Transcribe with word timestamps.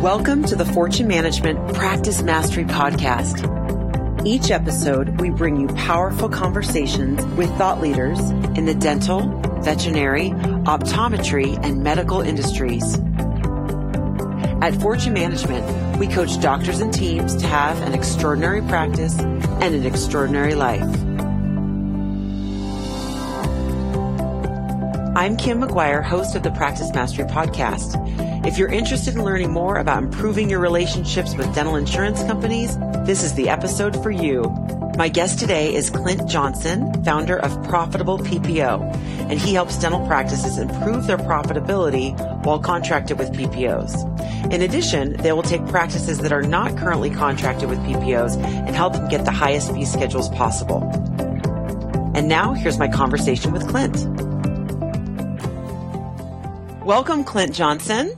Welcome 0.00 0.44
to 0.44 0.56
the 0.56 0.64
Fortune 0.64 1.08
Management 1.08 1.74
Practice 1.74 2.22
Mastery 2.22 2.64
Podcast. 2.64 3.46
Each 4.26 4.50
episode, 4.50 5.20
we 5.20 5.28
bring 5.28 5.60
you 5.60 5.66
powerful 5.66 6.30
conversations 6.30 7.22
with 7.36 7.54
thought 7.58 7.82
leaders 7.82 8.18
in 8.56 8.64
the 8.64 8.72
dental, 8.72 9.28
veterinary, 9.60 10.30
optometry, 10.30 11.62
and 11.62 11.82
medical 11.82 12.22
industries. 12.22 12.94
At 14.62 14.80
Fortune 14.80 15.12
Management, 15.12 15.98
we 15.98 16.06
coach 16.06 16.40
doctors 16.40 16.80
and 16.80 16.94
teams 16.94 17.36
to 17.36 17.46
have 17.46 17.78
an 17.82 17.92
extraordinary 17.92 18.62
practice 18.62 19.18
and 19.18 19.74
an 19.74 19.84
extraordinary 19.84 20.54
life. 20.54 20.80
I'm 25.14 25.36
Kim 25.36 25.60
McGuire, 25.60 26.02
host 26.02 26.34
of 26.36 26.42
the 26.42 26.52
Practice 26.52 26.90
Mastery 26.94 27.26
Podcast. 27.26 28.29
If 28.42 28.56
you're 28.56 28.72
interested 28.72 29.16
in 29.16 29.22
learning 29.22 29.52
more 29.52 29.76
about 29.76 30.02
improving 30.02 30.48
your 30.48 30.60
relationships 30.60 31.34
with 31.34 31.54
dental 31.54 31.76
insurance 31.76 32.22
companies, 32.22 32.74
this 33.04 33.22
is 33.22 33.34
the 33.34 33.50
episode 33.50 34.02
for 34.02 34.10
you. 34.10 34.44
My 34.96 35.10
guest 35.10 35.38
today 35.38 35.74
is 35.74 35.90
Clint 35.90 36.26
Johnson, 36.26 37.04
founder 37.04 37.38
of 37.38 37.62
Profitable 37.64 38.18
PPO, 38.18 38.94
and 39.30 39.38
he 39.38 39.52
helps 39.52 39.78
dental 39.78 40.06
practices 40.06 40.56
improve 40.56 41.06
their 41.06 41.18
profitability 41.18 42.16
while 42.46 42.58
contracted 42.58 43.18
with 43.18 43.30
PPOs. 43.30 43.94
In 44.50 44.62
addition, 44.62 45.18
they 45.18 45.32
will 45.32 45.42
take 45.42 45.66
practices 45.66 46.20
that 46.20 46.32
are 46.32 46.42
not 46.42 46.78
currently 46.78 47.10
contracted 47.10 47.68
with 47.68 47.78
PPOs 47.80 48.42
and 48.42 48.74
help 48.74 48.94
them 48.94 49.06
get 49.08 49.26
the 49.26 49.30
highest 49.30 49.74
fee 49.74 49.84
schedules 49.84 50.30
possible. 50.30 50.82
And 52.14 52.26
now 52.26 52.54
here's 52.54 52.78
my 52.78 52.88
conversation 52.88 53.52
with 53.52 53.68
Clint. 53.68 53.96
Welcome, 56.86 57.22
Clint 57.24 57.54
Johnson. 57.54 58.16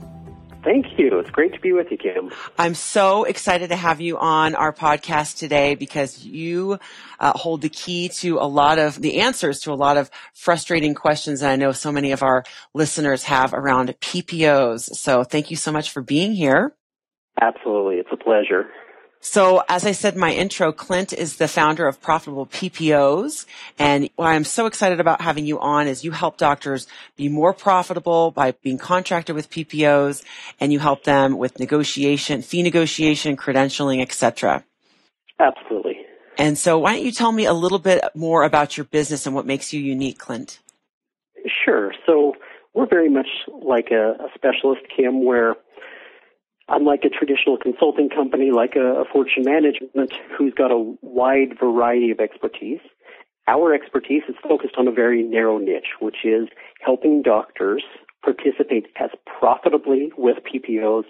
Thank 0.63 0.97
you. 0.97 1.19
It's 1.19 1.29
great 1.29 1.53
to 1.53 1.59
be 1.59 1.73
with 1.73 1.91
you, 1.91 1.97
Kim. 1.97 2.31
I'm 2.57 2.73
so 2.73 3.25
excited 3.25 3.69
to 3.69 3.75
have 3.75 3.99
you 3.99 4.17
on 4.17 4.55
our 4.55 4.71
podcast 4.71 5.37
today 5.37 5.75
because 5.75 6.23
you 6.23 6.79
uh, 7.19 7.33
hold 7.37 7.61
the 7.61 7.69
key 7.69 8.09
to 8.09 8.37
a 8.39 8.47
lot 8.47 8.79
of 8.79 9.01
the 9.01 9.19
answers 9.19 9.59
to 9.61 9.73
a 9.73 9.75
lot 9.75 9.97
of 9.97 10.09
frustrating 10.33 10.95
questions 10.95 11.41
that 11.41 11.51
I 11.51 11.55
know 11.57 11.73
so 11.73 11.91
many 11.91 12.11
of 12.11 12.23
our 12.23 12.45
listeners 12.73 13.23
have 13.23 13.53
around 13.53 13.89
PPOs. 13.99 14.95
So 14.95 15.23
thank 15.23 15.51
you 15.51 15.57
so 15.57 15.71
much 15.71 15.91
for 15.91 16.01
being 16.01 16.33
here. 16.33 16.73
Absolutely. 17.41 17.97
It's 17.97 18.09
a 18.11 18.17
pleasure. 18.17 18.67
So 19.25 19.63
as 19.69 19.85
I 19.85 19.93
said 19.93 20.15
in 20.15 20.19
my 20.19 20.33
intro, 20.33 20.73
Clint 20.73 21.13
is 21.13 21.37
the 21.37 21.47
founder 21.47 21.87
of 21.87 22.01
Profitable 22.01 22.45
PPOs. 22.45 23.45
And 23.79 24.09
why 24.17 24.33
I'm 24.33 24.43
so 24.43 24.65
excited 24.65 24.99
about 24.99 25.21
having 25.21 25.45
you 25.45 25.61
on 25.61 25.87
is 25.87 26.03
you 26.03 26.11
help 26.11 26.37
doctors 26.37 26.87
be 27.15 27.29
more 27.29 27.53
profitable 27.53 28.31
by 28.31 28.51
being 28.51 28.77
contracted 28.77 29.33
with 29.33 29.49
PPOs 29.49 30.25
and 30.59 30.73
you 30.73 30.79
help 30.79 31.05
them 31.05 31.37
with 31.37 31.57
negotiation, 31.57 32.41
fee 32.41 32.63
negotiation, 32.63 33.37
credentialing, 33.37 34.01
etc. 34.01 34.65
Absolutely. 35.39 35.99
And 36.37 36.57
so 36.57 36.77
why 36.77 36.95
don't 36.95 37.05
you 37.05 37.13
tell 37.13 37.31
me 37.31 37.45
a 37.45 37.53
little 37.53 37.79
bit 37.79 38.03
more 38.13 38.43
about 38.43 38.75
your 38.75 38.83
business 38.83 39.25
and 39.25 39.33
what 39.33 39.45
makes 39.45 39.71
you 39.71 39.79
unique, 39.79 40.19
Clint? 40.19 40.59
Sure. 41.63 41.93
So 42.05 42.35
we're 42.73 42.89
very 42.89 43.09
much 43.09 43.27
like 43.47 43.87
a, 43.91 44.17
a 44.19 44.27
specialist, 44.35 44.81
Kim, 44.93 45.23
where 45.23 45.55
unlike 46.73 47.03
a 47.05 47.09
traditional 47.09 47.57
consulting 47.57 48.09
company 48.09 48.51
like 48.51 48.75
a, 48.75 49.01
a 49.01 49.05
Fortune 49.05 49.43
Management 49.43 50.13
who's 50.37 50.53
got 50.53 50.71
a 50.71 50.95
wide 51.01 51.57
variety 51.59 52.11
of 52.11 52.19
expertise, 52.19 52.79
our 53.47 53.73
expertise 53.73 54.23
is 54.27 54.35
focused 54.41 54.75
on 54.77 54.87
a 54.87 54.91
very 54.91 55.21
narrow 55.23 55.57
niche, 55.57 55.99
which 55.99 56.23
is 56.23 56.47
helping 56.81 57.21
doctors 57.21 57.83
participate 58.23 58.87
as 58.99 59.09
profitably 59.39 60.11
with 60.17 60.37
PPOs 60.43 61.03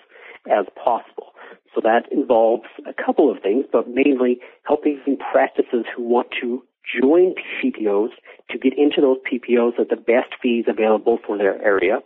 as 0.52 0.66
possible. 0.75 1.34
So 1.73 1.81
that 1.81 2.11
involves 2.11 2.67
a 2.88 2.94
couple 2.94 3.31
of 3.31 3.41
things, 3.41 3.66
but 3.72 3.88
mainly 3.88 4.39
helping 4.63 5.00
practices 5.31 5.85
who 5.96 6.03
want 6.03 6.28
to 6.41 6.63
join 7.02 7.34
PPOs 7.63 8.09
to 8.50 8.57
get 8.57 8.78
into 8.78 9.02
those 9.02 9.18
PPOs 9.31 9.79
at 9.79 9.90
the 9.90 9.96
best 9.96 10.34
fees 10.41 10.66
available 10.68 11.19
for 11.25 11.38
their 11.38 11.62
area 11.63 12.00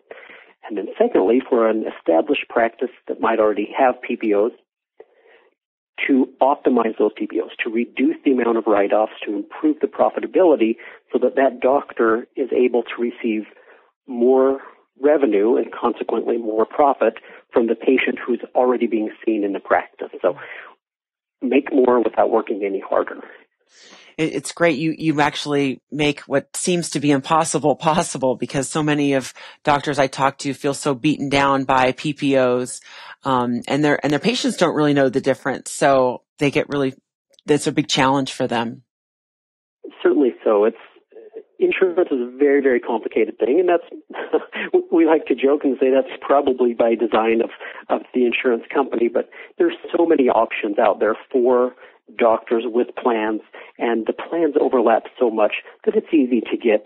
and 0.68 0.78
then 0.78 0.88
secondly, 0.98 1.42
for 1.48 1.70
an 1.70 1.86
established 1.98 2.48
practice 2.50 2.90
that 3.08 3.22
might 3.22 3.40
already 3.40 3.70
have 3.78 3.96
PPOs, 4.08 4.52
to 6.08 6.28
optimize 6.42 6.98
those 7.00 7.12
PPOs, 7.14 7.56
to 7.64 7.72
reduce 7.72 8.18
the 8.24 8.32
amount 8.32 8.58
of 8.58 8.66
write-offs, 8.68 9.14
to 9.26 9.34
improve 9.34 9.78
the 9.82 9.88
profitability 9.88 10.76
so 11.12 11.20
that 11.20 11.36
that 11.36 11.60
doctor 11.60 12.28
is 12.36 12.50
able 12.56 12.84
to 12.84 13.02
receive 13.02 13.46
more 14.06 14.60
revenue 15.02 15.56
and 15.58 15.72
consequently 15.72 16.38
more 16.38 16.66
profit 16.66 17.16
from 17.52 17.68
the 17.68 17.76
patient 17.76 18.20
who's 18.26 18.42
already 18.54 18.88
being 18.88 19.10
seen 19.26 19.44
in 19.44 19.54
the 19.54 19.60
practice. 19.60 20.10
So 20.22 20.38
make 21.42 21.74
more 21.74 22.02
without 22.02 22.30
working 22.30 22.64
any 22.64 22.80
harder 22.80 23.22
it's 24.18 24.52
great 24.52 24.80
you 24.80 24.96
you 24.98 25.22
actually 25.22 25.80
make 25.92 26.22
what 26.22 26.56
seems 26.56 26.90
to 26.92 27.00
be 27.00 27.12
impossible 27.12 27.76
possible 27.90 28.36
because 28.36 28.68
so 28.68 28.82
many 28.84 29.14
of 29.14 29.34
doctors 29.64 30.00
I 30.00 30.08
talk 30.08 30.40
to 30.40 30.54
feel 30.54 30.74
so 30.74 30.94
beaten 30.94 31.30
down 31.30 31.64
by 31.64 31.92
PPOs, 31.92 32.82
um, 33.24 33.62
and 33.68 33.84
their 33.84 34.04
and 34.04 34.12
their 34.12 34.20
patients 34.20 34.58
don't 34.58 34.76
really 34.76 34.94
know 34.94 35.10
the 35.10 35.22
difference, 35.22 35.72
so 35.72 36.24
they 36.40 36.52
get 36.52 36.70
really 36.70 36.96
it's 37.46 37.68
a 37.68 37.72
big 37.72 37.88
challenge 37.88 38.34
for 38.34 38.48
them. 38.48 38.84
Certainly, 40.04 40.36
so 40.44 40.66
it's 40.66 40.78
insurance 41.60 42.10
is 42.12 42.20
a 42.20 42.38
very 42.38 42.62
very 42.62 42.80
complicated 42.80 43.38
thing, 43.38 43.60
and 43.60 43.70
that's 43.70 44.44
we 44.92 45.06
like 45.06 45.26
to 45.28 45.36
joke 45.36 45.62
and 45.64 45.78
say 45.80 45.92
that's 45.92 46.14
probably 46.22 46.74
by 46.74 46.96
design 46.96 47.42
of 47.42 47.52
of 47.90 48.02
the 48.14 48.26
insurance 48.26 48.64
company, 48.74 49.08
but 49.08 49.30
there's 49.58 49.76
so 49.96 50.06
many 50.06 50.28
options 50.30 50.80
out 50.80 51.00
there 51.00 51.16
for 51.32 51.74
doctors 52.18 52.64
with 52.66 52.88
plans, 52.96 53.42
and 53.78 54.06
the 54.06 54.14
plans 54.14 54.56
overlap 54.60 55.04
so 55.20 55.30
much 55.30 55.56
that 55.86 55.96
it's 55.96 56.14
easy 56.14 56.42
to 56.42 56.58
get 56.58 56.86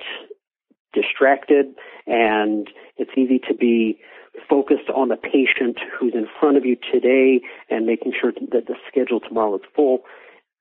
distracted 0.94 1.68
and 2.08 2.68
it's 2.98 3.12
easy 3.18 3.40
to 3.48 3.54
be 3.54 4.00
focused 4.50 4.90
on 4.94 5.10
the 5.10 5.18
patient 5.18 5.78
who's 5.98 6.14
in 6.14 6.28
front 6.40 6.58
of 6.58 6.66
you 6.66 6.78
today 6.92 7.42
and 7.70 7.86
making 7.86 8.14
sure 8.20 8.32
that 8.52 8.68
the 8.68 8.76
schedule 8.88 9.20
tomorrow 9.20 9.56
is 9.56 9.62
full. 9.76 10.00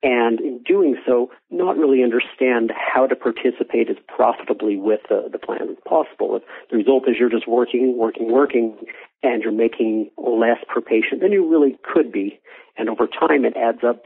And 0.02 0.40
in 0.40 0.62
doing 0.64 0.96
so, 1.06 1.30
not 1.50 1.76
really 1.76 2.02
understand 2.02 2.72
how 2.74 3.06
to 3.06 3.14
participate 3.14 3.90
as 3.90 3.96
profitably 4.08 4.76
with 4.76 5.00
the, 5.10 5.28
the 5.30 5.38
plan 5.38 5.68
as 5.70 5.76
possible. 5.86 6.36
If 6.36 6.42
the 6.70 6.78
result 6.78 7.06
is 7.06 7.16
you're 7.18 7.28
just 7.28 7.46
working, 7.46 7.98
working, 7.98 8.32
working, 8.32 8.78
and 9.22 9.42
you're 9.42 9.52
making 9.52 10.10
less 10.16 10.56
per 10.72 10.80
patient 10.80 11.20
than 11.20 11.32
you 11.32 11.46
really 11.46 11.76
could 11.82 12.10
be. 12.10 12.40
And 12.78 12.88
over 12.88 13.06
time, 13.06 13.44
it 13.44 13.56
adds 13.58 13.84
up 13.86 14.04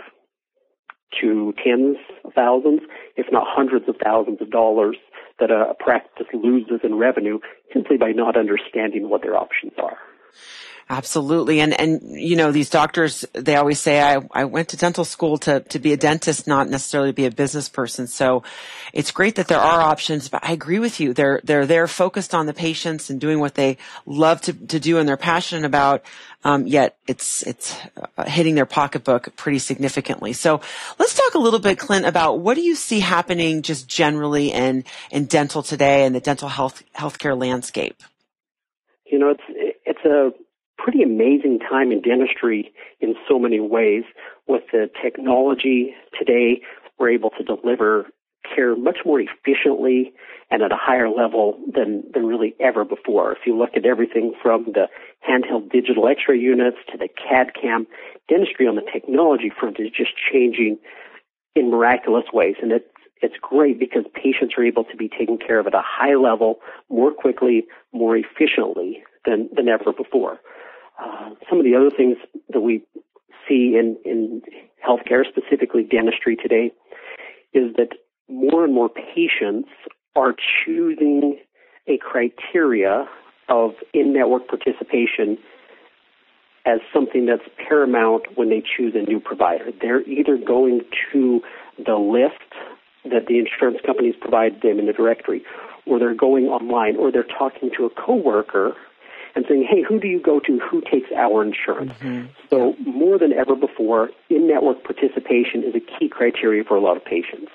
to 1.20 1.54
tens 1.62 1.96
of 2.24 2.32
thousands, 2.34 2.80
if 3.16 3.26
not 3.30 3.44
hundreds 3.46 3.88
of 3.88 3.96
thousands 4.02 4.40
of 4.40 4.50
dollars 4.50 4.96
that 5.38 5.50
a 5.50 5.74
practice 5.78 6.26
loses 6.32 6.80
in 6.82 6.94
revenue 6.96 7.38
simply 7.72 7.96
by 7.96 8.12
not 8.12 8.36
understanding 8.36 9.08
what 9.08 9.22
their 9.22 9.36
options 9.36 9.72
are. 9.78 9.98
Absolutely. 10.90 11.60
And, 11.60 11.78
and, 11.80 12.02
you 12.02 12.36
know, 12.36 12.52
these 12.52 12.68
doctors, 12.68 13.24
they 13.32 13.56
always 13.56 13.80
say, 13.80 14.02
I, 14.02 14.18
I 14.32 14.44
went 14.44 14.68
to 14.68 14.76
dental 14.76 15.06
school 15.06 15.38
to, 15.38 15.60
to 15.60 15.78
be 15.78 15.94
a 15.94 15.96
dentist, 15.96 16.46
not 16.46 16.68
necessarily 16.68 17.10
be 17.10 17.24
a 17.24 17.30
business 17.30 17.70
person. 17.70 18.06
So 18.06 18.42
it's 18.92 19.10
great 19.10 19.36
that 19.36 19.48
there 19.48 19.58
are 19.60 19.80
options, 19.80 20.28
but 20.28 20.44
I 20.44 20.52
agree 20.52 20.78
with 20.78 21.00
you. 21.00 21.14
They're, 21.14 21.40
they're 21.42 21.64
there 21.64 21.88
focused 21.88 22.34
on 22.34 22.44
the 22.44 22.52
patients 22.52 23.08
and 23.08 23.18
doing 23.18 23.40
what 23.40 23.54
they 23.54 23.78
love 24.04 24.42
to, 24.42 24.52
to 24.52 24.78
do 24.78 24.98
and 24.98 25.08
they're 25.08 25.16
passionate 25.16 25.64
about. 25.64 26.04
Um, 26.44 26.66
yet 26.66 26.98
it's, 27.06 27.42
it's 27.46 27.74
uh, 28.18 28.24
hitting 28.24 28.54
their 28.54 28.66
pocketbook 28.66 29.34
pretty 29.36 29.60
significantly. 29.60 30.34
So 30.34 30.60
let's 30.98 31.14
talk 31.14 31.32
a 31.34 31.38
little 31.38 31.60
bit, 31.60 31.78
Clint, 31.78 32.04
about 32.04 32.40
what 32.40 32.56
do 32.56 32.60
you 32.60 32.74
see 32.74 33.00
happening 33.00 33.62
just 33.62 33.88
generally 33.88 34.52
in, 34.52 34.84
in 35.10 35.24
dental 35.24 35.62
today 35.62 36.04
and 36.04 36.14
the 36.14 36.20
dental 36.20 36.50
health, 36.50 36.82
healthcare 36.94 37.38
landscape? 37.40 37.96
You 39.06 39.18
know, 39.18 39.30
it's, 39.30 39.78
it's 39.86 40.04
a, 40.04 40.32
pretty 40.84 41.02
amazing 41.02 41.58
time 41.60 41.90
in 41.90 42.02
dentistry 42.02 42.70
in 43.00 43.14
so 43.26 43.38
many 43.38 43.58
ways. 43.58 44.04
With 44.46 44.64
the 44.70 44.90
technology 45.02 45.94
today, 46.18 46.60
we're 46.98 47.10
able 47.10 47.30
to 47.30 47.42
deliver 47.42 48.06
care 48.54 48.76
much 48.76 48.98
more 49.06 49.18
efficiently 49.18 50.12
and 50.50 50.62
at 50.62 50.70
a 50.70 50.76
higher 50.78 51.08
level 51.08 51.58
than, 51.74 52.04
than 52.12 52.26
really 52.26 52.54
ever 52.60 52.84
before. 52.84 53.32
If 53.32 53.38
you 53.46 53.56
look 53.56 53.70
at 53.76 53.86
everything 53.86 54.34
from 54.42 54.66
the 54.66 54.88
handheld 55.26 55.72
digital 55.72 56.06
x-ray 56.06 56.38
units 56.38 56.76
to 56.92 56.98
the 56.98 57.08
CAD 57.08 57.52
CAM, 57.60 57.86
dentistry 58.28 58.66
on 58.66 58.76
the 58.76 58.84
technology 58.92 59.50
front 59.58 59.80
is 59.80 59.88
just 59.88 60.10
changing 60.30 60.76
in 61.56 61.70
miraculous 61.70 62.24
ways. 62.30 62.56
And 62.60 62.72
it's, 62.72 62.84
it's 63.22 63.36
great 63.40 63.78
because 63.78 64.04
patients 64.12 64.54
are 64.58 64.64
able 64.64 64.84
to 64.84 64.96
be 64.98 65.08
taken 65.08 65.38
care 65.38 65.58
of 65.58 65.66
at 65.66 65.74
a 65.74 65.82
high 65.82 66.16
level 66.16 66.56
more 66.90 67.10
quickly, 67.10 67.64
more 67.94 68.18
efficiently 68.18 69.02
than, 69.24 69.48
than 69.56 69.68
ever 69.68 69.94
before. 69.96 70.40
Uh, 71.00 71.30
some 71.48 71.58
of 71.58 71.64
the 71.64 71.74
other 71.74 71.90
things 71.90 72.16
that 72.50 72.60
we 72.60 72.82
see 73.48 73.76
in, 73.78 73.96
in 74.04 74.42
healthcare, 74.86 75.24
specifically 75.28 75.82
dentistry 75.82 76.36
today, 76.36 76.72
is 77.52 77.74
that 77.76 77.90
more 78.28 78.64
and 78.64 78.74
more 78.74 78.88
patients 78.88 79.68
are 80.16 80.34
choosing 80.64 81.38
a 81.86 81.98
criteria 81.98 83.06
of 83.48 83.72
in-network 83.92 84.48
participation 84.48 85.38
as 86.66 86.80
something 86.94 87.26
that's 87.26 87.42
paramount 87.68 88.22
when 88.36 88.48
they 88.48 88.62
choose 88.62 88.94
a 88.94 89.02
new 89.02 89.20
provider. 89.20 89.66
They're 89.80 90.00
either 90.08 90.38
going 90.38 90.80
to 91.12 91.42
the 91.76 91.96
list 91.96 92.40
that 93.04 93.26
the 93.26 93.38
insurance 93.38 93.78
companies 93.84 94.14
provide 94.18 94.62
them 94.62 94.78
in 94.78 94.86
the 94.86 94.94
directory, 94.94 95.42
or 95.86 95.98
they're 95.98 96.14
going 96.14 96.46
online, 96.46 96.96
or 96.96 97.12
they're 97.12 97.22
talking 97.22 97.70
to 97.76 97.84
a 97.84 97.90
coworker 97.90 98.74
and 99.34 99.44
saying, 99.48 99.66
hey, 99.68 99.82
who 99.82 99.98
do 99.98 100.06
you 100.06 100.20
go 100.20 100.40
to? 100.40 100.60
Who 100.60 100.80
takes 100.80 101.10
our 101.16 101.42
insurance? 101.42 101.92
Mm-hmm. 102.00 102.26
So 102.50 102.74
more 102.78 103.18
than 103.18 103.32
ever 103.32 103.56
before, 103.56 104.10
in-network 104.30 104.84
participation 104.84 105.64
is 105.64 105.74
a 105.74 105.80
key 105.80 106.08
criteria 106.08 106.62
for 106.64 106.76
a 106.76 106.80
lot 106.80 106.96
of 106.96 107.04
patients. 107.04 107.50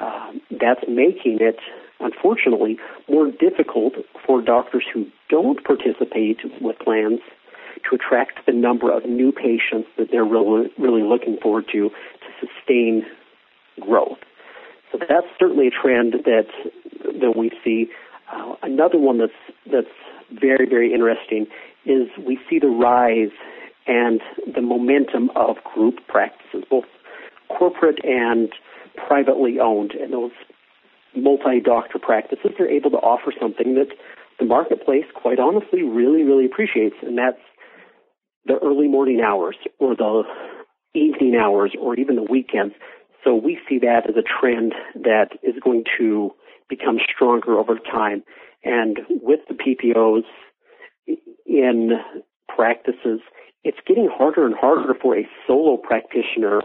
Uh, 0.00 0.32
that's 0.50 0.82
making 0.88 1.38
it, 1.40 1.58
unfortunately, 2.00 2.78
more 3.08 3.30
difficult 3.30 3.94
for 4.24 4.40
doctors 4.40 4.84
who 4.92 5.06
don't 5.28 5.62
participate 5.64 6.38
with 6.60 6.78
plans 6.78 7.20
to 7.88 7.96
attract 7.96 8.46
the 8.46 8.52
number 8.52 8.92
of 8.92 9.04
new 9.04 9.32
patients 9.32 9.88
that 9.96 10.10
they're 10.10 10.24
really, 10.24 10.70
really 10.78 11.02
looking 11.02 11.36
forward 11.42 11.66
to 11.72 11.90
to 11.90 12.46
sustain 12.46 13.04
growth. 13.80 14.18
So 14.90 14.98
that's 14.98 15.26
certainly 15.38 15.68
a 15.68 15.70
trend 15.70 16.14
that 16.24 16.46
that 17.20 17.36
we 17.36 17.50
see. 17.64 17.90
Uh, 18.32 18.54
another 18.62 18.98
one 18.98 19.18
that's 19.18 19.32
that's 19.70 19.86
very 20.32 20.66
very 20.68 20.92
interesting 20.92 21.46
is 21.86 22.08
we 22.26 22.38
see 22.48 22.58
the 22.58 22.68
rise 22.68 23.32
and 23.86 24.20
the 24.54 24.60
momentum 24.60 25.30
of 25.34 25.56
group 25.74 26.06
practices, 26.06 26.64
both 26.70 26.84
corporate 27.48 27.98
and 28.04 28.52
privately 29.06 29.58
owned, 29.58 29.92
and 29.92 30.12
those 30.12 30.32
multi-doctor 31.16 31.98
practices 31.98 32.52
are 32.58 32.68
able 32.68 32.90
to 32.90 32.98
offer 32.98 33.32
something 33.40 33.74
that 33.74 33.88
the 34.38 34.44
marketplace, 34.44 35.06
quite 35.14 35.38
honestly, 35.38 35.82
really 35.82 36.22
really 36.22 36.44
appreciates, 36.44 36.96
and 37.02 37.16
that's 37.16 37.40
the 38.44 38.58
early 38.62 38.88
morning 38.88 39.20
hours 39.20 39.56
or 39.78 39.94
the 39.96 40.22
evening 40.94 41.36
hours 41.36 41.72
or 41.80 41.94
even 41.96 42.16
the 42.16 42.22
weekends. 42.22 42.74
So 43.24 43.34
we 43.34 43.58
see 43.68 43.78
that 43.80 44.08
as 44.08 44.16
a 44.16 44.22
trend 44.22 44.74
that 44.94 45.30
is 45.42 45.54
going 45.62 45.84
to 45.98 46.30
become 46.68 46.98
stronger 47.14 47.58
over 47.58 47.78
time. 47.78 48.22
And 48.64 48.98
with 49.08 49.40
the 49.48 49.54
PPOs 49.54 50.24
in 51.46 51.90
practices, 52.54 53.20
it's 53.64 53.78
getting 53.86 54.08
harder 54.12 54.46
and 54.46 54.54
harder 54.54 54.94
for 55.00 55.16
a 55.16 55.28
solo 55.46 55.76
practitioner 55.76 56.60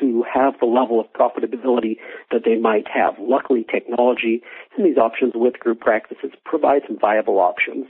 to 0.00 0.24
have 0.32 0.54
the 0.60 0.66
level 0.66 1.00
of 1.00 1.06
profitability 1.12 1.96
that 2.30 2.42
they 2.44 2.56
might 2.56 2.86
have. 2.92 3.14
Luckily, 3.20 3.64
technology 3.70 4.42
and 4.76 4.84
these 4.84 4.98
options 4.98 5.32
with 5.34 5.58
group 5.60 5.80
practices 5.80 6.30
provide 6.44 6.82
some 6.86 6.98
viable 6.98 7.38
options. 7.38 7.86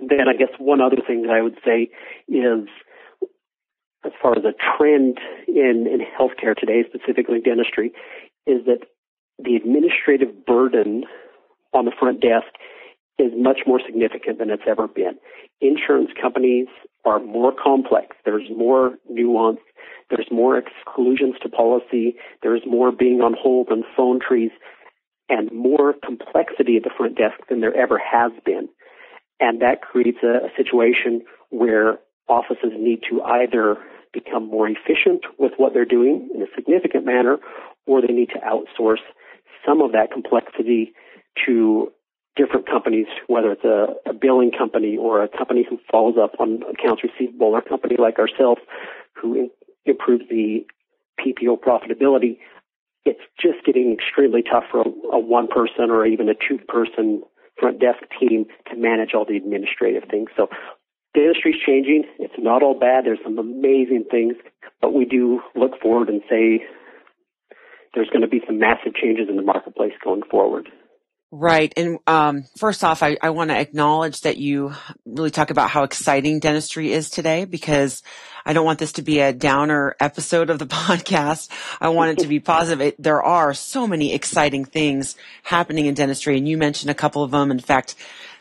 Then 0.00 0.28
I 0.28 0.36
guess 0.36 0.50
one 0.58 0.80
other 0.80 0.98
thing 1.06 1.22
that 1.22 1.30
I 1.30 1.40
would 1.40 1.56
say 1.64 1.90
is 2.28 2.68
as 4.04 4.12
far 4.20 4.36
as 4.36 4.44
a 4.44 4.52
trend 4.76 5.18
in, 5.48 5.86
in 5.88 6.00
healthcare 6.00 6.54
today, 6.54 6.84
specifically 6.86 7.40
dentistry, 7.40 7.92
is 8.46 8.66
that 8.66 8.86
the 9.38 9.56
administrative 9.56 10.44
burden 10.44 11.04
on 11.74 11.84
the 11.84 11.92
front 11.98 12.20
desk 12.20 12.46
is 13.18 13.32
much 13.36 13.60
more 13.66 13.80
significant 13.84 14.38
than 14.38 14.50
it's 14.50 14.62
ever 14.66 14.88
been. 14.88 15.18
Insurance 15.60 16.10
companies 16.20 16.66
are 17.04 17.20
more 17.20 17.52
complex. 17.52 18.16
There's 18.24 18.48
more 18.50 18.94
nuance. 19.08 19.60
There's 20.10 20.26
more 20.30 20.58
exclusions 20.58 21.34
to 21.42 21.48
policy. 21.48 22.16
There's 22.42 22.62
more 22.66 22.90
being 22.90 23.20
on 23.20 23.34
hold 23.38 23.68
and 23.68 23.84
phone 23.96 24.18
trees 24.26 24.50
and 25.28 25.50
more 25.52 25.94
complexity 26.04 26.76
at 26.76 26.82
the 26.82 26.90
front 26.96 27.16
desk 27.16 27.38
than 27.48 27.60
there 27.60 27.74
ever 27.74 27.98
has 27.98 28.32
been. 28.44 28.68
And 29.40 29.62
that 29.62 29.80
creates 29.82 30.18
a, 30.22 30.46
a 30.46 30.50
situation 30.56 31.22
where 31.50 31.98
offices 32.28 32.72
need 32.76 33.00
to 33.10 33.22
either 33.22 33.76
become 34.12 34.48
more 34.48 34.68
efficient 34.68 35.24
with 35.38 35.52
what 35.56 35.72
they're 35.72 35.84
doing 35.84 36.28
in 36.34 36.42
a 36.42 36.46
significant 36.54 37.04
manner, 37.04 37.38
or 37.86 38.00
they 38.00 38.12
need 38.12 38.30
to 38.30 38.40
outsource 38.40 39.02
some 39.66 39.80
of 39.80 39.92
that 39.92 40.12
complexity 40.12 40.92
to 41.46 41.92
different 42.36 42.66
companies, 42.68 43.06
whether 43.28 43.52
it's 43.52 43.64
a, 43.64 44.10
a 44.10 44.12
billing 44.12 44.50
company 44.50 44.96
or 44.96 45.22
a 45.22 45.28
company 45.28 45.64
who 45.68 45.78
follows 45.90 46.16
up 46.20 46.32
on 46.40 46.62
accounts 46.62 47.02
receivable 47.04 47.48
or 47.48 47.58
a 47.58 47.68
company 47.68 47.96
like 47.98 48.18
ourselves 48.18 48.60
who 49.14 49.34
in, 49.34 49.50
improves 49.84 50.24
the 50.28 50.66
PPO 51.20 51.60
profitability. 51.60 52.38
It's 53.04 53.20
just 53.40 53.64
getting 53.64 53.92
extremely 53.92 54.42
tough 54.42 54.64
for 54.70 54.80
a, 54.80 54.88
a 55.12 55.18
one 55.18 55.46
person 55.46 55.90
or 55.90 56.06
even 56.06 56.28
a 56.28 56.34
two 56.34 56.58
person 56.66 57.22
front 57.58 57.78
desk 57.78 58.02
team 58.18 58.46
to 58.70 58.76
manage 58.76 59.10
all 59.14 59.24
the 59.24 59.36
administrative 59.36 60.08
things. 60.10 60.28
So 60.36 60.48
the 61.14 61.20
industry's 61.20 61.62
changing. 61.64 62.04
It's 62.18 62.34
not 62.38 62.62
all 62.62 62.78
bad. 62.78 63.04
There's 63.04 63.20
some 63.22 63.38
amazing 63.38 64.06
things, 64.10 64.34
but 64.80 64.92
we 64.92 65.04
do 65.04 65.40
look 65.54 65.80
forward 65.80 66.08
and 66.08 66.22
say 66.28 66.64
there's 67.94 68.08
going 68.08 68.22
to 68.22 68.28
be 68.28 68.42
some 68.44 68.58
massive 68.58 68.94
changes 68.94 69.28
in 69.28 69.36
the 69.36 69.42
marketplace 69.42 69.92
going 70.02 70.22
forward. 70.28 70.68
Right. 71.36 71.72
And 71.76 71.98
um, 72.06 72.44
first 72.56 72.84
off, 72.84 73.02
I, 73.02 73.16
I 73.20 73.30
want 73.30 73.50
to 73.50 73.58
acknowledge 73.58 74.20
that 74.20 74.36
you 74.36 74.72
really 75.04 75.32
talk 75.32 75.50
about 75.50 75.68
how 75.68 75.82
exciting 75.82 76.38
dentistry 76.38 76.92
is 76.92 77.10
today 77.10 77.44
because 77.44 78.04
I 78.46 78.52
don't 78.52 78.64
want 78.64 78.78
this 78.78 78.92
to 78.92 79.02
be 79.02 79.18
a 79.18 79.32
downer 79.32 79.96
episode 79.98 80.48
of 80.48 80.60
the 80.60 80.66
podcast. 80.68 81.48
I 81.80 81.88
want 81.88 82.12
it 82.12 82.22
to 82.22 82.28
be 82.28 82.38
positive. 82.38 82.80
It, 82.80 83.02
there 83.02 83.20
are 83.20 83.52
so 83.52 83.88
many 83.88 84.14
exciting 84.14 84.64
things 84.64 85.16
happening 85.42 85.86
in 85.86 85.94
dentistry, 85.94 86.38
and 86.38 86.48
you 86.48 86.56
mentioned 86.56 86.92
a 86.92 86.94
couple 86.94 87.24
of 87.24 87.32
them. 87.32 87.50
In 87.50 87.58
fact, 87.58 87.96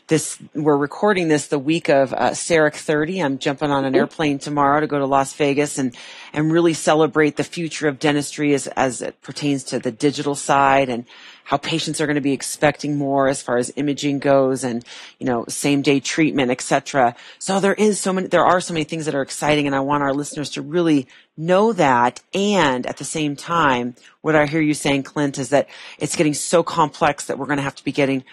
this 0.08 0.38
we're 0.54 0.76
recording 0.76 1.28
this 1.28 1.48
the 1.48 1.60
week 1.60 1.90
of 1.90 2.14
uh, 2.14 2.32
CEREC 2.32 2.76
30. 2.76 3.20
I'm 3.22 3.38
jumping 3.40 3.72
on 3.72 3.86
an 3.86 3.96
airplane 3.96 4.38
tomorrow 4.38 4.82
to 4.82 4.88
go 4.88 5.00
to 5.00 5.06
Las 5.06 5.34
Vegas 5.34 5.78
and 5.78 5.96
and 6.34 6.52
really 6.52 6.74
celebrate 6.74 7.38
the 7.38 7.44
future 7.44 7.88
of 7.88 8.00
dentistry 8.00 8.54
as 8.54 8.68
as 8.68 9.02
it 9.02 9.22
pertains 9.22 9.64
to 9.66 9.80
the 9.80 9.92
digital 9.92 10.36
side 10.36 10.90
and 10.90 11.06
how 11.46 11.58
patients 11.58 12.00
are 12.00 12.06
going 12.06 12.16
to 12.16 12.22
be 12.22 12.32
expecting 12.32 12.98
more 12.98 13.28
as 13.28 13.42
far 13.42 13.58
as 13.58 13.72
imaging 13.76 14.20
goes 14.20 14.64
and 14.64 14.86
you 15.20 15.26
know 15.26 15.46
same 15.48 15.82
day 15.82 16.00
treatment 16.00 16.52
etc 16.52 17.16
so 17.38 17.60
there 17.60 17.74
is 17.74 18.00
so 18.00 18.14
many 18.14 18.28
there 18.28 18.46
are 18.46 18.62
so 18.62 18.74
many 18.74 18.84
things 18.86 19.06
that 19.06 19.16
are 19.16 19.22
exciting 19.22 19.68
and 19.68 19.76
i 19.76 19.80
want 19.80 20.04
our 20.04 20.14
listeners 20.14 20.50
to 20.50 20.62
really 20.62 21.08
know 21.36 21.74
that. 21.74 22.22
And 22.36 22.86
at 22.86 22.98
the 22.98 23.04
same 23.04 23.36
time 23.36 23.96
what 24.22 24.36
i 24.36 24.46
hear 24.46 24.62
you 24.62 24.74
saying 24.74 25.04
clint 25.04 25.38
is 25.38 25.50
that 25.50 25.68
it's 25.98 26.16
getting 26.16 26.34
so 26.34 26.64
complex 26.64 27.26
that 27.26 27.38
we're 27.38 27.48
going 27.48 27.58
to 27.58 27.64
have 27.64 27.76
to 27.76 27.84
be 27.84 27.92
getting 27.92 28.24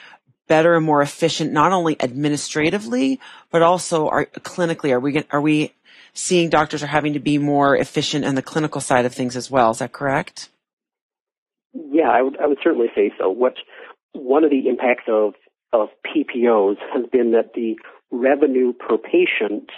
better 0.51 0.75
and 0.75 0.85
more 0.85 1.01
efficient, 1.01 1.53
not 1.53 1.71
only 1.71 1.97
administratively, 2.03 3.21
but 3.53 3.63
also 3.63 4.09
are, 4.09 4.27
clinically. 4.27 4.91
Are 4.91 4.99
we, 4.99 5.25
are 5.31 5.41
we 5.41 5.73
seeing 6.13 6.51
doctors 6.51 6.83
are 6.83 6.89
having 6.89 7.13
to 7.13 7.21
be 7.21 7.39
more 7.39 7.77
efficient 7.77 8.25
in 8.25 8.35
the 8.35 8.43
clinical 8.43 8.81
side 8.81 9.05
of 9.07 9.15
things 9.15 9.37
as 9.37 9.49
well? 9.49 9.71
Is 9.71 9.79
that 9.79 9.93
correct? 9.93 10.49
Yeah, 11.73 12.11
I 12.11 12.23
would, 12.23 12.37
I 12.41 12.49
would 12.49 12.59
certainly 12.65 12.89
say 12.97 13.13
so. 13.17 13.31
What, 13.31 13.55
one 14.13 14.43
of 14.43 14.51
the 14.51 14.69
impacts 14.69 15.05
of, 15.07 15.35
of 15.73 15.91
PPOs 16.05 16.79
has 16.93 17.07
been 17.13 17.31
that 17.31 17.53
the 17.55 17.77
revenue 18.11 18.73
per 18.73 18.99
patient 18.99 19.71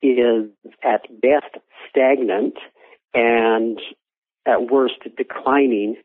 is 0.00 0.48
at 0.84 1.02
best 1.20 1.56
stagnant 1.90 2.54
and 3.12 3.80
at 4.46 4.70
worst 4.70 5.00
declining 5.16 5.96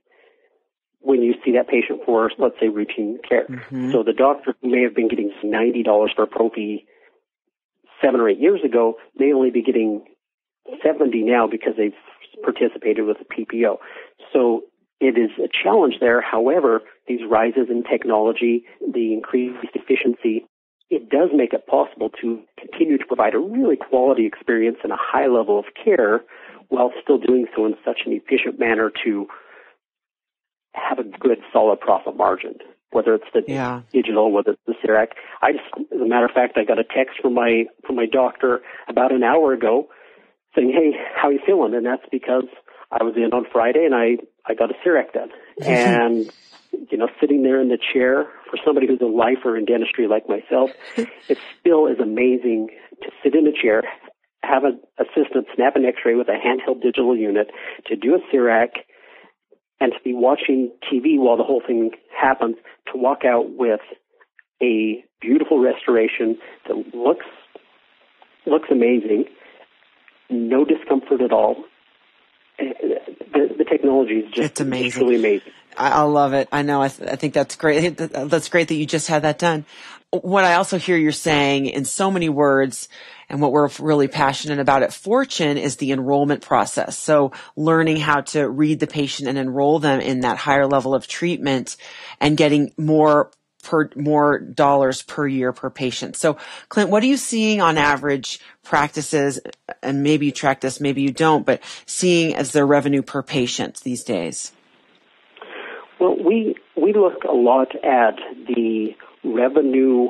when 1.02 1.22
you 1.22 1.34
see 1.46 1.54
that 1.54 1.68
patient 1.68 2.02
for, 2.06 2.32
let's 2.38 2.56
say, 2.60 2.68
routine 2.68 3.20
care. 3.28 3.46
Mm-hmm. 3.46 3.92
So 3.92 4.04
the 4.04 4.14
doctor 4.14 4.56
who 4.62 4.70
may 4.70 4.84
have 4.84 4.96
been 4.96 5.08
getting 5.08 5.32
$90 5.44 6.16
for 6.16 6.24
a 6.24 6.28
prophy 6.28 6.86
seven 8.02 8.20
or 8.20 8.30
eight 8.30 8.40
years 8.40 8.62
ago 8.64 8.96
may 9.18 9.34
only 9.34 9.52
be 9.52 9.62
getting 9.62 10.04
70 10.84 11.24
now 11.24 11.48
because 11.48 11.74
they've 11.78 11.94
participated 12.44 13.06
with 13.06 13.18
a 13.22 13.26
PPO. 13.26 13.78
So 14.34 14.64
it 15.00 15.18
is 15.18 15.32
a 15.44 15.48
challenge 15.48 15.96
there. 16.00 16.22
However, 16.22 16.82
these 17.08 17.22
rises 17.30 17.68
in 17.70 17.84
technology, 17.84 18.66
the 18.80 19.14
increased 19.14 19.58
efficiency, 19.74 20.46
it 20.90 21.10
does 21.10 21.30
make 21.34 21.54
it 21.54 21.68
possible 21.68 22.10
to 22.22 22.42
continue 22.60 22.98
to 22.98 23.06
provide 23.06 23.36
a 23.36 23.40
really 23.40 23.78
quality 23.78 24.26
experience 24.26 24.78
and 24.84 24.92
a 24.92 24.98
high 25.00 25.28
level 25.28 25.60
of 25.60 25.66
care 25.84 26.22
while 26.70 26.92
still 27.02 27.18
doing 27.18 27.46
so 27.56 27.66
in 27.66 27.76
such 27.86 28.02
an 28.06 28.14
efficient 28.14 28.60
manner 28.60 28.92
to 29.04 29.28
have 30.74 31.00
a 31.00 31.04
good 31.04 31.40
solid 31.52 31.80
profit 31.80 32.16
margin, 32.16 32.56
whether 32.92 33.16
it's 33.16 33.26
the 33.34 33.44
yeah. 33.48 33.82
digital, 33.92 34.32
whether 34.32 34.52
it's 34.52 34.62
the 34.66 34.76
CEREC. 34.86 35.08
I 35.42 35.54
just, 35.54 35.92
as 35.94 36.02
a 36.02 36.08
matter 36.08 36.26
of 36.26 36.32
fact, 36.32 36.58
I 36.58 36.64
got 36.64 36.80
a 36.80 36.84
text 36.84 37.22
from 37.22 37.34
my 37.34 37.66
from 37.86 37.96
my 37.96 38.06
doctor 38.06 38.62
about 38.88 39.12
an 39.12 39.24
hour 39.24 39.54
ago 39.54 39.90
saying, 40.56 40.72
"Hey, 40.72 40.98
how 41.16 41.30
are 41.30 41.34
you 41.34 41.40
feeling?" 41.46 41.74
And 41.74 41.86
that's 41.86 42.06
because 42.12 42.46
I 42.92 43.04
was 43.04 43.16
in 43.16 43.34
on 43.34 43.46
Friday 43.52 43.86
and 43.86 43.96
I 43.96 44.18
I 44.46 44.54
got 44.56 44.72
a 44.72 44.76
CEREC 44.86 45.14
done, 45.14 45.30
and 45.66 46.32
you 46.92 46.98
know, 46.98 47.08
sitting 47.20 47.44
there 47.44 47.62
in 47.62 47.70
the 47.70 47.78
chair 47.94 48.28
for 48.50 48.58
somebody 48.66 48.88
who's 48.88 49.02
a 49.02 49.06
lifer 49.06 49.58
in 49.58 49.66
dentistry 49.66 50.08
like 50.08 50.28
myself, 50.30 50.72
it 50.98 51.38
still 51.60 51.88
is 51.88 52.00
amazing 52.00 52.70
to 53.02 53.10
sit 53.24 53.36
in 53.36 53.48
a 53.48 53.52
chair, 53.52 53.84
have 54.44 54.64
an 54.64 54.80
assistant 54.98 55.48
snap 55.56 55.76
an 55.76 55.86
X-ray 55.86 56.16
with 56.16 56.28
a 56.28 56.38
handheld 56.38 56.82
digital 56.82 57.16
unit, 57.16 57.50
to 57.88 57.96
do 57.96 58.16
a 58.16 58.36
CEREC, 58.36 58.70
and 59.80 59.94
to 59.94 60.00
be 60.04 60.14
watching 60.14 60.72
TV 60.92 61.18
while 61.18 61.38
the 61.38 61.44
whole 61.44 61.62
thing 61.66 61.92
happens, 62.16 62.56
to 62.92 62.98
walk 62.98 63.24
out 63.26 63.52
with 63.52 63.82
a 64.62 65.04
beautiful 65.22 65.60
restoration 65.60 66.38
that 66.68 66.76
looks 66.94 67.26
looks 68.46 68.70
amazing, 68.72 69.26
no 70.30 70.66
discomfort 70.66 71.22
at 71.22 71.32
all. 71.32 71.64
The, 72.60 73.56
the 73.58 73.66
technology 73.66 74.20
is 74.20 74.32
just 74.32 74.52
it's 74.52 74.62
amazing. 74.62 75.04
Really 75.04 75.16
amazing. 75.16 75.52
I, 75.78 76.02
love 76.02 76.34
it. 76.34 76.50
I 76.52 76.62
know. 76.62 76.82
I, 76.82 76.90
th- 76.90 77.10
I 77.10 77.16
think 77.16 77.34
that's 77.34 77.56
great. 77.56 77.96
That's 77.98 78.50
great 78.50 78.68
that 78.68 78.76
you 78.76 78.86
just 78.86 79.08
had 79.08 79.22
that 79.22 79.40
done. 79.40 79.66
What 80.12 80.44
I 80.44 80.56
also 80.56 80.78
hear 80.78 80.98
you're 80.98 81.12
saying 81.12 81.68
in 81.68 81.86
so 81.86 82.12
many 82.12 82.28
words 82.28 82.90
and 83.30 83.42
what 83.42 83.52
we're 83.52 83.70
really 83.80 84.08
passionate 84.08 84.60
about 84.60 84.82
at 84.82 84.92
Fortune 84.92 85.58
is 85.58 85.78
the 85.78 85.92
enrollment 85.92 86.42
process. 86.42 86.98
So 86.98 87.32
learning 87.56 87.98
how 87.98 88.22
to 88.22 88.50
read 88.50 88.80
the 88.80 88.88
patient 88.88 89.30
and 89.30 89.38
enroll 89.38 89.80
them 89.80 90.02
in 90.02 90.22
that 90.22 90.38
higher 90.38 90.66
level 90.66 90.96
of 90.96 91.08
treatment 91.08 91.78
and 92.20 92.36
getting 92.36 92.74
more 92.76 93.32
per 93.70 93.90
more 93.96 94.40
dollars 94.40 95.04
per 95.04 95.28
year 95.28 95.54
per 95.54 95.70
patient. 95.70 96.16
So 96.16 96.38
Clint, 96.70 96.90
what 96.90 97.04
are 97.04 97.06
you 97.06 97.18
seeing 97.18 97.62
on 97.62 97.78
average 97.78 98.40
practices 98.64 99.40
and 99.84 100.02
maybe 100.02 100.26
you 100.26 100.32
track 100.32 100.62
this, 100.62 100.80
maybe 100.80 101.04
you 101.04 101.12
don't, 101.12 101.46
but 101.46 101.62
seeing 101.86 102.36
as 102.36 102.52
their 102.52 102.66
revenue 102.66 103.04
per 103.04 103.22
patient 103.22 103.82
these 103.82 104.04
days? 104.04 104.54
Well, 106.00 106.18
we 106.18 106.56
we 106.76 106.94
look 106.94 107.24
a 107.26 107.34
lot 107.34 107.76
at 107.84 108.16
the 108.48 108.96
revenue 109.24 110.10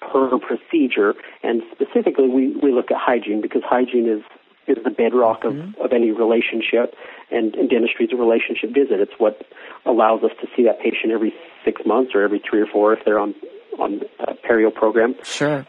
per 0.00 0.38
procedure, 0.38 1.14
and 1.42 1.62
specifically 1.72 2.28
we, 2.28 2.56
we 2.60 2.72
look 2.72 2.90
at 2.90 2.96
hygiene 2.98 3.40
because 3.40 3.62
hygiene 3.64 4.08
is 4.08 4.22
is 4.66 4.76
the 4.84 4.90
bedrock 4.90 5.44
of, 5.44 5.54
mm-hmm. 5.54 5.80
of 5.82 5.92
any 5.92 6.10
relationship, 6.10 6.94
and, 7.30 7.54
and 7.54 7.68
dentistry 7.68 8.06
is 8.06 8.12
a 8.12 8.16
relationship 8.16 8.70
visit. 8.70 9.00
It's 9.00 9.12
what 9.18 9.40
allows 9.86 10.22
us 10.22 10.30
to 10.40 10.46
see 10.56 10.64
that 10.64 10.80
patient 10.80 11.12
every 11.12 11.32
six 11.64 11.82
months 11.86 12.12
or 12.14 12.22
every 12.22 12.40
three 12.48 12.60
or 12.60 12.66
four 12.66 12.92
if 12.92 13.00
they're 13.04 13.18
on 13.18 13.34
on 13.78 14.00
a 14.18 14.34
perio 14.34 14.74
program. 14.74 15.14
Sure. 15.22 15.66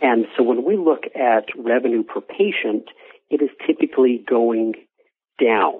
And 0.00 0.26
so 0.36 0.42
when 0.42 0.64
we 0.64 0.76
look 0.76 1.04
at 1.14 1.44
revenue 1.56 2.02
per 2.02 2.20
patient, 2.20 2.88
it 3.30 3.40
is 3.40 3.50
typically 3.66 4.24
going 4.28 4.74
down. 5.40 5.74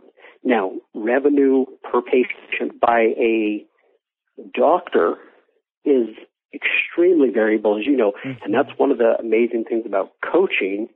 Now, 0.45 0.73
revenue 0.95 1.67
per 1.83 2.03
patient 2.03 2.81
by 2.81 3.01
a 3.19 3.65
doctor 4.55 5.17
is 5.85 6.09
extremely 6.55 7.31
variable, 7.31 7.79
as 7.79 7.87
you 7.87 7.97
know, 7.97 8.13
mm-hmm. 8.25 8.45
and 8.45 8.55
that's 8.55 8.77
one 8.79 8.91
of 8.91 8.99
the 8.99 9.15
amazing 9.19 9.65
things 9.69 9.85
about 9.87 10.13
coaching 10.23 10.89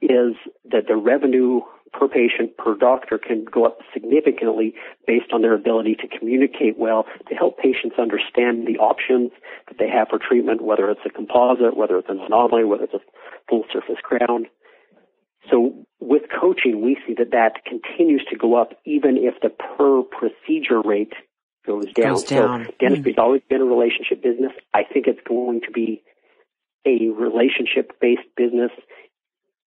is 0.00 0.34
that 0.70 0.86
the 0.86 0.96
revenue 0.96 1.60
per 1.92 2.08
patient 2.08 2.56
per 2.56 2.76
doctor 2.76 3.18
can 3.18 3.44
go 3.44 3.64
up 3.64 3.78
significantly 3.92 4.74
based 5.06 5.32
on 5.32 5.42
their 5.42 5.54
ability 5.54 5.96
to 5.96 6.18
communicate 6.18 6.78
well 6.78 7.06
to 7.28 7.34
help 7.34 7.58
patients 7.58 7.96
understand 7.98 8.66
the 8.66 8.78
options 8.78 9.30
that 9.68 9.78
they 9.78 9.88
have 9.88 10.08
for 10.08 10.18
treatment, 10.18 10.60
whether 10.62 10.90
it's 10.90 11.00
a 11.06 11.10
composite, 11.10 11.76
whether 11.76 11.98
it's 11.98 12.08
an 12.08 12.20
onlay, 12.30 12.66
whether 12.66 12.84
it's 12.84 12.94
a 12.94 13.00
full 13.48 13.64
surface 13.72 14.00
crown. 14.02 14.46
So 15.50 15.86
with 16.00 16.22
coaching, 16.28 16.82
we 16.84 16.98
see 17.06 17.14
that 17.14 17.30
that 17.30 17.64
continues 17.64 18.24
to 18.30 18.36
go 18.36 18.60
up 18.60 18.72
even 18.84 19.16
if 19.16 19.40
the 19.40 19.48
per 19.48 20.02
procedure 20.02 20.80
rate 20.82 21.14
goes 21.66 21.86
down. 21.92 22.14
Goes 22.14 22.24
down. 22.24 22.66
So 22.66 22.72
dentistry's 22.80 23.16
mm. 23.16 23.22
always 23.22 23.42
been 23.48 23.60
a 23.60 23.64
relationship 23.64 24.22
business. 24.22 24.52
I 24.74 24.82
think 24.84 25.06
it's 25.06 25.20
going 25.26 25.62
to 25.62 25.70
be 25.70 26.02
a 26.86 27.08
relationship 27.08 27.92
based 28.00 28.28
business 28.36 28.70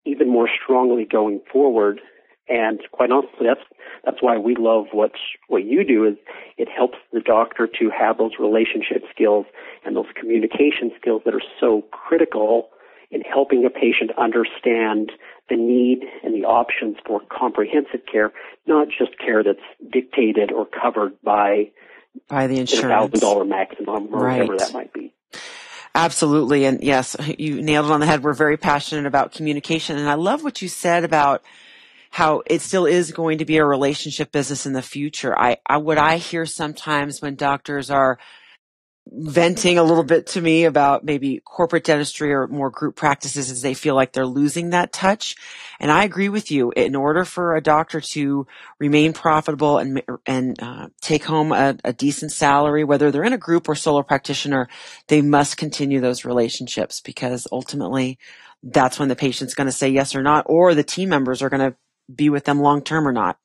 even 0.04 0.28
more 0.28 0.48
strongly 0.62 1.04
going 1.04 1.40
forward. 1.52 2.00
And 2.48 2.80
quite 2.90 3.10
honestly, 3.10 3.46
that's 3.46 3.60
that's 4.04 4.18
why 4.20 4.36
we 4.36 4.56
love 4.58 4.86
what 4.92 5.12
what 5.48 5.64
you 5.64 5.84
do. 5.84 6.04
Is 6.04 6.16
it 6.58 6.68
helps 6.68 6.98
the 7.12 7.20
doctor 7.20 7.68
to 7.78 7.90
have 7.90 8.18
those 8.18 8.32
relationship 8.38 9.04
skills 9.14 9.46
and 9.84 9.96
those 9.96 10.10
communication 10.18 10.90
skills 11.00 11.22
that 11.24 11.34
are 11.34 11.42
so 11.60 11.82
critical 11.92 12.70
in 13.12 13.20
helping 13.20 13.64
a 13.64 13.70
patient 13.70 14.10
understand 14.18 15.12
the 15.48 15.56
need 15.56 16.00
and 16.24 16.34
the 16.34 16.46
options 16.46 16.96
for 17.06 17.20
comprehensive 17.30 18.00
care, 18.10 18.32
not 18.66 18.88
just 18.88 19.18
care 19.18 19.44
that's 19.44 19.58
dictated 19.92 20.50
or 20.50 20.66
covered 20.66 21.12
by 21.22 21.70
by 22.28 22.46
the 22.46 22.58
insurance 22.58 23.12
thousand 23.12 23.20
dollar 23.20 23.44
maximum 23.44 24.12
or 24.12 24.24
right. 24.24 24.40
whatever 24.40 24.58
that 24.58 24.72
might 24.72 24.92
be. 24.92 25.11
Absolutely. 25.94 26.64
And 26.64 26.82
yes, 26.82 27.16
you 27.38 27.60
nailed 27.60 27.86
it 27.86 27.92
on 27.92 28.00
the 28.00 28.06
head. 28.06 28.22
We're 28.22 28.32
very 28.32 28.56
passionate 28.56 29.06
about 29.06 29.32
communication. 29.32 29.98
And 29.98 30.08
I 30.08 30.14
love 30.14 30.42
what 30.42 30.62
you 30.62 30.68
said 30.68 31.04
about 31.04 31.42
how 32.10 32.42
it 32.46 32.60
still 32.60 32.86
is 32.86 33.10
going 33.12 33.38
to 33.38 33.44
be 33.44 33.56
a 33.56 33.64
relationship 33.64 34.32
business 34.32 34.66
in 34.66 34.72
the 34.72 34.82
future. 34.82 35.38
I, 35.38 35.58
I 35.66 35.78
what 35.78 35.98
I 35.98 36.16
hear 36.16 36.46
sometimes 36.46 37.22
when 37.22 37.36
doctors 37.36 37.90
are 37.90 38.18
venting 39.10 39.78
a 39.78 39.82
little 39.82 40.04
bit 40.04 40.28
to 40.28 40.40
me 40.40 40.64
about 40.64 41.04
maybe 41.04 41.40
corporate 41.44 41.84
dentistry 41.84 42.32
or 42.32 42.46
more 42.46 42.70
group 42.70 42.94
practices 42.94 43.50
as 43.50 43.60
they 43.60 43.74
feel 43.74 43.94
like 43.94 44.12
they're 44.12 44.24
losing 44.24 44.70
that 44.70 44.92
touch. 44.92 45.34
And 45.80 45.90
I 45.90 46.04
agree 46.04 46.28
with 46.28 46.50
you. 46.50 46.72
In 46.76 46.94
order 46.94 47.24
for 47.24 47.56
a 47.56 47.60
doctor 47.60 48.00
to 48.00 48.46
remain 48.78 49.12
profitable 49.12 49.78
and 49.78 50.02
and 50.24 50.62
uh, 50.62 50.88
take 51.00 51.24
home 51.24 51.52
a, 51.52 51.76
a 51.84 51.92
decent 51.92 52.32
salary, 52.32 52.84
whether 52.84 53.10
they're 53.10 53.24
in 53.24 53.32
a 53.32 53.38
group 53.38 53.68
or 53.68 53.74
solo 53.74 54.02
practitioner, 54.02 54.68
they 55.08 55.20
must 55.20 55.56
continue 55.56 56.00
those 56.00 56.24
relationships 56.24 57.00
because 57.00 57.46
ultimately 57.50 58.18
that's 58.62 58.98
when 58.98 59.08
the 59.08 59.16
patient's 59.16 59.54
going 59.54 59.66
to 59.66 59.72
say 59.72 59.88
yes 59.88 60.14
or 60.14 60.22
not, 60.22 60.46
or 60.48 60.74
the 60.74 60.84
team 60.84 61.08
members 61.08 61.42
are 61.42 61.48
going 61.48 61.72
to 61.72 61.76
be 62.14 62.30
with 62.30 62.44
them 62.44 62.60
long 62.60 62.82
term 62.82 63.06
or 63.08 63.12
not. 63.12 63.38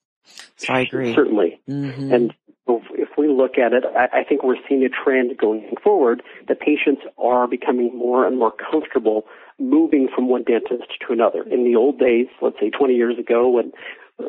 So 0.58 0.74
I 0.74 0.82
agree. 0.82 1.16
Certainly. 1.16 1.62
Mm-hmm. 1.68 2.14
And 2.14 2.34
we 2.68 2.97
look 3.38 3.58
at 3.58 3.74
it, 3.74 3.84
I, 3.96 4.20
I 4.20 4.24
think 4.24 4.44
we're 4.44 4.58
seeing 4.68 4.84
a 4.84 4.90
trend 4.90 5.38
going 5.38 5.70
forward 5.84 6.24
that 6.48 6.60
patients 6.60 7.04
are 7.18 7.48
becoming 7.48 7.96
more 7.96 8.26
and 8.26 8.38
more 8.38 8.52
comfortable 8.52 9.26
moving 9.60 10.08
from 10.14 10.30
one 10.30 10.44
dentist 10.44 10.90
to 11.06 11.14
another. 11.14 11.44
In 11.44 11.64
the 11.64 11.76
old 11.76 12.00
days, 12.00 12.28
let's 12.42 12.58
say 12.60 12.70
20 12.70 12.94
years 12.94 13.18
ago, 13.18 13.50
when 13.50 13.72
uh, 14.20 14.24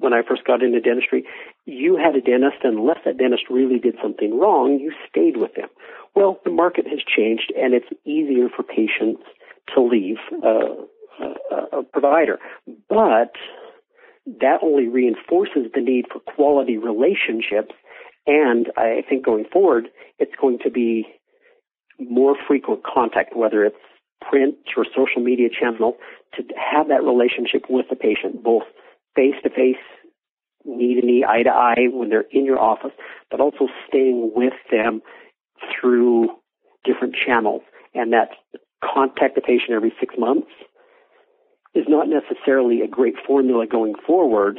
when 0.00 0.14
I 0.14 0.22
first 0.26 0.44
got 0.44 0.62
into 0.62 0.80
dentistry, 0.80 1.24
you 1.66 1.96
had 1.96 2.16
a 2.16 2.20
dentist, 2.22 2.64
and 2.64 2.78
unless 2.78 2.98
that 3.04 3.18
dentist 3.18 3.44
really 3.50 3.78
did 3.78 3.94
something 4.02 4.38
wrong, 4.38 4.78
you 4.80 4.90
stayed 5.08 5.36
with 5.36 5.54
them. 5.54 5.68
Well, 6.14 6.40
the 6.44 6.50
market 6.50 6.86
has 6.86 7.00
changed, 7.04 7.52
and 7.54 7.74
it's 7.74 7.88
easier 8.06 8.48
for 8.48 8.62
patients 8.62 9.22
to 9.74 9.82
leave 9.82 10.16
uh, 10.42 10.86
a, 11.20 11.78
a 11.80 11.82
provider. 11.82 12.38
But 12.88 13.34
that 14.40 14.60
only 14.62 14.88
reinforces 14.88 15.70
the 15.74 15.80
need 15.80 16.06
for 16.10 16.20
quality 16.20 16.78
relationships 16.78 17.74
and 18.26 18.70
I 18.76 19.02
think 19.08 19.24
going 19.24 19.44
forward, 19.52 19.88
it's 20.18 20.34
going 20.40 20.58
to 20.64 20.70
be 20.70 21.06
more 21.98 22.36
frequent 22.48 22.82
contact, 22.82 23.36
whether 23.36 23.64
it's 23.64 23.76
print 24.28 24.56
or 24.76 24.84
social 24.84 25.22
media 25.22 25.48
channel, 25.48 25.96
to 26.34 26.42
have 26.56 26.88
that 26.88 27.02
relationship 27.02 27.66
with 27.68 27.86
the 27.90 27.96
patient, 27.96 28.42
both 28.42 28.64
face 29.14 29.34
to 29.42 29.50
face, 29.50 29.76
knee 30.64 30.98
to 31.00 31.06
knee, 31.06 31.24
eye 31.28 31.42
to 31.42 31.50
eye 31.50 31.86
when 31.92 32.08
they're 32.08 32.24
in 32.30 32.44
your 32.44 32.58
office, 32.58 32.92
but 33.30 33.40
also 33.40 33.68
staying 33.88 34.32
with 34.34 34.54
them 34.70 35.02
through 35.80 36.30
different 36.84 37.14
channels. 37.14 37.62
And 37.94 38.12
that 38.12 38.30
contact 38.82 39.34
the 39.34 39.40
patient 39.40 39.70
every 39.72 39.92
six 40.00 40.14
months 40.18 40.48
is 41.74 41.84
not 41.88 42.08
necessarily 42.08 42.80
a 42.80 42.88
great 42.88 43.14
formula 43.26 43.66
going 43.66 43.94
forward 44.06 44.58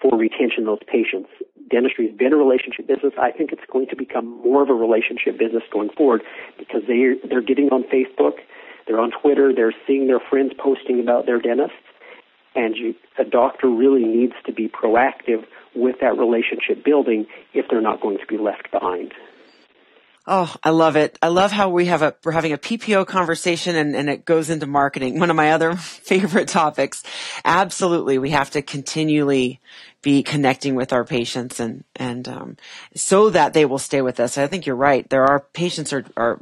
for 0.00 0.16
retention 0.16 0.60
of 0.60 0.66
those 0.66 0.88
patients. 0.90 1.28
Dentistry 1.68 2.08
has 2.08 2.16
been 2.16 2.32
a 2.32 2.36
relationship 2.36 2.86
business. 2.86 3.12
I 3.20 3.32
think 3.32 3.52
it's 3.52 3.64
going 3.70 3.88
to 3.88 3.96
become 3.96 4.26
more 4.42 4.62
of 4.62 4.70
a 4.70 4.74
relationship 4.74 5.38
business 5.38 5.62
going 5.72 5.90
forward 5.90 6.22
because 6.58 6.82
they 6.86 7.18
they're 7.28 7.42
getting 7.42 7.70
on 7.70 7.84
Facebook, 7.84 8.38
they're 8.86 9.00
on 9.00 9.10
Twitter, 9.10 9.52
they're 9.54 9.74
seeing 9.86 10.06
their 10.06 10.20
friends 10.20 10.52
posting 10.58 11.00
about 11.00 11.26
their 11.26 11.40
dentists, 11.40 11.76
and 12.54 12.76
you, 12.76 12.94
a 13.18 13.24
doctor 13.24 13.68
really 13.68 14.04
needs 14.04 14.34
to 14.46 14.52
be 14.52 14.68
proactive 14.68 15.44
with 15.74 15.96
that 16.00 16.16
relationship 16.16 16.84
building 16.84 17.26
if 17.52 17.66
they're 17.68 17.82
not 17.82 18.00
going 18.00 18.18
to 18.18 18.26
be 18.26 18.38
left 18.38 18.70
behind. 18.70 19.12
Oh, 20.28 20.52
I 20.64 20.70
love 20.70 20.96
it. 20.96 21.16
I 21.22 21.28
love 21.28 21.52
how 21.52 21.68
we 21.68 21.86
have 21.86 22.02
a, 22.02 22.16
we're 22.24 22.32
having 22.32 22.52
a 22.52 22.58
PPO 22.58 23.06
conversation 23.06 23.76
and, 23.76 23.94
and 23.94 24.10
it 24.10 24.24
goes 24.24 24.50
into 24.50 24.66
marketing. 24.66 25.20
One 25.20 25.30
of 25.30 25.36
my 25.36 25.52
other 25.52 25.76
favorite 25.76 26.48
topics. 26.48 27.04
Absolutely. 27.44 28.18
We 28.18 28.30
have 28.30 28.50
to 28.50 28.62
continually 28.62 29.60
be 30.06 30.22
connecting 30.22 30.76
with 30.76 30.92
our 30.92 31.04
patients 31.04 31.58
and 31.58 31.82
and 31.96 32.28
um, 32.28 32.56
so 32.94 33.28
that 33.28 33.54
they 33.54 33.64
will 33.64 33.76
stay 33.76 34.02
with 34.02 34.20
us. 34.20 34.38
I 34.38 34.46
think 34.46 34.64
you're 34.64 34.76
right. 34.76 35.10
There 35.10 35.24
are 35.24 35.40
patients 35.40 35.92
are 35.92 36.04
are 36.16 36.38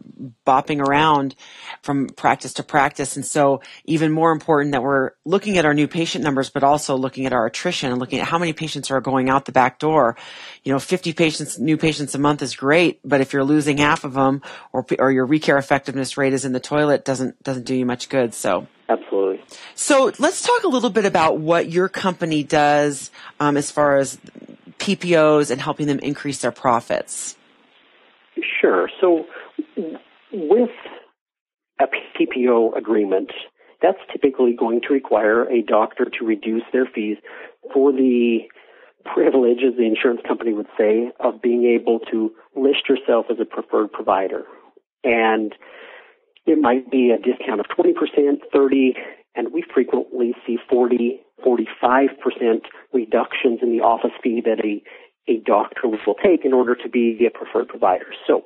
bopping 0.47 0.87
around 0.87 1.35
from 1.81 2.09
practice 2.09 2.53
to 2.55 2.63
practice, 2.63 3.17
and 3.17 3.25
so 3.25 3.63
even 3.87 4.13
more 4.13 4.33
important 4.33 4.73
that 4.73 4.83
we're 4.83 5.13
looking 5.25 5.57
at 5.57 5.65
our 5.65 5.73
new 5.73 5.89
patient 5.89 6.23
numbers, 6.23 6.51
but 6.51 6.63
also 6.63 6.95
looking 6.95 7.25
at 7.25 7.33
our 7.33 7.47
attrition 7.47 7.91
and 7.91 7.99
looking 7.99 8.21
at 8.21 8.29
how 8.29 8.39
many 8.39 8.53
patients 8.53 8.91
are 8.91 9.01
going 9.01 9.31
out 9.31 9.47
the 9.47 9.53
back 9.53 9.79
door. 9.79 10.15
You 10.63 10.71
know, 10.71 10.79
50 10.79 11.15
patients, 11.15 11.59
new 11.59 11.79
patients 11.79 12.15
a 12.15 12.19
month 12.19 12.43
is 12.43 12.55
great, 12.55 13.01
but 13.03 13.23
if 13.23 13.33
you're 13.33 13.45
losing 13.45 13.79
half 13.79 14.05
of 14.05 14.13
them, 14.13 14.43
or 14.75 14.85
or 14.99 15.11
your 15.11 15.27
recare 15.27 15.59
effectiveness 15.59 16.19
rate 16.19 16.35
is 16.35 16.45
in 16.45 16.53
the 16.53 16.61
toilet, 16.61 17.07
doesn't 17.07 17.43
doesn't 17.43 17.65
do 17.65 17.75
you 17.75 17.87
much 17.87 18.11
good. 18.11 18.35
So 18.35 18.67
Absolutely. 18.91 19.24
So 19.75 20.13
let's 20.19 20.43
talk 20.43 20.65
a 20.65 20.69
little 20.69 20.91
bit 20.91 21.05
about 21.05 21.39
what 21.39 21.71
your 21.71 21.89
company 21.89 22.43
does 22.43 23.11
um, 23.41 23.57
as 23.57 23.71
far 23.71 23.97
as 23.97 24.19
PPOs 24.79 25.51
and 25.51 25.61
helping 25.61 25.87
them 25.87 25.99
increase 26.01 26.41
their 26.41 26.53
profits. 26.53 27.37
Sure. 28.61 28.89
So 29.01 29.25
with 30.33 30.71
a 31.81 31.85
PPO 32.19 32.77
agreement, 32.77 33.31
that's 33.83 33.99
typically 34.13 34.57
going 34.59 34.81
to 34.89 34.95
require 34.95 35.45
a 35.45 35.63
doctor 35.63 36.07
to 36.19 36.25
reduce 36.25 36.63
their 36.73 36.87
fees 36.87 37.19
for 37.73 37.93
the 37.93 38.41
privilege, 39.05 39.59
as 39.67 39.77
the 39.77 39.85
insurance 39.85 40.21
company 40.27 40.53
would 40.53 40.69
say, 40.79 41.11
of 41.21 41.43
being 41.43 41.65
able 41.65 42.01
to 42.11 42.33
list 42.57 42.89
yourself 42.89 43.27
as 43.31 43.37
a 43.41 43.45
preferred 43.45 43.93
provider. 43.93 44.45
And 45.03 45.55
it 46.47 46.59
might 46.59 46.91
be 46.91 47.11
a 47.11 47.19
discount 47.19 47.61
of 47.61 47.67
20%, 47.67 47.93
30, 48.53 48.95
and 49.35 49.53
we 49.53 49.65
frequently 49.75 50.35
see 50.47 50.59
40, 50.71 51.21
45% 51.45 52.09
reductions 52.93 53.61
in 53.63 53.77
the 53.77 53.83
office 53.85 54.13
fee 54.23 54.43
that 54.45 54.65
a, 54.65 54.83
a 55.31 55.39
doctor 55.45 55.89
will 55.89 56.15
take 56.23 56.45
in 56.45 56.53
order 56.53 56.75
to 56.75 56.89
be 56.89 57.27
a 57.27 57.37
preferred 57.37 57.69
provider. 57.69 58.07
So 58.27 58.45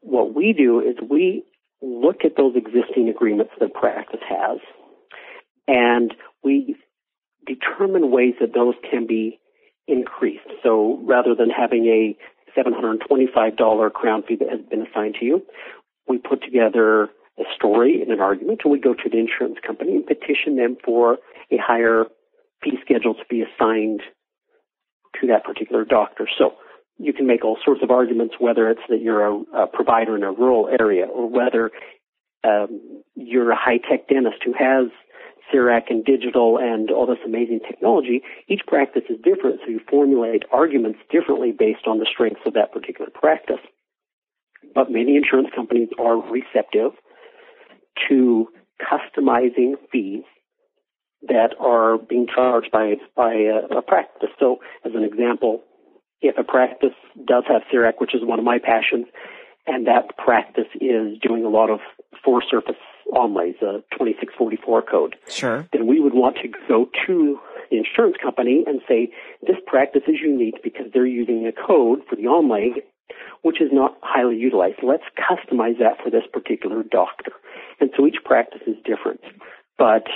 what 0.00 0.34
we 0.34 0.52
do 0.52 0.80
is 0.80 0.96
we 1.08 1.44
look 1.80 2.24
at 2.24 2.36
those 2.36 2.54
existing 2.56 3.08
agreements 3.08 3.52
that 3.58 3.74
practice 3.74 4.20
has 4.28 4.58
and 5.66 6.14
we 6.42 6.76
determine 7.46 8.10
ways 8.10 8.34
that 8.40 8.54
those 8.54 8.74
can 8.88 9.06
be 9.06 9.40
increased. 9.88 10.48
So 10.62 11.00
rather 11.04 11.34
than 11.34 11.50
having 11.50 11.86
a 11.86 12.16
$725 12.58 13.92
crown 13.92 14.22
fee 14.22 14.36
that 14.36 14.48
has 14.48 14.60
been 14.68 14.86
assigned 14.86 15.16
to 15.18 15.24
you, 15.24 15.42
we 16.06 16.18
put 16.18 16.42
together 16.42 17.08
a 17.38 17.44
story 17.56 18.02
and 18.02 18.12
an 18.12 18.20
argument 18.20 18.60
and 18.64 18.72
we 18.72 18.78
go 18.78 18.94
to 18.94 19.08
the 19.10 19.18
insurance 19.18 19.56
company 19.66 19.96
and 19.96 20.06
petition 20.06 20.56
them 20.56 20.76
for 20.84 21.18
a 21.50 21.56
higher 21.56 22.04
fee 22.62 22.78
schedule 22.84 23.14
to 23.14 23.24
be 23.28 23.42
assigned 23.42 24.00
to 25.20 25.26
that 25.28 25.44
particular 25.44 25.84
doctor. 25.84 26.28
So 26.38 26.54
you 26.98 27.12
can 27.12 27.26
make 27.26 27.44
all 27.44 27.58
sorts 27.64 27.82
of 27.82 27.90
arguments, 27.90 28.34
whether 28.38 28.68
it's 28.70 28.82
that 28.88 29.00
you're 29.00 29.26
a, 29.26 29.64
a 29.64 29.66
provider 29.66 30.16
in 30.16 30.22
a 30.22 30.32
rural 30.32 30.68
area 30.68 31.06
or 31.06 31.28
whether 31.28 31.70
um, 32.44 33.02
you're 33.14 33.50
a 33.50 33.56
high 33.56 33.78
tech 33.78 34.08
dentist 34.08 34.42
who 34.44 34.52
has 34.52 34.88
CEREC 35.52 35.90
and 35.90 36.04
digital 36.04 36.58
and 36.58 36.90
all 36.90 37.06
this 37.06 37.18
amazing 37.24 37.60
technology. 37.66 38.22
Each 38.48 38.62
practice 38.66 39.02
is 39.08 39.16
different, 39.22 39.60
so 39.64 39.70
you 39.70 39.80
formulate 39.88 40.44
arguments 40.52 40.98
differently 41.10 41.52
based 41.52 41.86
on 41.86 41.98
the 41.98 42.06
strengths 42.10 42.42
of 42.46 42.54
that 42.54 42.72
particular 42.72 43.10
practice. 43.10 43.60
But 44.74 44.90
many 44.90 45.16
insurance 45.16 45.48
companies 45.54 45.88
are 45.98 46.16
receptive 46.16 46.92
to 48.08 48.48
customizing 48.80 49.74
fees 49.90 50.24
that 51.28 51.54
are 51.60 51.98
being 51.98 52.26
charged 52.32 52.70
by 52.72 52.94
by 53.16 53.32
a, 53.32 53.78
a 53.78 53.82
practice. 53.82 54.30
So, 54.38 54.58
as 54.84 54.92
an 54.94 55.04
example, 55.04 55.62
if 56.20 56.36
a 56.38 56.44
practice 56.44 56.94
does 57.26 57.44
have 57.48 57.62
CEREC, 57.72 57.94
which 57.98 58.14
is 58.14 58.22
one 58.24 58.38
of 58.38 58.44
my 58.44 58.58
passions, 58.58 59.06
and 59.66 59.86
that 59.86 60.16
practice 60.16 60.68
is 60.80 61.18
doing 61.20 61.44
a 61.44 61.48
lot 61.48 61.70
of 61.70 61.80
four 62.24 62.42
surface 62.48 62.76
onlays, 63.12 63.56
a 63.62 63.82
2644 63.92 64.82
code, 64.82 65.16
sure. 65.28 65.68
then 65.72 65.86
we 65.86 66.00
would 66.00 66.14
want 66.14 66.36
to 66.42 66.48
go 66.68 66.88
to 67.06 67.38
the 67.70 67.76
insurance 67.78 68.16
company 68.22 68.64
and 68.66 68.80
say, 68.88 69.12
this 69.46 69.56
practice 69.66 70.02
is 70.06 70.16
unique 70.20 70.62
because 70.62 70.86
they're 70.92 71.06
using 71.06 71.46
a 71.46 71.52
code 71.52 72.00
for 72.08 72.16
the 72.16 72.24
onlay 72.24 72.82
which 73.42 73.60
is 73.60 73.70
not 73.72 73.96
highly 74.02 74.36
utilized. 74.36 74.78
Let's 74.82 75.04
customize 75.18 75.78
that 75.78 76.02
for 76.02 76.10
this 76.10 76.24
particular 76.32 76.82
doctor. 76.82 77.32
And 77.80 77.90
so 77.96 78.06
each 78.06 78.18
practice 78.24 78.62
is 78.66 78.76
different. 78.84 79.20
But 79.78 80.06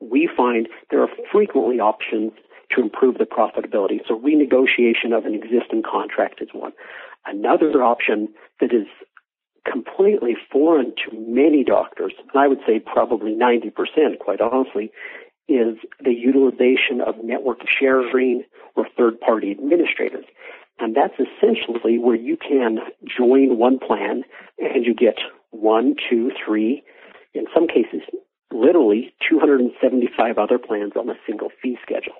we 0.00 0.28
find 0.36 0.68
there 0.90 1.02
are 1.02 1.10
frequently 1.30 1.78
options 1.78 2.32
to 2.72 2.80
improve 2.80 3.18
the 3.18 3.24
profitability. 3.24 4.00
So 4.06 4.18
renegotiation 4.18 5.16
of 5.16 5.26
an 5.26 5.34
existing 5.34 5.82
contract 5.82 6.40
is 6.40 6.48
one. 6.52 6.72
Another 7.26 7.82
option 7.82 8.28
that 8.60 8.72
is 8.72 8.86
completely 9.70 10.36
foreign 10.50 10.94
to 11.04 11.16
many 11.16 11.64
doctors, 11.64 12.14
and 12.18 12.40
I 12.40 12.48
would 12.48 12.60
say 12.66 12.80
probably 12.80 13.32
90%, 13.32 14.18
quite 14.18 14.40
honestly, 14.40 14.90
is 15.48 15.76
the 16.02 16.14
utilization 16.14 17.00
of 17.04 17.16
network 17.22 17.58
sharing 17.68 18.44
or 18.76 18.86
third 18.96 19.20
party 19.20 19.50
administrators. 19.50 20.24
And 20.80 20.96
that's 20.96 21.14
essentially 21.14 21.98
where 21.98 22.16
you 22.16 22.36
can 22.36 22.78
join 23.04 23.58
one 23.58 23.78
plan 23.78 24.24
and 24.58 24.84
you 24.84 24.94
get 24.94 25.16
one, 25.50 25.94
two, 26.08 26.30
three, 26.44 26.82
in 27.34 27.44
some 27.54 27.66
cases, 27.66 28.02
literally 28.52 29.12
275 29.28 30.38
other 30.38 30.58
plans 30.58 30.92
on 30.96 31.08
a 31.08 31.14
single 31.26 31.50
fee 31.62 31.76
schedule. 31.82 32.14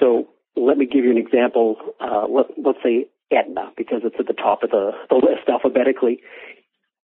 So 0.00 0.28
let 0.56 0.78
me 0.78 0.86
give 0.86 1.04
you 1.04 1.10
an 1.10 1.18
example. 1.18 1.76
Uh, 2.00 2.26
let, 2.28 2.46
let's 2.56 2.78
say 2.82 3.08
Aetna, 3.30 3.72
because 3.76 4.02
it's 4.04 4.16
at 4.18 4.26
the 4.26 4.32
top 4.32 4.62
of 4.62 4.70
the, 4.70 4.92
the 5.08 5.16
list 5.16 5.48
alphabetically. 5.48 6.20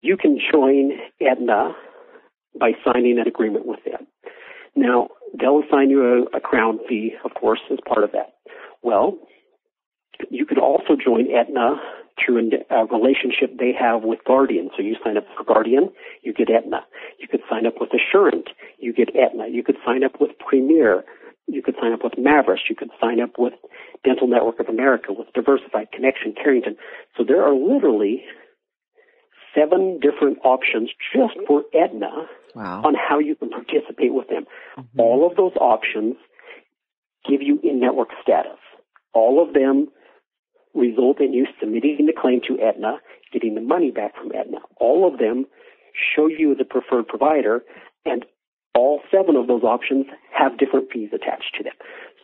You 0.01 0.17
can 0.17 0.39
join 0.53 0.93
Aetna 1.21 1.75
by 2.59 2.73
signing 2.85 3.19
an 3.19 3.27
agreement 3.27 3.67
with 3.67 3.81
them. 3.85 4.07
Now, 4.75 5.09
they'll 5.39 5.63
assign 5.67 5.91
you 5.91 6.29
a, 6.33 6.37
a 6.37 6.41
crown 6.41 6.79
fee, 6.89 7.15
of 7.25 7.35
course, 7.35 7.61
as 7.71 7.79
part 7.87 8.05
of 8.05 8.13
that. 8.13 8.35
Well, 8.83 9.19
you 10.31 10.47
could 10.47 10.59
also 10.59 10.97
join 10.97 11.27
Aetna 11.31 11.81
through 12.19 12.51
a 12.71 12.85
relationship 12.87 13.59
they 13.59 13.73
have 13.79 14.03
with 14.03 14.19
Guardian. 14.27 14.71
So 14.77 14.83
you 14.83 14.97
sign 15.05 15.17
up 15.17 15.25
for 15.37 15.45
Guardian, 15.45 15.91
you 16.23 16.33
get 16.33 16.51
Aetna. 16.51 16.85
You 17.19 17.29
could 17.29 17.41
sign 17.49 17.67
up 17.67 17.75
with 17.81 17.91
Assurant, 17.95 18.49
you 18.79 18.93
get 18.93 19.15
Aetna. 19.15 19.49
You 19.49 19.63
could 19.63 19.77
sign 19.87 20.03
up 20.03 20.21
with 20.21 20.31
Premier, 20.39 21.05
you 21.47 21.63
could 21.63 21.77
sign 21.81 21.93
up 21.93 22.03
with 22.03 22.15
Maverest, 22.19 22.69
you 22.69 22.77
could 22.77 22.91
sign 23.01 23.21
up 23.21 23.39
with 23.39 23.55
Dental 24.05 24.27
Network 24.27 24.61
of 24.61 24.69
America, 24.69 25.13
with 25.13 25.29
Diversified 25.35 25.93
Connection, 25.93 26.35
Careington. 26.35 26.77
So 27.17 27.25
there 27.25 27.43
are 27.43 27.55
literally 27.55 28.25
seven 29.55 29.99
different 30.01 30.39
options 30.45 30.91
just 31.15 31.35
for 31.47 31.65
Aetna 31.75 32.27
wow. 32.55 32.83
on 32.85 32.95
how 32.95 33.19
you 33.19 33.35
can 33.35 33.51
participate 33.51 34.13
with 34.13 34.29
them. 34.29 34.45
Mm-hmm. 34.79 35.01
All 35.01 35.29
of 35.29 35.37
those 35.37 35.57
options 35.61 36.17
give 37.29 37.43
you 37.43 37.59
in-network 37.63 38.09
status. 38.23 38.59
All 39.15 39.43
of 39.43 39.55
them 39.55 39.89
result 40.75 41.21
in 41.21 41.33
you 41.33 41.47
submitting 41.61 42.07
the 42.07 42.13
claim 42.19 42.41
to 42.49 42.59
Aetna, 42.61 42.99
getting 43.33 43.55
the 43.55 43.61
money 43.61 43.91
back 43.91 44.17
from 44.17 44.33
Aetna. 44.33 44.59
All 44.81 45.11
of 45.11 45.19
them 45.19 45.47
show 46.15 46.27
you 46.27 46.55
the 46.55 46.65
preferred 46.65 47.09
provider, 47.09 47.63
and 48.05 48.25
all 48.75 49.01
seven 49.11 49.37
of 49.37 49.47
those 49.47 49.63
options 49.63 50.07
have 50.33 50.59
different 50.59 50.91
fees 50.93 51.11
attached 51.13 51.55
to 51.57 51.65
them. 51.65 51.73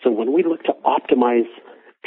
So 0.02 0.10
when 0.10 0.32
we 0.32 0.42
look 0.42 0.62
to 0.64 0.74
optimize 0.84 1.48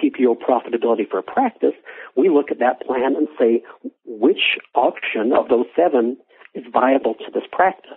PPO 0.02 0.38
profitability 0.48 1.10
for 1.10 1.20
a 1.20 1.24
practice, 1.24 1.74
we 2.16 2.30
look 2.30 2.52
at 2.52 2.60
that 2.60 2.82
plan 2.86 3.16
and 3.16 3.28
say 3.38 3.64
which 4.06 4.58
option 4.76 5.34
of 5.34 5.50
those 5.50 5.66
seven 5.76 6.18
is 6.54 6.64
viable 6.72 7.16
to 7.16 7.32
this 7.34 7.44
practice. 7.52 7.92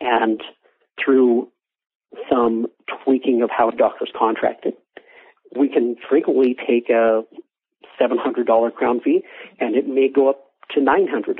And 0.00 0.42
through 1.02 1.48
some 2.30 2.66
tweaking 3.04 3.42
of 3.42 3.50
how 3.50 3.70
doctors 3.70 4.10
contracted, 4.16 4.74
we 5.54 5.68
can 5.68 5.96
frequently 6.08 6.56
take 6.66 6.88
a 6.88 7.22
$700 8.00 8.74
crown 8.74 9.00
fee 9.00 9.22
and 9.60 9.74
it 9.74 9.86
may 9.86 10.08
go 10.08 10.30
up 10.30 10.50
to 10.74 10.80
$900 10.80 11.38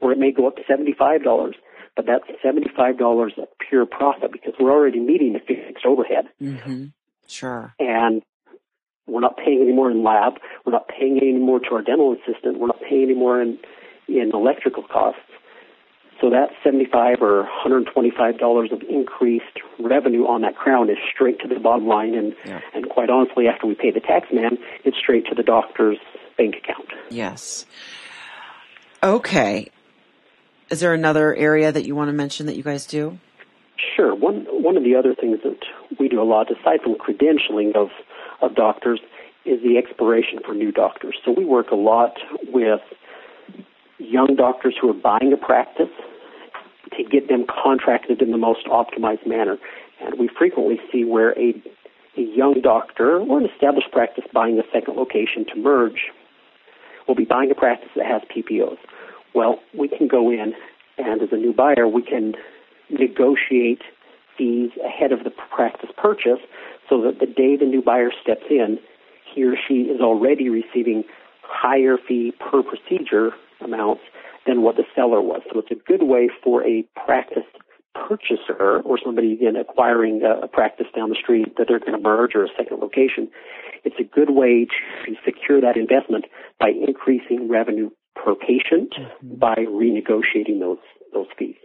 or 0.00 0.12
it 0.12 0.18
may 0.18 0.32
go 0.32 0.46
up 0.46 0.56
to 0.56 0.62
$75 0.62 1.54
but 1.96 2.06
that's 2.06 2.24
$75 2.44 3.38
of 3.38 3.48
pure 3.68 3.86
profit 3.86 4.32
because 4.32 4.54
we're 4.58 4.70
already 4.70 5.00
meeting 5.00 5.32
the 5.32 5.40
fixed 5.40 5.84
overhead. 5.84 6.26
Mm-hmm. 6.40 6.86
Sure. 7.26 7.74
And 7.78 8.22
we're 9.06 9.20
not 9.20 9.36
paying 9.36 9.60
any 9.62 9.72
more 9.72 9.90
in 9.90 10.04
lab. 10.04 10.34
We're 10.64 10.72
not 10.72 10.88
paying 10.88 11.18
any 11.20 11.32
more 11.32 11.58
to 11.58 11.74
our 11.74 11.82
dental 11.82 12.14
assistant. 12.14 12.58
We're 12.58 12.68
not 12.68 12.80
paying 12.88 13.04
any 13.04 13.14
more 13.14 13.42
in, 13.42 13.58
in 14.08 14.30
electrical 14.32 14.84
costs. 14.84 15.20
So 16.20 16.28
that 16.30 16.50
75 16.62 17.22
or 17.22 17.48
$125 17.64 18.72
of 18.72 18.82
increased 18.82 19.44
revenue 19.78 20.26
on 20.26 20.42
that 20.42 20.54
crown 20.54 20.90
is 20.90 20.98
straight 21.14 21.40
to 21.40 21.48
the 21.48 21.58
bottom 21.58 21.86
line. 21.86 22.14
And, 22.14 22.34
yeah. 22.44 22.60
and 22.74 22.88
quite 22.90 23.08
honestly, 23.08 23.46
after 23.48 23.66
we 23.66 23.74
pay 23.74 23.90
the 23.90 24.00
tax 24.00 24.28
man, 24.30 24.58
it's 24.84 24.98
straight 24.98 25.26
to 25.26 25.34
the 25.34 25.42
doctor's 25.42 25.98
bank 26.36 26.56
account. 26.56 26.88
Yes. 27.08 27.64
Okay. 29.02 29.70
Is 30.70 30.80
there 30.80 30.92
another 30.92 31.34
area 31.34 31.72
that 31.72 31.86
you 31.86 31.96
want 31.96 32.08
to 32.08 32.12
mention 32.12 32.46
that 32.46 32.56
you 32.56 32.62
guys 32.62 32.84
do? 32.84 33.18
Sure. 33.96 34.14
One, 34.14 34.46
one 34.50 34.76
of 34.76 34.84
the 34.84 34.96
other 34.96 35.14
things 35.14 35.38
that 35.42 35.58
we 35.98 36.08
do 36.08 36.20
a 36.20 36.24
lot, 36.24 36.48
aside 36.50 36.82
from 36.82 36.96
credentialing 36.96 37.74
of, 37.76 37.88
of 38.42 38.54
doctors, 38.54 39.00
is 39.46 39.62
the 39.62 39.78
exploration 39.78 40.40
for 40.44 40.52
new 40.52 40.70
doctors. 40.70 41.16
So 41.24 41.32
we 41.32 41.46
work 41.46 41.70
a 41.70 41.76
lot 41.76 42.18
with 42.48 42.80
young 43.98 44.36
doctors 44.36 44.74
who 44.80 44.90
are 44.90 44.94
buying 44.94 45.32
a 45.32 45.36
practice 45.36 45.88
get 47.04 47.28
them 47.28 47.46
contracted 47.46 48.22
in 48.22 48.30
the 48.30 48.38
most 48.38 48.66
optimized 48.66 49.26
manner. 49.26 49.58
And 50.00 50.18
we 50.18 50.28
frequently 50.28 50.80
see 50.90 51.04
where 51.04 51.38
a, 51.38 51.54
a 52.16 52.20
young 52.20 52.60
doctor 52.62 53.20
or 53.20 53.38
an 53.38 53.46
established 53.46 53.92
practice 53.92 54.24
buying 54.32 54.58
a 54.58 54.62
second 54.72 54.96
location 54.96 55.44
to 55.54 55.56
merge 55.56 56.10
will 57.06 57.14
be 57.14 57.24
buying 57.24 57.50
a 57.50 57.54
practice 57.54 57.90
that 57.96 58.06
has 58.06 58.22
PPOs. 58.34 58.78
Well, 59.34 59.60
we 59.76 59.88
can 59.88 60.08
go 60.08 60.30
in 60.30 60.54
and 60.98 61.22
as 61.22 61.28
a 61.32 61.36
new 61.36 61.52
buyer, 61.52 61.88
we 61.88 62.02
can 62.02 62.34
negotiate 62.90 63.82
fees 64.36 64.70
ahead 64.84 65.12
of 65.12 65.24
the 65.24 65.30
practice 65.30 65.90
purchase 65.96 66.40
so 66.88 67.02
that 67.02 67.20
the 67.20 67.26
day 67.26 67.56
the 67.56 67.66
new 67.66 67.82
buyer 67.82 68.10
steps 68.22 68.44
in, 68.50 68.78
he 69.32 69.44
or 69.44 69.54
she 69.68 69.82
is 69.82 70.00
already 70.00 70.48
receiving 70.48 71.04
higher 71.42 71.96
fee 71.96 72.32
per 72.38 72.62
procedure 72.62 73.32
amounts 73.60 74.02
than 74.50 74.62
what 74.62 74.74
the 74.74 74.82
seller 74.96 75.22
was. 75.22 75.42
So 75.52 75.60
it's 75.60 75.70
a 75.70 75.78
good 75.86 76.02
way 76.02 76.28
for 76.42 76.66
a 76.66 76.82
practice 77.06 77.46
purchaser 77.94 78.82
or 78.82 78.98
somebody 79.04 79.32
again 79.32 79.54
acquiring 79.54 80.22
a, 80.22 80.48
practice 80.48 80.86
down 80.94 81.08
the 81.08 81.18
street 81.22 81.54
that 81.56 81.66
they're 81.68 81.78
going 81.78 81.92
to 81.92 81.98
merge 81.98 82.34
or 82.34 82.44
a 82.44 82.48
second 82.58 82.78
location. 82.80 83.30
It's 83.84 83.96
a 84.00 84.04
good 84.04 84.30
way 84.30 84.66
to 85.06 85.14
secure 85.24 85.60
that 85.60 85.76
investment 85.76 86.26
by 86.58 86.70
increasing 86.70 87.48
revenue 87.48 87.90
per 88.14 88.34
patient 88.34 88.90
mm-hmm. 88.98 89.38
by 89.38 89.54
renegotiating 89.54 90.58
those 90.58 90.82
those 91.14 91.26
fees. 91.38 91.56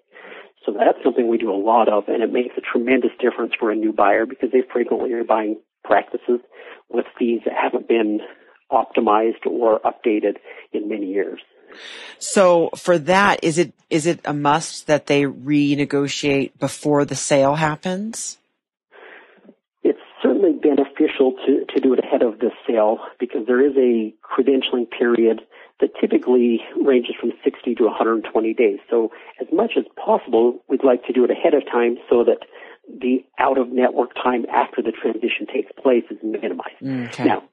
So 0.66 0.74
that's 0.74 0.98
something 1.04 1.28
we 1.28 1.38
do 1.38 1.52
a 1.52 1.58
lot 1.58 1.90
of, 1.90 2.06
and 2.08 2.24
it 2.24 2.32
makes 2.32 2.56
a 2.58 2.62
tremendous 2.62 3.12
difference 3.20 3.54
for 3.60 3.72
a 3.72 3.76
new 3.76 3.94
buyer 3.94 4.26
because 4.26 4.50
they 4.52 4.64
frequently 4.74 5.14
are 5.14 5.24
buying 5.24 5.62
practices 5.84 6.42
with 6.90 7.06
fees 7.20 7.42
that 7.46 7.54
haven't 7.54 7.88
been 7.88 8.20
optimized 8.72 9.46
or 9.46 9.80
updated 9.82 10.38
in 10.74 10.90
many 10.90 11.06
years. 11.06 11.40
So 12.20 12.70
for 12.76 12.98
that, 12.98 13.44
is 13.44 13.58
it 13.58 13.74
is 13.90 14.06
it 14.06 14.20
a 14.26 14.34
must 14.34 14.88
that 14.88 15.08
they 15.08 15.24
renegotiate 15.24 16.58
before 16.60 17.06
the 17.06 17.16
sale 17.16 17.56
happens? 17.56 18.38
It's 19.84 20.00
certainly 20.22 20.54
beneficial 20.54 21.34
to, 21.46 21.66
to 21.74 21.82
do 21.82 21.94
it 21.94 22.00
ahead 22.00 22.24
of 22.24 22.40
the 22.40 22.52
sale 22.68 23.00
because 23.20 23.46
there 23.46 23.66
is 23.66 23.76
a 23.78 24.14
credentialing 24.24 24.90
period 24.90 25.42
that 25.82 25.90
typically 26.00 26.62
ranges 26.82 27.16
from 27.20 27.34
60 27.44 27.76
to 27.76 27.84
120 27.84 28.54
days. 28.54 28.80
So 28.90 29.12
as 29.42 29.48
much 29.52 29.74
as 29.78 29.84
possible, 29.96 30.64
we'd 30.70 30.84
like 30.84 31.06
to 31.06 31.14
do 31.14 31.26
it 31.26 31.32
ahead 31.32 31.54
of 31.54 31.66
time 31.66 31.98
so 32.10 32.24
that 32.24 32.40
the 32.88 33.26
out 33.40 33.58
of 33.58 33.70
network 33.70 34.14
time 34.16 34.46
after 34.52 34.82
the 34.82 34.92
transition 34.92 35.48
takes 35.52 35.72
place 35.82 36.04
is 36.10 36.18
minimized. 36.24 36.80
Mm, 36.82 37.08
okay. 37.08 37.26
Now, 37.26 37.44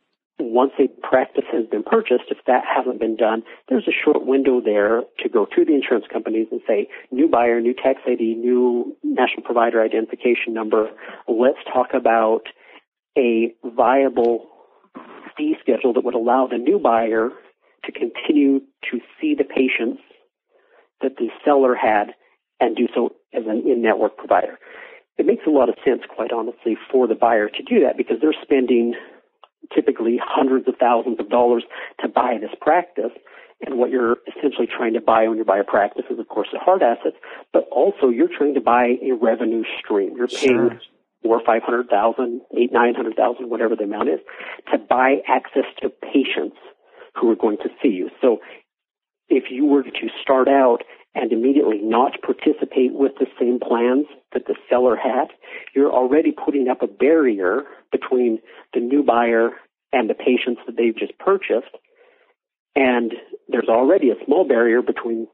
once 0.43 0.73
a 0.79 0.89
practice 1.07 1.45
has 1.53 1.67
been 1.67 1.83
purchased, 1.83 2.25
if 2.31 2.39
that 2.47 2.65
hasn't 2.65 2.99
been 2.99 3.17
done, 3.17 3.43
there's 3.69 3.87
a 3.89 3.93
short 4.05 4.27
window 4.27 4.61
there 4.61 5.03
to 5.21 5.29
go 5.29 5.47
to 5.47 5.65
the 5.65 5.75
insurance 5.75 6.07
companies 6.13 6.49
and 6.51 6.61
say, 6.67 6.89
new 7.11 7.29
buyer, 7.29 7.61
new 7.61 7.75
tax 7.75 8.01
ID, 8.07 8.35
new 8.35 8.97
national 9.03 9.43
provider 9.45 9.83
identification 9.83 10.55
number. 10.55 10.91
Let's 11.29 11.59
talk 11.73 11.95
about 11.95 12.43
a 13.17 13.55
viable 13.65 14.49
fee 15.37 15.57
schedule 15.61 15.93
that 15.95 16.05
would 16.05 16.15
allow 16.15 16.47
the 16.47 16.59
new 16.59 16.79
buyer 16.79 17.31
to 17.85 17.93
continue 17.93 18.61
to 18.91 19.01
see 19.21 19.35
the 19.35 19.45
patients 19.45 20.03
that 21.01 21.17
the 21.17 21.29
seller 21.45 21.75
had 21.75 22.15
and 22.61 22.77
do 22.77 22.87
so 22.95 23.11
as 23.35 23.43
an 23.47 23.65
in-network 23.67 24.17
provider. 24.17 24.59
It 25.19 25.27
makes 25.27 25.43
a 25.47 25.51
lot 25.51 25.69
of 25.69 25.75
sense, 25.85 26.03
quite 26.15 26.33
honestly, 26.33 26.77
for 26.91 27.07
the 27.07 27.15
buyer 27.15 27.49
to 27.49 27.63
do 27.63 27.85
that 27.85 27.97
because 27.97 28.17
they're 28.21 28.35
spending 28.43 28.95
typically 29.75 30.19
hundreds 30.23 30.69
of 30.69 30.75
thousands 30.79 31.21
of 31.21 31.29
dollars 31.29 31.65
to 32.01 32.09
buy 32.09 32.39
this 32.41 32.51
practice. 32.61 33.13
And 33.65 33.79
what 33.79 33.91
you're 33.91 34.17
essentially 34.27 34.67
trying 34.67 34.95
to 34.95 35.01
buy 35.01 35.29
when 35.29 35.39
you 35.39 35.45
buy 35.45 35.59
a 35.59 35.65
practice 35.65 36.05
is, 36.11 36.19
of 36.19 36.27
course, 36.29 36.49
the 36.53 36.59
hard 36.59 36.83
assets, 36.83 37.17
but 37.53 37.69
also 37.71 38.09
you're 38.09 38.31
trying 38.37 38.55
to 38.55 38.61
buy 38.61 38.97
a 39.01 39.13
revenue 39.13 39.63
stream. 39.79 40.17
You're 40.17 40.27
paying 40.27 40.71
sure. 40.71 40.81
four, 41.23 41.41
five 41.47 41.63
hundred 41.63 41.89
thousand, 41.89 42.41
eight, 42.57 42.73
nine 42.73 42.95
hundred 42.95 43.15
thousand, 43.15 43.51
whatever 43.51 43.77
the 43.77 43.85
amount 43.85 44.09
is, 44.09 44.19
to 44.73 44.79
buy 44.79 45.19
access 45.29 45.67
to 45.81 45.91
patients 45.91 46.57
who 47.15 47.31
are 47.31 47.37
going 47.37 47.59
to 47.59 47.69
see 47.81 47.91
you. 47.91 48.11
So 48.21 48.39
if 49.29 49.45
you 49.51 49.67
were 49.67 49.85
to 49.85 50.09
start 50.23 50.49
out 50.49 50.83
and 51.15 51.33
immediately 51.33 51.79
not 51.83 52.21
participate 52.23 52.93
with 52.93 53.13
the 53.19 53.27
same 53.39 53.61
plans 53.61 54.07
that 54.33 54.47
the 54.47 54.55
seller 54.69 54.97
had, 54.97 55.29
you're 55.75 55.93
already 55.93 56.33
putting 56.33 56.69
up 56.69 56.83
a 56.83 56.87
barrier 56.87 57.65
between 57.91 58.39
the 58.73 58.81
new 58.81 59.03
buyer 59.03 59.51
and 59.93 60.09
the 60.09 60.15
patients 60.15 60.61
that 60.67 60.77
they've 60.77 60.97
just 60.97 61.19
purchased. 61.19 61.77
And 62.75 63.13
there's 63.49 63.69
already 63.69 64.11
a 64.11 64.25
small 64.25 64.49
barrier 64.49 64.81
between 64.81 65.29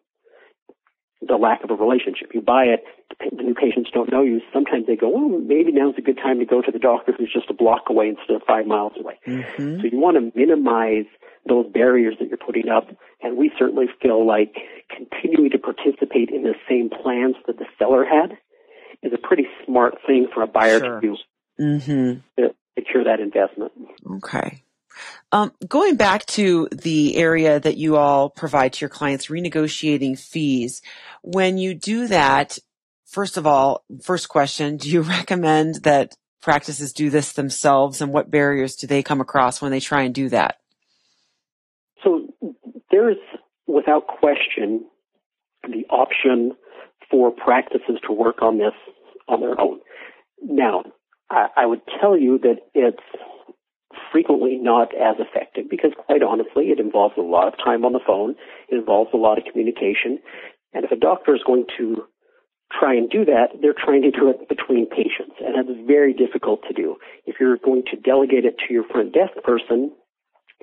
the 1.20 1.36
lack 1.36 1.64
of 1.64 1.70
a 1.70 1.74
relationship. 1.74 2.30
You 2.32 2.40
buy 2.40 2.64
it, 2.64 2.84
the 3.18 3.42
new 3.42 3.54
patients 3.54 3.90
don't 3.92 4.10
know 4.10 4.22
you. 4.22 4.40
Sometimes 4.52 4.86
they 4.86 4.96
go, 4.96 5.08
well, 5.08 5.28
maybe 5.40 5.72
now's 5.72 5.94
a 5.98 6.02
good 6.02 6.16
time 6.16 6.38
to 6.38 6.44
go 6.44 6.62
to 6.62 6.70
the 6.70 6.78
doctor 6.78 7.12
who's 7.12 7.32
just 7.32 7.50
a 7.50 7.54
block 7.54 7.90
away 7.90 8.08
instead 8.08 8.36
of 8.36 8.42
five 8.46 8.66
miles 8.66 8.92
away. 8.98 9.18
Mm-hmm. 9.26 9.80
So 9.80 9.86
you 9.90 9.98
want 9.98 10.16
to 10.16 10.38
minimize 10.38 11.06
those 11.46 11.66
barriers 11.72 12.14
that 12.20 12.28
you're 12.28 12.38
putting 12.38 12.68
up. 12.68 12.88
And 13.22 13.36
we 13.36 13.50
certainly 13.58 13.86
feel 14.00 14.26
like 14.26 14.54
continuing 14.94 15.50
to 15.50 15.58
participate 15.58 16.30
in 16.30 16.42
the 16.44 16.54
same 16.68 16.90
plans 16.90 17.36
that 17.46 17.58
the 17.58 17.66
seller 17.78 18.04
had 18.04 18.38
is 19.02 19.12
a 19.12 19.18
pretty 19.18 19.46
smart 19.66 19.94
thing 20.06 20.28
for 20.32 20.42
a 20.42 20.46
buyer 20.46 20.78
sure. 20.78 21.00
to 21.00 21.06
do 21.06 21.16
mm-hmm. 21.60 22.42
to 22.42 22.54
secure 22.78 23.04
that 23.04 23.20
investment. 23.20 23.72
Okay. 24.16 24.62
Um, 25.30 25.52
going 25.66 25.96
back 25.96 26.24
to 26.26 26.68
the 26.72 27.16
area 27.16 27.60
that 27.60 27.76
you 27.76 27.96
all 27.96 28.30
provide 28.30 28.72
to 28.74 28.80
your 28.80 28.88
clients, 28.88 29.26
renegotiating 29.26 30.18
fees. 30.18 30.82
When 31.22 31.58
you 31.58 31.74
do 31.74 32.08
that, 32.08 32.58
first 33.06 33.36
of 33.36 33.46
all, 33.46 33.84
first 34.02 34.28
question, 34.28 34.76
do 34.76 34.90
you 34.90 35.00
recommend 35.02 35.82
that 35.84 36.16
practices 36.40 36.92
do 36.92 37.10
this 37.10 37.32
themselves 37.32 38.00
and 38.00 38.12
what 38.12 38.30
barriers 38.30 38.76
do 38.76 38.86
they 38.86 39.02
come 39.02 39.20
across 39.20 39.60
when 39.60 39.70
they 39.70 39.80
try 39.80 40.02
and 40.02 40.14
do 40.14 40.28
that? 40.28 40.58
So 42.02 42.28
there 42.90 43.10
is, 43.10 43.18
without 43.66 44.06
question, 44.06 44.86
the 45.62 45.84
option 45.90 46.52
for 47.10 47.30
practices 47.30 47.98
to 48.06 48.12
work 48.12 48.42
on 48.42 48.58
this 48.58 48.72
on 49.26 49.40
their 49.40 49.60
own. 49.60 49.80
Now, 50.42 50.84
I, 51.30 51.48
I 51.56 51.66
would 51.66 51.80
tell 52.00 52.16
you 52.16 52.38
that 52.38 52.56
it's 52.74 53.02
frequently 54.12 54.58
not 54.60 54.94
as 54.94 55.16
effective 55.18 55.64
because 55.70 55.92
quite 55.96 56.22
honestly, 56.22 56.66
it 56.70 56.80
involves 56.80 57.14
a 57.16 57.22
lot 57.22 57.48
of 57.48 57.54
time 57.56 57.84
on 57.84 57.92
the 57.92 58.04
phone. 58.04 58.34
It 58.68 58.76
involves 58.76 59.10
a 59.14 59.16
lot 59.16 59.38
of 59.38 59.44
communication. 59.44 60.18
And 60.72 60.84
if 60.84 60.92
a 60.92 60.96
doctor 60.96 61.34
is 61.34 61.42
going 61.46 61.66
to 61.78 62.04
try 62.72 62.94
and 62.94 63.08
do 63.08 63.24
that, 63.24 63.56
they're 63.60 63.76
trying 63.76 64.02
to 64.02 64.10
do 64.10 64.28
it 64.28 64.48
between 64.48 64.86
patients. 64.86 65.40
And 65.40 65.56
that's 65.56 65.86
very 65.86 66.12
difficult 66.12 66.60
to 66.68 66.74
do. 66.74 66.96
If 67.26 67.36
you're 67.40 67.56
going 67.56 67.84
to 67.90 67.96
delegate 67.96 68.44
it 68.44 68.56
to 68.66 68.74
your 68.74 68.84
front 68.84 69.14
desk 69.14 69.32
person, 69.42 69.92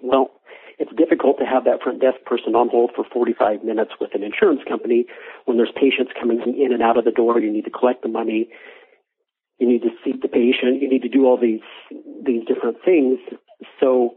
well, 0.04 0.30
it's 0.78 0.92
difficult 0.98 1.40
to 1.40 1.46
have 1.46 1.64
that 1.66 1.82
front 1.82 2.02
desk 2.02 2.20
person 2.26 2.54
on 2.54 2.70
hold 2.70 2.92
for 2.96 3.06
45 3.12 3.64
minutes 3.64 3.92
with 4.00 4.14
an 4.14 4.24
insurance 4.24 4.62
company 4.68 5.06
when 5.46 5.58
there's 5.58 5.72
patients 5.74 6.12
coming 6.20 6.42
in 6.60 6.74
and 6.74 6.84
out 6.84 6.98
of 6.98 7.06
the 7.06 7.12
door. 7.12 7.40
You 7.40 7.52
need 7.52 7.66
to 7.66 7.72
collect 7.72 8.04
the 8.04 8.10
money. 8.10 8.50
You 9.58 9.68
need 9.68 9.84
to 9.84 9.90
seat 10.04 10.22
the 10.22 10.28
patient. 10.28 10.82
You 10.82 10.90
need 10.90 11.04
to 11.04 11.10
do 11.10 11.26
all 11.26 11.38
these 11.38 11.62
these 12.26 12.46
different 12.46 12.78
things. 12.84 13.20
So 13.80 14.16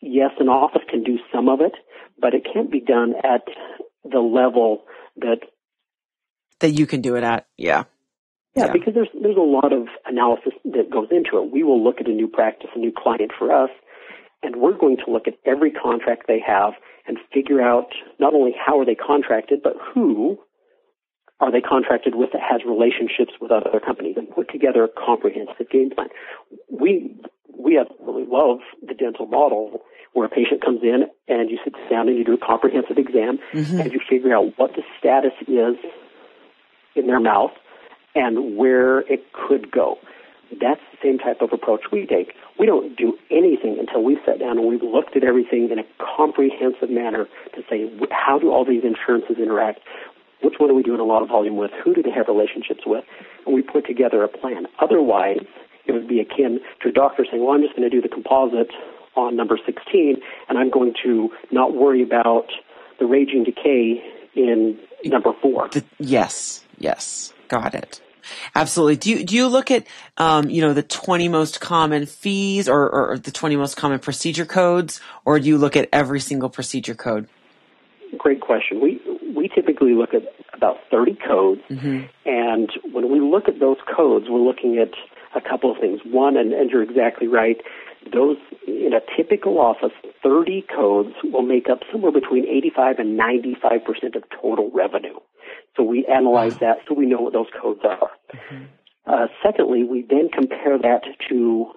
yes, 0.00 0.30
an 0.40 0.48
office 0.48 0.82
can 0.88 1.02
do 1.02 1.18
some 1.32 1.48
of 1.48 1.60
it, 1.60 1.72
but 2.18 2.34
it 2.34 2.46
can't 2.52 2.70
be 2.70 2.80
done 2.80 3.14
at 3.22 3.42
the 4.04 4.20
level 4.20 4.84
that 5.16 5.40
that 6.60 6.70
you 6.70 6.86
can 6.86 7.00
do 7.00 7.16
it 7.16 7.24
at. 7.24 7.46
Yeah. 7.56 7.84
Yeah, 8.54 8.66
yeah, 8.66 8.72
because 8.72 8.92
there's 8.92 9.08
there's 9.18 9.36
a 9.36 9.40
lot 9.40 9.72
of 9.72 9.88
analysis 10.04 10.52
that 10.64 10.90
goes 10.90 11.08
into 11.10 11.38
it. 11.38 11.50
We 11.50 11.62
will 11.62 11.82
look 11.82 12.00
at 12.00 12.06
a 12.06 12.12
new 12.12 12.28
practice, 12.28 12.68
a 12.74 12.78
new 12.78 12.92
client 12.92 13.32
for 13.38 13.50
us, 13.50 13.70
and 14.42 14.56
we're 14.56 14.76
going 14.76 14.98
to 14.98 15.10
look 15.10 15.26
at 15.26 15.34
every 15.46 15.70
contract 15.70 16.24
they 16.28 16.40
have 16.46 16.74
and 17.06 17.16
figure 17.32 17.62
out 17.62 17.88
not 18.20 18.34
only 18.34 18.52
how 18.54 18.78
are 18.78 18.84
they 18.84 18.94
contracted, 18.94 19.62
but 19.62 19.72
who 19.94 20.38
are 21.42 21.50
they 21.50 21.60
contracted 21.60 22.14
with 22.14 22.30
that 22.32 22.40
has 22.40 22.62
relationships 22.64 23.32
with 23.40 23.50
other 23.50 23.80
companies 23.84 24.14
and 24.16 24.30
put 24.30 24.48
together 24.48 24.84
a 24.84 24.88
comprehensive 24.88 25.68
game 25.68 25.90
plan. 25.90 26.08
We 26.70 27.16
we 27.58 27.74
have 27.74 27.88
really 28.00 28.24
love 28.24 28.60
the 28.80 28.94
dental 28.94 29.26
model 29.26 29.82
where 30.12 30.26
a 30.26 30.30
patient 30.30 30.64
comes 30.64 30.82
in 30.82 31.06
and 31.26 31.50
you 31.50 31.58
sit 31.64 31.74
down 31.90 32.08
and 32.08 32.16
you 32.16 32.24
do 32.24 32.34
a 32.34 32.38
comprehensive 32.38 32.96
exam 32.96 33.38
mm-hmm. 33.52 33.80
and 33.80 33.92
you 33.92 34.00
figure 34.08 34.34
out 34.34 34.56
what 34.56 34.72
the 34.76 34.82
status 34.98 35.32
is 35.48 35.76
in 36.94 37.06
their 37.06 37.20
mouth 37.20 37.52
and 38.14 38.56
where 38.56 39.00
it 39.00 39.32
could 39.32 39.70
go. 39.70 39.98
That's 40.60 40.80
the 40.92 40.98
same 41.02 41.18
type 41.18 41.40
of 41.40 41.52
approach 41.52 41.80
we 41.90 42.06
take. 42.06 42.34
We 42.58 42.66
don't 42.66 42.94
do 42.94 43.18
anything 43.30 43.78
until 43.80 44.04
we've 44.04 44.20
sat 44.26 44.38
down 44.38 44.58
and 44.58 44.68
we've 44.68 44.82
looked 44.82 45.16
at 45.16 45.24
everything 45.24 45.70
in 45.70 45.78
a 45.78 45.84
comprehensive 45.98 46.90
manner 46.90 47.26
to 47.54 47.62
say 47.70 47.90
how 48.10 48.38
do 48.38 48.52
all 48.52 48.64
these 48.64 48.84
insurances 48.84 49.36
interact? 49.38 49.80
Which 50.42 50.54
one 50.58 50.70
are 50.70 50.74
we 50.74 50.82
doing 50.82 51.00
a 51.00 51.04
lot 51.04 51.22
of 51.22 51.28
volume 51.28 51.56
with? 51.56 51.70
Who 51.84 51.94
do 51.94 52.02
they 52.02 52.10
have 52.10 52.28
relationships 52.28 52.82
with? 52.86 53.04
And 53.46 53.54
we 53.54 53.62
put 53.62 53.86
together 53.86 54.22
a 54.22 54.28
plan. 54.28 54.66
Otherwise, 54.80 55.38
it 55.86 55.92
would 55.92 56.08
be 56.08 56.20
akin 56.20 56.60
to 56.82 56.88
a 56.88 56.92
doctor 56.92 57.24
saying, 57.28 57.42
well, 57.44 57.54
I'm 57.54 57.62
just 57.62 57.76
going 57.76 57.88
to 57.88 57.94
do 57.94 58.00
the 58.00 58.08
composite 58.08 58.70
on 59.16 59.36
number 59.36 59.58
16 59.64 60.16
and 60.48 60.58
I'm 60.58 60.70
going 60.70 60.94
to 61.04 61.30
not 61.50 61.74
worry 61.74 62.02
about 62.02 62.46
the 62.98 63.06
raging 63.06 63.44
decay 63.44 64.02
in 64.34 64.78
number 65.04 65.32
four. 65.40 65.68
The, 65.68 65.84
yes, 65.98 66.64
yes. 66.78 67.32
Got 67.48 67.74
it. 67.74 68.00
Absolutely. 68.54 68.96
Do 68.96 69.10
you, 69.10 69.24
do 69.24 69.36
you 69.36 69.48
look 69.48 69.70
at, 69.70 69.86
um, 70.16 70.48
you 70.48 70.62
know, 70.62 70.72
the 70.72 70.82
20 70.82 71.28
most 71.28 71.60
common 71.60 72.06
fees 72.06 72.68
or, 72.68 72.88
or 72.88 73.18
the 73.18 73.32
20 73.32 73.56
most 73.56 73.76
common 73.76 73.98
procedure 73.98 74.46
codes, 74.46 75.00
or 75.24 75.40
do 75.40 75.48
you 75.48 75.58
look 75.58 75.76
at 75.76 75.88
every 75.92 76.20
single 76.20 76.48
procedure 76.48 76.94
code? 76.94 77.28
Great 78.18 78.40
question. 78.40 78.80
We 78.80 79.01
typically 79.82 79.94
look 79.94 80.14
at 80.14 80.22
about 80.54 80.76
30 80.90 81.16
codes, 81.26 81.60
mm-hmm. 81.70 82.02
and 82.24 82.70
when 82.92 83.10
we 83.10 83.20
look 83.20 83.48
at 83.48 83.58
those 83.60 83.78
codes, 83.94 84.26
we're 84.28 84.40
looking 84.40 84.78
at 84.78 84.92
a 85.34 85.40
couple 85.40 85.72
of 85.72 85.78
things. 85.78 86.00
One, 86.04 86.36
and, 86.36 86.52
and 86.52 86.70
you're 86.70 86.82
exactly 86.82 87.26
right, 87.26 87.56
those 88.12 88.36
in 88.66 88.92
a 88.92 89.00
typical 89.16 89.58
office, 89.58 89.92
30 90.22 90.64
codes 90.74 91.14
will 91.24 91.42
make 91.42 91.68
up 91.70 91.80
somewhere 91.90 92.12
between 92.12 92.46
85 92.46 92.98
and 92.98 93.16
95 93.16 93.84
percent 93.84 94.16
of 94.16 94.24
total 94.40 94.70
revenue. 94.72 95.18
So 95.76 95.82
we 95.82 96.06
analyze 96.06 96.58
that 96.58 96.78
so 96.88 96.94
we 96.94 97.06
know 97.06 97.20
what 97.20 97.32
those 97.32 97.46
codes 97.60 97.80
are. 97.84 98.10
Mm-hmm. 98.34 98.64
Uh, 99.06 99.26
secondly, 99.42 99.84
we 99.84 100.04
then 100.08 100.28
compare 100.32 100.78
that 100.78 101.02
to 101.28 101.72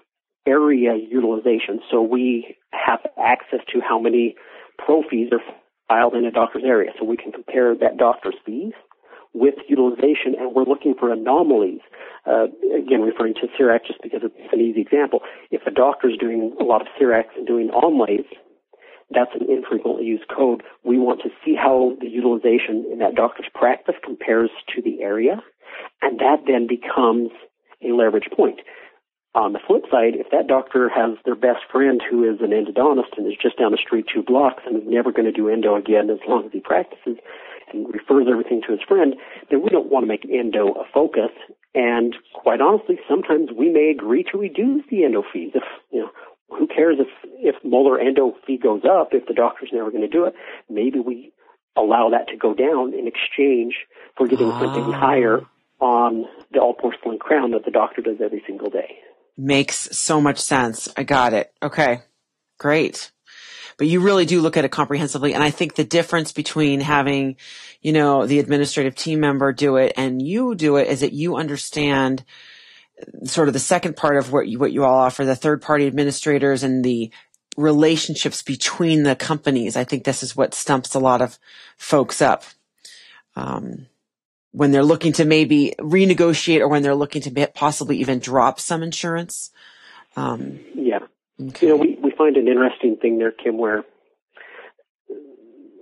area 0.46 0.96
utilization. 0.96 1.80
So 1.90 2.02
we 2.02 2.58
have 2.72 3.00
access 3.18 3.62
to 3.74 3.82
how 3.82 4.00
many 4.00 4.36
prophies 4.80 5.32
are 5.32 5.42
filed 5.88 6.16
in 6.16 6.26
a 6.26 6.32
doctor's 6.32 6.64
area. 6.66 6.92
So 7.00 7.06
we 7.06 7.18
can 7.18 7.32
compare 7.32 7.76
that 7.76 7.98
doctor's 7.98 8.36
fees 8.46 8.74
with 9.34 9.56
utilization 9.68 10.34
and 10.40 10.56
we're 10.56 10.64
looking 10.64 10.96
for 10.98 11.12
anomalies. 11.12 11.82
Uh, 12.26 12.46
again, 12.76 13.02
referring 13.02 13.36
to 13.36 13.48
CEREC 13.60 13.86
just 13.86 14.02
because 14.02 14.22
it's 14.24 14.54
an 14.54 14.62
easy 14.62 14.82
example. 14.82 15.20
If 15.52 15.62
a 15.68 15.72
doctor 15.72 16.10
is 16.10 16.18
doing 16.18 16.56
a 16.60 16.64
lot 16.64 16.82
of 16.82 16.88
CERECs 17.00 17.36
and 17.38 17.46
doing 17.46 17.70
onlays, 17.70 18.26
that's 19.12 19.32
an 19.40 19.48
infrequently 19.50 20.06
used 20.06 20.26
code. 20.28 20.64
We 20.84 20.98
want 20.98 21.22
to 21.22 21.30
see 21.44 21.54
how 21.56 21.96
the 22.00 22.08
utilization 22.08 22.90
in 22.92 23.00
that 23.00 23.14
doctor's 23.14 23.48
practice 23.54 23.96
compares 24.04 24.50
to 24.76 24.82
the 24.82 25.04
area, 25.04 25.44
and 26.02 26.20
that 26.20 26.46
then 26.48 26.66
becomes 26.66 27.30
a 27.84 27.94
leverage 27.94 28.30
point. 28.36 28.62
On 29.36 29.52
the 29.52 29.60
flip 29.60 29.84
side, 29.92 30.16
if 30.16 30.32
that 30.32 30.48
doctor 30.48 30.88
has 30.88 31.18
their 31.26 31.36
best 31.36 31.60
friend 31.70 32.02
who 32.10 32.24
is 32.24 32.40
an 32.40 32.56
endodontist 32.56 33.18
and 33.18 33.28
is 33.28 33.36
just 33.36 33.60
down 33.60 33.72
the 33.72 33.78
street 33.78 34.06
two 34.08 34.24
blocks 34.24 34.64
and 34.66 34.78
is 34.78 34.88
never 34.88 35.12
going 35.12 35.26
to 35.26 35.36
do 35.36 35.50
endo 35.50 35.76
again 35.76 36.10
as 36.10 36.20
long 36.26 36.46
as 36.46 36.54
he 36.54 36.62
practices 36.62 37.18
and 37.74 37.94
refers 37.94 38.28
everything 38.32 38.62
to 38.66 38.72
his 38.72 38.80
friend, 38.88 39.16
then 39.52 39.62
we 39.62 39.68
don't 39.68 39.92
want 39.92 40.04
to 40.04 40.08
make 40.08 40.24
endo 40.24 40.72
a 40.72 40.86
focus. 40.94 41.36
And 41.74 42.16
quite 42.34 42.62
honestly, 42.62 42.98
sometimes 43.10 43.50
we 43.52 43.68
may 43.68 43.90
agree 43.92 44.24
to 44.32 44.38
reduce 44.38 44.86
the 44.90 45.04
endo 45.04 45.24
fees. 45.34 45.52
If, 45.54 45.64
you 45.92 46.00
know, 46.00 46.12
who 46.48 46.66
cares 46.68 46.96
if, 47.00 47.10
if 47.40 47.56
molar 47.62 48.00
endo 48.00 48.36
fee 48.48 48.58
goes 48.58 48.84
up 48.86 49.10
if 49.12 49.28
the 49.28 49.34
doctor's 49.34 49.72
never 49.74 49.92
going 49.92 50.04
to 50.04 50.08
do 50.08 50.26
it? 50.26 50.36
Maybe 50.70 51.00
we 51.00 51.34
allow 51.76 52.12
that 52.12 52.30
to 52.30 52.38
go 52.38 52.54
down 52.54 52.94
in 52.94 53.06
exchange 53.06 53.76
for 54.16 54.30
getting 54.30 54.50
ah. 54.50 54.60
something 54.62 54.94
higher 54.94 55.42
on 55.82 56.24
the 56.54 56.60
all 56.60 56.74
porcelain 56.74 57.20
crown 57.20 57.52
that 57.52 57.66
the 57.66 57.72
doctor 57.72 58.02
does 58.02 58.22
every 58.24 58.42
single 58.48 58.70
day. 58.70 58.96
Makes 59.38 59.98
so 59.98 60.22
much 60.22 60.40
sense. 60.40 60.88
I 60.96 61.04
got 61.04 61.34
it. 61.34 61.54
Okay. 61.62 62.02
Great. 62.58 63.12
But 63.78 63.88
you 63.88 64.00
really 64.00 64.26
do 64.26 64.40
look 64.40 64.56
at 64.56 64.64
it 64.64 64.72
comprehensively. 64.72 65.34
And 65.34 65.44
I 65.44 65.52
think 65.52 65.76
the 65.76 65.84
difference 65.84 66.32
between 66.32 66.80
having, 66.80 67.36
you 67.82 67.92
know, 67.92 68.26
the 68.26 68.40
administrative 68.40 68.96
team 68.96 69.20
member 69.20 69.52
do 69.52 69.76
it 69.76 69.94
and 69.98 70.22
you 70.22 70.56
do 70.56 70.78
it 70.78 70.88
is 70.88 71.02
that 71.02 71.12
you 71.12 71.36
understand 71.36 72.24
sort 73.26 73.50
of 73.50 73.54
the 73.54 73.60
second 73.60 73.98
part 73.98 74.16
of 74.16 74.32
what 74.32 74.48
you, 74.48 74.58
what 74.58 74.72
you 74.72 74.86
all 74.86 75.00
offer, 75.00 75.26
the 75.26 75.36
third 75.36 75.62
party 75.62 75.86
administrators 75.86 76.64
and 76.64 76.86
the 76.86 77.12
relationships 77.58 78.42
between 78.42 79.04
the 79.04 79.16
companies. 79.16 79.76
I 79.76 79.84
think 79.84 80.04
this 80.04 80.24
is 80.24 80.36
what 80.36 80.54
stumps 80.54 80.94
a 80.96 81.00
lot 81.00 81.22
of 81.22 81.38
folks 81.78 82.22
up. 82.22 82.44
Um, 83.36 83.88
when 84.56 84.72
they're 84.72 84.84
looking 84.84 85.12
to 85.12 85.26
maybe 85.26 85.74
renegotiate 85.80 86.62
or 86.62 86.70
when 86.70 86.82
they're 86.82 86.96
looking 86.96 87.22
to 87.24 87.48
possibly 87.54 87.98
even 87.98 88.20
drop 88.20 88.60
some 88.60 88.82
insurance? 88.84 89.52
Um, 90.16 90.62
yeah. 90.74 91.00
Okay. 91.42 91.68
You 91.68 91.74
know, 91.74 91.76
we, 91.76 91.98
we 92.02 92.12
find 92.18 92.38
an 92.38 92.48
interesting 92.48 92.96
thing 92.96 93.18
there, 93.18 93.34
Kim, 93.34 93.58
where 93.58 93.84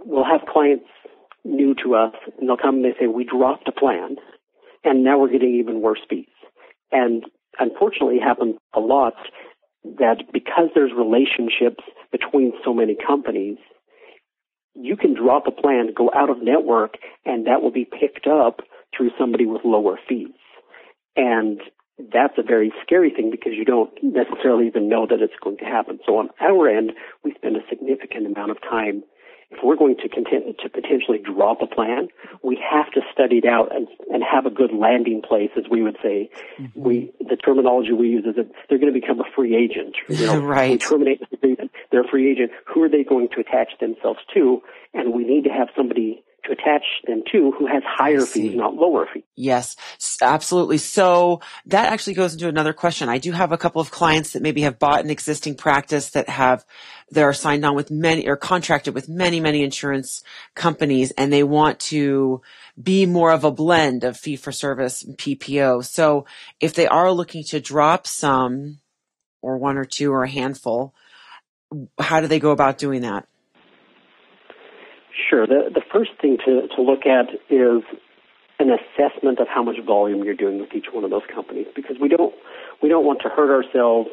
we'll 0.04 0.26
have 0.26 0.48
clients 0.52 0.86
new 1.44 1.76
to 1.84 1.94
us 1.94 2.14
and 2.40 2.50
they'll 2.50 2.58
come 2.58 2.76
and 2.78 2.86
they 2.86 2.96
say, 3.00 3.06
we 3.06 3.26
dropped 3.26 3.68
a 3.68 3.72
plan 3.72 4.16
and 4.84 5.04
now 5.04 5.20
we're 5.20 5.30
getting 5.30 5.56
even 5.60 5.82
worse 5.82 6.02
fees. 6.10 6.26
And 6.92 7.24
unfortunately 7.60 8.16
it 8.16 8.24
happens 8.24 8.56
a 8.74 8.80
lot 8.80 9.14
that 10.00 10.24
because 10.34 10.70
there's 10.74 10.92
relationships 10.98 11.84
between 12.12 12.54
so 12.66 12.74
many 12.74 12.96
companies, 12.96 13.58
you 14.76 14.98
can 14.98 15.14
drop 15.14 15.48
a 15.48 15.52
plan, 15.52 15.94
go 15.96 16.10
out 16.14 16.30
of 16.30 16.42
network, 16.42 16.98
and 17.26 17.48
that 17.48 17.62
will 17.62 17.72
be 17.72 17.86
picked 17.86 18.28
up 18.28 18.62
through 18.96 19.12
somebody 19.18 19.46
with 19.46 19.62
lower 19.64 20.00
fees. 20.08 20.32
And 21.16 21.62
that's 22.00 22.34
a 22.38 22.44
very 22.44 22.74
scary 22.82 23.12
thing 23.12 23.30
because 23.30 23.54
you 23.56 23.66
don't 23.66 23.92
necessarily 24.02 24.68
even 24.68 24.90
know 24.90 25.06
that 25.08 25.22
it's 25.22 25.34
going 25.44 25.58
to 25.58 25.66
happen. 25.66 26.00
So 26.06 26.18
on 26.18 26.30
our 26.42 26.68
end, 26.68 26.94
we 27.24 27.34
spend 27.36 27.56
a 27.56 27.68
significant 27.70 28.26
amount 28.26 28.52
of 28.52 28.62
time 28.62 29.04
if 29.54 29.63
we're 29.63 29.76
going 29.76 29.98
to 29.98 30.10
continue 30.10 30.54
to 30.54 30.70
potentially 30.70 31.20
drop 31.20 31.62
a 31.62 31.68
plan, 31.68 32.08
we 32.42 32.58
have 32.58 32.92
to 32.94 33.02
study 33.12 33.38
it 33.38 33.46
out 33.46 33.76
and, 33.76 33.88
and 34.10 34.24
have 34.24 34.46
a 34.46 34.50
good 34.50 34.72
landing 34.74 35.22
place, 35.22 35.52
as 35.58 35.63
we 35.70 35.82
would 35.82 35.98
say. 36.02 36.30
Mm-hmm. 36.60 36.82
We 36.82 37.13
the 37.20 37.36
terminology 37.36 37.94
we 37.94 38.10
use 38.10 38.26
is 38.26 38.36
that 38.36 38.50
they're 38.70 38.80
going 38.80 38.94
to 38.94 39.00
become 39.00 39.20
a 39.20 39.30
free 39.36 39.56
agent. 39.56 39.96
You 40.10 40.28
know, 40.28 40.39
right. 40.46 40.72
We 40.72 40.78
terminate 40.78 41.20
the 41.20 41.36
agreement. 41.36 41.72
They're 41.92 42.04
a 42.04 42.08
free 42.08 42.32
agent. 42.32 42.52
Who 42.74 42.84
are 42.84 42.89
they 42.89 43.04
going 43.04 43.30
to 43.30 43.42
attach 43.42 43.80
themselves 43.80 44.20
to? 44.34 44.62
And 44.94 45.13
we 45.13 45.24
need 45.24 45.44
to 45.46 45.50
have 45.50 45.70
somebody 45.76 46.24
to 46.46 46.52
attach 46.52 46.84
them 47.08 47.24
to 47.32 47.52
who 47.52 47.66
has 47.68 47.84
higher 47.86 48.26
fees, 48.26 48.56
not 48.56 48.76
lower 48.76 49.08
fees. 49.12 49.24
Yes, 49.36 49.76
absolutely. 50.22 50.78
So 50.78 51.42
that 51.68 51.92
actually 51.92 52.16
goes 52.16 52.34
into 52.34 52.48
another 52.48 52.74
question. 52.74 53.10
I 53.10 53.18
do 53.18 53.32
have 53.32 53.52
a 53.52 53.58
couple 53.58 53.82
of 53.82 53.92
clients 53.92 54.34
that 54.34 54.42
maybe 54.42 54.62
have 54.62 54.80
bought 54.80 55.04
an 55.04 55.10
existing 55.10 55.56
practice 55.56 56.10
that 56.12 56.30
have, 56.30 56.66
that 57.12 57.24
are 57.24 57.34
signed 57.34 57.66
on 57.66 57.76
with 57.76 57.92
many 57.92 58.28
or 58.28 58.36
contracted 58.36 58.94
with 58.94 59.08
many, 59.08 59.40
many 59.40 59.64
insurance 59.64 60.24
companies 60.56 61.12
and 61.12 61.32
they 61.32 61.44
want 61.44 61.80
to 61.80 62.42
be 62.82 63.06
more 63.06 63.32
of 63.32 63.44
a 63.44 63.52
blend 63.52 64.04
of 64.04 64.18
fee 64.18 64.36
for 64.36 64.52
service 64.52 65.04
and 65.04 65.18
PPO. 65.18 65.86
So 65.86 66.26
if 66.60 66.74
they 66.74 66.88
are 66.88 67.12
looking 67.12 67.44
to 67.46 67.60
drop 67.60 68.08
some 68.08 68.80
or 69.42 69.58
one 69.58 69.78
or 69.78 69.86
two 69.86 70.12
or 70.12 70.24
a 70.24 70.30
handful, 70.30 70.94
how 72.00 72.20
do 72.22 72.28
they 72.28 72.40
go 72.40 72.52
about 72.52 72.78
doing 72.78 73.02
that? 73.02 73.28
Sure. 75.34 75.48
The, 75.48 75.72
the 75.74 75.82
first 75.91 76.12
thing 76.22 76.38
to, 76.46 76.67
to 76.76 76.82
look 76.84 77.08
at 77.08 77.34
is 77.50 77.82
an 78.60 78.69
assessment 78.69 79.39
of 79.39 79.48
how 79.48 79.63
much 79.63 79.78
volume 79.84 80.24
you're 80.24 80.36
doing 80.36 80.60
with 80.60 80.76
each 80.76 80.86
one 80.93 81.04
of 81.04 81.10
those 81.10 81.26
companies 81.34 81.65
because 81.76 81.96
we 82.00 82.08
don't 82.08 82.36
we 82.84 82.88
don't 82.88 83.04
want 83.04 83.19
to 83.24 83.30
hurt 83.30 83.50
ourselves 83.50 84.10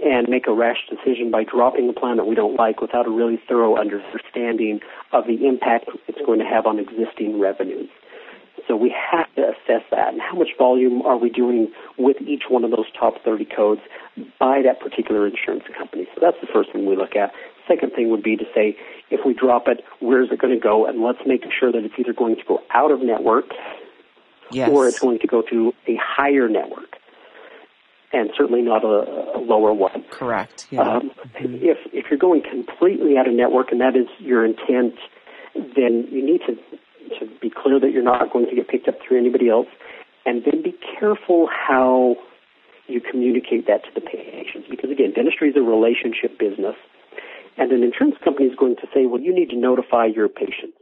and 0.00 0.28
make 0.28 0.46
a 0.46 0.52
rash 0.52 0.78
decision 0.88 1.32
by 1.32 1.42
dropping 1.42 1.88
a 1.88 1.92
plan 1.92 2.18
that 2.18 2.26
we 2.26 2.36
don't 2.36 2.54
like 2.54 2.80
without 2.80 3.08
a 3.08 3.10
really 3.10 3.42
thorough 3.48 3.76
understanding 3.76 4.78
of 5.10 5.26
the 5.26 5.44
impact 5.44 5.90
it's 6.06 6.24
going 6.24 6.38
to 6.38 6.44
have 6.44 6.66
on 6.66 6.78
existing 6.78 7.40
revenues. 7.40 7.88
So 8.68 8.76
we 8.76 8.94
have 9.10 9.26
to 9.34 9.42
assess 9.42 9.82
that 9.90 10.12
and 10.12 10.22
how 10.22 10.36
much 10.36 10.50
volume 10.56 11.02
are 11.02 11.16
we 11.16 11.30
doing 11.30 11.72
with 11.98 12.18
each 12.22 12.44
one 12.48 12.62
of 12.62 12.70
those 12.70 12.86
top 12.96 13.14
30 13.24 13.44
codes 13.44 13.80
by 14.38 14.62
that 14.62 14.78
particular 14.78 15.26
insurance 15.26 15.64
company. 15.76 16.06
So 16.14 16.20
that's 16.20 16.36
the 16.40 16.46
first 16.46 16.72
thing 16.72 16.86
we 16.86 16.94
look 16.94 17.16
at. 17.16 17.32
Second 17.70 17.92
thing 17.92 18.10
would 18.10 18.22
be 18.24 18.36
to 18.36 18.44
say, 18.52 18.76
if 19.10 19.20
we 19.24 19.32
drop 19.32 19.68
it, 19.68 19.84
where 20.00 20.22
is 20.22 20.30
it 20.32 20.40
going 20.40 20.54
to 20.54 20.60
go? 20.60 20.86
And 20.86 21.02
let's 21.02 21.20
make 21.24 21.44
sure 21.58 21.70
that 21.70 21.84
it's 21.84 21.94
either 21.98 22.12
going 22.12 22.34
to 22.36 22.42
go 22.46 22.58
out 22.74 22.90
of 22.90 23.00
network 23.00 23.44
yes. 24.50 24.68
or 24.70 24.88
it's 24.88 24.98
going 24.98 25.20
to 25.20 25.26
go 25.28 25.42
to 25.42 25.72
a 25.86 25.96
higher 25.96 26.48
network. 26.48 26.96
And 28.12 28.30
certainly 28.36 28.62
not 28.62 28.82
a, 28.84 29.38
a 29.38 29.40
lower 29.40 29.72
one. 29.72 30.04
Correct. 30.10 30.66
Yeah. 30.70 30.80
Um, 30.80 31.12
mm-hmm. 31.38 31.54
If 31.62 31.78
if 31.92 32.06
you're 32.10 32.18
going 32.18 32.42
completely 32.42 33.16
out 33.16 33.28
of 33.28 33.34
network 33.34 33.70
and 33.70 33.80
that 33.80 33.94
is 33.94 34.08
your 34.18 34.44
intent, 34.44 34.94
then 35.54 36.08
you 36.10 36.26
need 36.26 36.40
to 36.48 36.56
to 37.20 37.26
be 37.40 37.50
clear 37.50 37.78
that 37.78 37.92
you're 37.92 38.02
not 38.02 38.32
going 38.32 38.46
to 38.46 38.56
get 38.56 38.66
picked 38.66 38.88
up 38.88 38.96
through 39.06 39.18
anybody 39.18 39.48
else, 39.48 39.68
and 40.26 40.42
then 40.44 40.60
be 40.62 40.74
careful 40.98 41.48
how 41.48 42.16
you 42.88 43.00
communicate 43.00 43.68
that 43.68 43.84
to 43.84 43.90
the 43.94 44.00
patients. 44.00 44.66
Because 44.68 44.90
again, 44.90 45.12
dentistry 45.14 45.50
is 45.50 45.56
a 45.56 45.62
relationship 45.62 46.36
business, 46.36 46.74
and 47.60 47.70
an 47.72 47.84
insurance 47.84 48.16
company 48.24 48.46
is 48.46 48.56
going 48.58 48.76
to 48.76 48.88
say, 48.94 49.04
well, 49.04 49.20
you 49.20 49.34
need 49.34 49.50
to 49.50 49.56
notify 49.56 50.06
your 50.06 50.28
patients. 50.28 50.80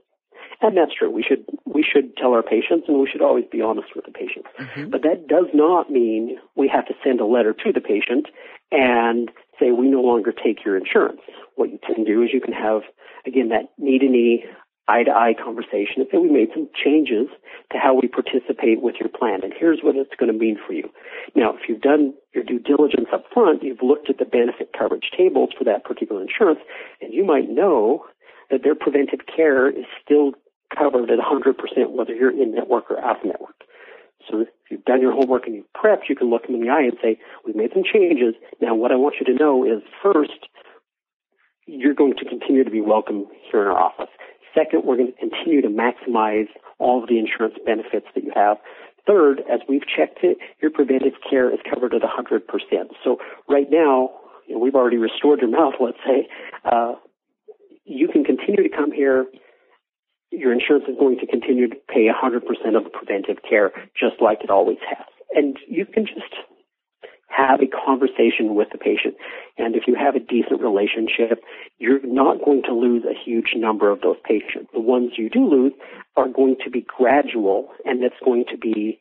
And 0.60 0.76
that's 0.76 0.94
true. 0.94 1.10
We 1.10 1.22
should 1.22 1.44
we 1.66 1.84
should 1.84 2.16
tell 2.16 2.32
our 2.32 2.42
patients, 2.42 2.86
and 2.88 2.98
we 2.98 3.08
should 3.10 3.22
always 3.22 3.44
be 3.50 3.60
honest 3.60 3.88
with 3.94 4.06
the 4.06 4.10
patient. 4.10 4.46
Mm-hmm. 4.58 4.90
But 4.90 5.02
that 5.02 5.28
does 5.28 5.46
not 5.54 5.90
mean 5.90 6.38
we 6.56 6.68
have 6.68 6.86
to 6.86 6.94
send 7.04 7.20
a 7.20 7.26
letter 7.26 7.52
to 7.52 7.72
the 7.72 7.80
patient 7.80 8.26
and 8.72 9.30
say 9.60 9.70
we 9.70 9.88
no 9.88 10.00
longer 10.00 10.32
take 10.32 10.64
your 10.64 10.76
insurance. 10.76 11.20
What 11.54 11.70
you 11.70 11.78
can 11.78 12.04
do 12.04 12.22
is 12.22 12.30
you 12.32 12.40
can 12.40 12.54
have 12.54 12.82
again 13.24 13.50
that 13.50 13.70
knee 13.78 13.98
to 13.98 14.08
knee 14.08 14.44
eye 14.88 15.04
to 15.04 15.12
eye 15.12 15.34
conversation 15.36 16.00
and 16.00 16.08
say 16.10 16.18
we 16.18 16.30
made 16.30 16.48
some 16.54 16.68
changes 16.72 17.28
to 17.70 17.78
how 17.78 17.94
we 17.94 18.08
participate 18.08 18.80
with 18.80 18.96
your 18.98 19.08
plan 19.08 19.44
and 19.44 19.52
here's 19.52 19.80
what 19.82 19.96
it's 19.96 20.14
going 20.18 20.32
to 20.32 20.38
mean 20.38 20.56
for 20.66 20.72
you. 20.72 20.88
Now, 21.36 21.54
if 21.54 21.68
you've 21.68 21.82
done 21.82 22.14
your 22.34 22.44
due 22.44 22.58
diligence 22.58 23.08
up 23.12 23.24
front, 23.32 23.62
you've 23.62 23.82
looked 23.82 24.08
at 24.08 24.18
the 24.18 24.24
benefit 24.24 24.72
coverage 24.76 25.10
tables 25.16 25.50
for 25.56 25.64
that 25.64 25.84
particular 25.84 26.22
insurance 26.22 26.60
and 27.00 27.12
you 27.12 27.24
might 27.24 27.48
know 27.48 28.04
that 28.50 28.62
their 28.64 28.74
preventive 28.74 29.20
care 29.28 29.68
is 29.68 29.84
still 30.02 30.32
covered 30.76 31.10
at 31.10 31.18
100% 31.18 31.54
whether 31.90 32.14
you're 32.14 32.30
in 32.30 32.54
network 32.54 32.90
or 32.90 32.98
out 32.98 33.20
of 33.20 33.26
network. 33.26 33.56
So 34.30 34.40
if 34.40 34.48
you've 34.70 34.84
done 34.84 35.00
your 35.00 35.12
homework 35.12 35.46
and 35.46 35.54
you've 35.54 35.72
prepped, 35.76 36.08
you 36.08 36.16
can 36.16 36.30
look 36.30 36.46
them 36.46 36.56
in 36.56 36.62
the 36.62 36.70
eye 36.70 36.82
and 36.82 36.96
say, 37.02 37.18
we've 37.44 37.56
made 37.56 37.70
some 37.72 37.84
changes. 37.84 38.34
Now 38.60 38.74
what 38.74 38.92
I 38.92 38.96
want 38.96 39.16
you 39.20 39.26
to 39.32 39.38
know 39.38 39.64
is 39.64 39.82
first, 40.02 40.48
you're 41.66 41.94
going 41.94 42.14
to 42.16 42.24
continue 42.24 42.64
to 42.64 42.70
be 42.70 42.80
welcome 42.80 43.26
here 43.50 43.62
in 43.62 43.68
our 43.68 43.78
office. 43.78 44.08
Second, 44.58 44.82
we're 44.84 44.96
going 44.96 45.12
to 45.12 45.18
continue 45.18 45.62
to 45.62 45.68
maximize 45.68 46.48
all 46.78 47.02
of 47.02 47.08
the 47.08 47.18
insurance 47.18 47.54
benefits 47.64 48.06
that 48.14 48.24
you 48.24 48.32
have. 48.34 48.56
Third, 49.06 49.40
as 49.50 49.60
we've 49.68 49.86
checked 49.86 50.18
it, 50.22 50.38
your 50.60 50.70
preventive 50.70 51.14
care 51.28 51.52
is 51.52 51.60
covered 51.72 51.94
at 51.94 52.02
100%. 52.02 52.42
So 53.04 53.18
right 53.48 53.70
now, 53.70 54.10
you 54.48 54.54
know, 54.54 54.60
we've 54.60 54.74
already 54.74 54.96
restored 54.96 55.40
your 55.40 55.50
mouth, 55.50 55.74
let's 55.80 55.98
say, 56.04 56.28
uh, 56.64 56.94
you 57.84 58.08
can 58.08 58.24
continue 58.24 58.68
to 58.68 58.74
come 58.74 58.92
here. 58.92 59.26
Your 60.30 60.52
insurance 60.52 60.84
is 60.88 60.96
going 60.98 61.18
to 61.20 61.26
continue 61.26 61.68
to 61.68 61.76
pay 61.88 62.08
100% 62.08 62.76
of 62.76 62.84
the 62.84 62.90
preventive 62.90 63.38
care 63.48 63.72
just 63.98 64.20
like 64.20 64.40
it 64.42 64.50
always 64.50 64.78
has. 64.88 65.06
And 65.34 65.56
you 65.68 65.86
can 65.86 66.04
just 66.04 66.34
have 67.28 67.60
a 67.60 67.66
conversation 67.66 68.54
with 68.54 68.68
the 68.72 68.78
patient. 68.78 69.14
And 69.56 69.76
if 69.76 69.84
you 69.86 69.94
have 69.94 70.16
a 70.16 70.20
decent 70.20 70.60
relationship, 70.60 71.44
you're 71.78 72.04
not 72.04 72.44
going 72.44 72.62
to 72.64 72.74
lose 72.74 73.04
a 73.04 73.14
huge 73.14 73.52
number 73.54 73.90
of 73.90 74.00
those 74.00 74.16
patients. 74.24 74.70
The 74.72 74.80
ones 74.80 75.12
you 75.16 75.28
do 75.28 75.48
lose 75.48 75.72
are 76.16 76.28
going 76.28 76.56
to 76.64 76.70
be 76.70 76.80
gradual 76.80 77.68
and 77.84 78.02
it's 78.02 78.16
going 78.24 78.46
to 78.50 78.56
be 78.56 79.00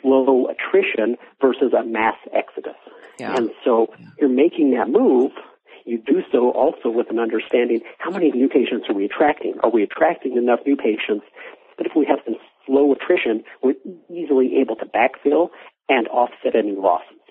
slow 0.00 0.48
attrition 0.48 1.16
versus 1.40 1.72
a 1.72 1.84
mass 1.84 2.16
exodus. 2.34 2.76
Yeah. 3.18 3.36
And 3.36 3.50
so 3.64 3.88
yeah. 3.98 4.06
you're 4.18 4.30
making 4.30 4.72
that 4.72 4.88
move. 4.88 5.32
You 5.84 5.98
do 5.98 6.22
so 6.30 6.50
also 6.50 6.90
with 6.90 7.10
an 7.10 7.18
understanding 7.18 7.80
how 7.98 8.10
many 8.10 8.30
new 8.30 8.48
patients 8.48 8.86
are 8.88 8.94
we 8.94 9.04
attracting? 9.04 9.54
Are 9.62 9.70
we 9.70 9.82
attracting 9.82 10.36
enough 10.36 10.60
new 10.66 10.76
patients 10.76 11.26
that 11.76 11.86
if 11.86 11.92
we 11.96 12.06
have 12.06 12.20
some 12.24 12.36
slow 12.66 12.92
attrition, 12.92 13.44
we're 13.62 13.74
easily 14.10 14.56
able 14.60 14.76
to 14.76 14.86
backfill 14.86 15.48
and 15.88 16.08
offset 16.08 16.54
any 16.54 16.74
losses? 16.76 17.21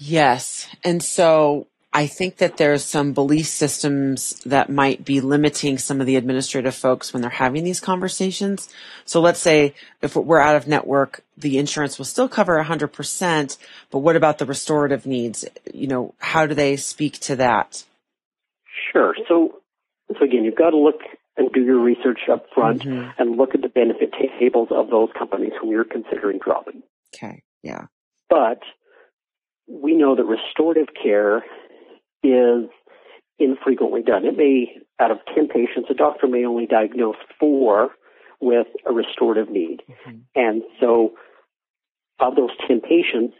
Yes. 0.00 0.66
And 0.82 1.02
so 1.02 1.66
I 1.92 2.06
think 2.06 2.38
that 2.38 2.56
there's 2.56 2.84
some 2.84 3.12
belief 3.12 3.46
systems 3.46 4.40
that 4.46 4.70
might 4.70 5.04
be 5.04 5.20
limiting 5.20 5.76
some 5.76 6.00
of 6.00 6.06
the 6.06 6.16
administrative 6.16 6.74
folks 6.74 7.12
when 7.12 7.20
they're 7.20 7.30
having 7.30 7.64
these 7.64 7.80
conversations. 7.80 8.68
So 9.04 9.20
let's 9.20 9.40
say 9.40 9.74
if 10.00 10.16
we're 10.16 10.38
out 10.38 10.56
of 10.56 10.66
network, 10.66 11.22
the 11.36 11.58
insurance 11.58 11.98
will 11.98 12.06
still 12.06 12.28
cover 12.28 12.62
100%, 12.62 13.58
but 13.90 13.98
what 13.98 14.16
about 14.16 14.38
the 14.38 14.46
restorative 14.46 15.04
needs? 15.04 15.44
You 15.74 15.88
know, 15.88 16.14
how 16.18 16.46
do 16.46 16.54
they 16.54 16.76
speak 16.76 17.18
to 17.20 17.36
that? 17.36 17.84
Sure. 18.92 19.14
So, 19.28 19.60
so 20.16 20.24
again, 20.24 20.44
you've 20.44 20.56
got 20.56 20.70
to 20.70 20.78
look 20.78 21.00
and 21.36 21.52
do 21.52 21.60
your 21.60 21.80
research 21.80 22.20
up 22.32 22.46
front 22.54 22.84
mm-hmm. 22.84 23.10
and 23.18 23.36
look 23.36 23.54
at 23.54 23.60
the 23.60 23.68
benefit 23.68 24.12
tables 24.38 24.68
of 24.70 24.88
those 24.88 25.10
companies 25.18 25.52
whom 25.60 25.70
you're 25.70 25.84
considering 25.84 26.38
dropping. 26.38 26.82
Okay. 27.14 27.42
Yeah. 27.62 27.86
But 28.28 28.60
we 29.70 29.94
know 29.94 30.16
that 30.16 30.24
restorative 30.24 30.88
care 31.00 31.44
is 32.22 32.68
infrequently 33.38 34.02
done. 34.02 34.24
It 34.24 34.36
may, 34.36 34.76
out 34.98 35.10
of 35.10 35.18
10 35.34 35.48
patients, 35.48 35.88
a 35.90 35.94
doctor 35.94 36.26
may 36.26 36.44
only 36.44 36.66
diagnose 36.66 37.16
four 37.38 37.90
with 38.40 38.66
a 38.86 38.92
restorative 38.92 39.48
need. 39.50 39.82
Mm-hmm. 39.88 40.18
And 40.34 40.62
so, 40.80 41.12
of 42.18 42.36
those 42.36 42.50
10 42.66 42.80
patients, 42.80 43.34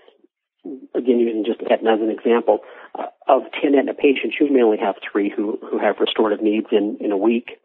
again, 0.95 1.19
using 1.19 1.45
just 1.45 1.61
Aetna 1.71 1.95
as 1.95 2.01
an 2.01 2.11
example, 2.11 2.61
uh, 2.99 3.07
of 3.29 3.43
10 3.61 3.75
Aetna 3.75 3.95
patients, 3.95 4.37
you 4.40 4.53
may 4.53 4.62
only 4.62 4.79
have 4.79 4.95
three 5.12 5.33
who, 5.35 5.59
who 5.69 5.79
have 5.79 5.97
restorative 6.01 6.43
needs 6.43 6.66
in, 6.71 6.99
in 7.01 7.12
a 7.12 7.16
week. 7.16 7.59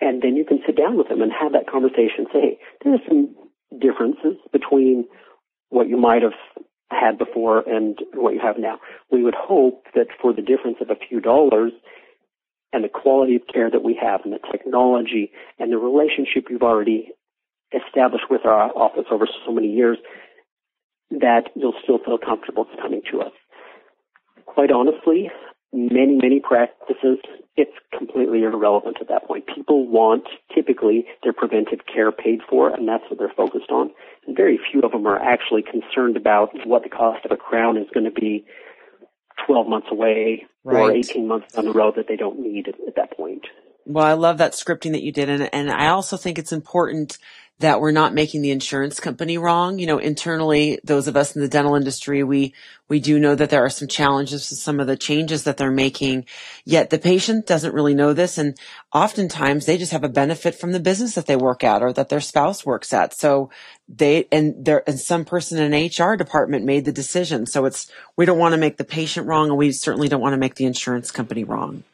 And 0.00 0.22
then 0.22 0.36
you 0.36 0.44
can 0.44 0.60
sit 0.66 0.76
down 0.76 0.96
with 0.96 1.08
them 1.08 1.22
and 1.22 1.32
have 1.32 1.52
that 1.52 1.70
conversation. 1.70 2.26
Say, 2.32 2.40
hey, 2.40 2.58
there's 2.84 3.00
some 3.08 3.34
differences 3.78 4.36
between 4.52 5.04
what 5.68 5.88
you 5.88 5.96
might 5.96 6.22
have 6.22 6.36
had 6.90 7.18
before 7.18 7.60
and 7.68 7.98
what 8.14 8.34
you 8.34 8.40
have 8.40 8.58
now. 8.58 8.78
We 9.10 9.22
would 9.22 9.34
hope 9.34 9.84
that 9.94 10.06
for 10.20 10.32
the 10.32 10.42
difference 10.42 10.78
of 10.80 10.90
a 10.90 10.96
few 11.08 11.20
dollars 11.20 11.72
and 12.72 12.84
the 12.84 12.88
quality 12.88 13.36
of 13.36 13.42
care 13.52 13.70
that 13.70 13.82
we 13.82 13.98
have 14.00 14.20
and 14.24 14.32
the 14.32 14.40
technology 14.50 15.32
and 15.58 15.72
the 15.72 15.78
relationship 15.78 16.46
you've 16.50 16.62
already 16.62 17.12
established 17.72 18.26
with 18.30 18.44
our 18.44 18.70
office 18.76 19.06
over 19.10 19.26
so 19.44 19.52
many 19.52 19.68
years, 19.68 19.98
that 21.10 21.50
you'll 21.54 21.74
still 21.82 21.98
feel 21.98 22.18
comfortable 22.18 22.66
coming 22.80 23.02
to 23.10 23.20
us. 23.20 23.32
Quite 24.44 24.70
honestly, 24.70 25.30
many, 25.72 26.16
many 26.20 26.40
practices, 26.40 27.18
it's 27.56 27.72
completely 27.96 28.42
irrelevant 28.42 28.98
at 29.00 29.08
that 29.08 29.26
point. 29.26 29.46
People 29.54 29.88
want 29.88 30.24
typically 30.54 31.06
their 31.22 31.32
preventive 31.32 31.80
care 31.92 32.12
paid 32.12 32.40
for, 32.48 32.68
and 32.68 32.86
that's 32.86 33.04
what 33.08 33.18
they're 33.18 33.32
focused 33.36 33.70
on. 33.70 33.90
And 34.26 34.36
very 34.36 34.58
few 34.70 34.80
of 34.82 34.92
them 34.92 35.06
are 35.06 35.18
actually 35.18 35.62
concerned 35.62 36.16
about 36.16 36.50
what 36.66 36.82
the 36.82 36.88
cost 36.88 37.24
of 37.24 37.30
a 37.30 37.36
crown 37.36 37.76
is 37.76 37.86
going 37.92 38.04
to 38.04 38.12
be 38.12 38.44
12 39.46 39.68
months 39.68 39.88
away 39.90 40.46
right. 40.64 40.80
or 40.80 40.92
18 40.92 41.26
months 41.26 41.54
down 41.54 41.64
the 41.64 41.72
road 41.72 41.94
that 41.96 42.08
they 42.08 42.16
don't 42.16 42.40
need 42.40 42.68
at, 42.68 42.74
at 42.86 42.96
that 42.96 43.16
point. 43.16 43.46
Well, 43.86 44.04
I 44.04 44.14
love 44.14 44.38
that 44.38 44.52
scripting 44.52 44.92
that 44.92 45.02
you 45.02 45.12
did. 45.12 45.28
And, 45.28 45.48
and 45.54 45.70
I 45.70 45.88
also 45.88 46.16
think 46.16 46.38
it's 46.38 46.52
important 46.52 47.18
that 47.58 47.80
we're 47.80 47.90
not 47.90 48.12
making 48.12 48.42
the 48.42 48.50
insurance 48.50 49.00
company 49.00 49.38
wrong. 49.38 49.78
You 49.78 49.86
know, 49.86 49.98
internally, 49.98 50.78
those 50.84 51.08
of 51.08 51.16
us 51.16 51.34
in 51.34 51.40
the 51.40 51.48
dental 51.48 51.74
industry, 51.74 52.22
we, 52.22 52.52
we 52.88 53.00
do 53.00 53.18
know 53.18 53.34
that 53.34 53.48
there 53.48 53.64
are 53.64 53.70
some 53.70 53.88
challenges 53.88 54.48
to 54.48 54.54
some 54.54 54.78
of 54.78 54.86
the 54.86 54.96
changes 54.96 55.44
that 55.44 55.56
they're 55.56 55.70
making. 55.70 56.26
Yet 56.66 56.90
the 56.90 56.98
patient 56.98 57.46
doesn't 57.46 57.72
really 57.72 57.94
know 57.94 58.12
this. 58.12 58.36
And 58.36 58.58
oftentimes 58.92 59.64
they 59.64 59.78
just 59.78 59.92
have 59.92 60.04
a 60.04 60.08
benefit 60.08 60.54
from 60.54 60.72
the 60.72 60.80
business 60.80 61.14
that 61.14 61.26
they 61.26 61.36
work 61.36 61.64
at 61.64 61.82
or 61.82 61.94
that 61.94 62.10
their 62.10 62.20
spouse 62.20 62.66
works 62.66 62.92
at. 62.92 63.14
So 63.14 63.50
they, 63.88 64.28
and 64.30 64.62
there, 64.62 64.82
and 64.86 65.00
some 65.00 65.24
person 65.24 65.58
in 65.58 65.72
an 65.72 65.86
HR 65.86 66.16
department 66.16 66.66
made 66.66 66.84
the 66.84 66.92
decision. 66.92 67.46
So 67.46 67.64
it's, 67.64 67.90
we 68.16 68.26
don't 68.26 68.38
want 68.38 68.52
to 68.52 68.58
make 68.58 68.76
the 68.76 68.84
patient 68.84 69.26
wrong 69.26 69.48
and 69.48 69.56
we 69.56 69.72
certainly 69.72 70.08
don't 70.08 70.20
want 70.20 70.34
to 70.34 70.38
make 70.38 70.56
the 70.56 70.66
insurance 70.66 71.10
company 71.10 71.42
wrong. 71.42 71.84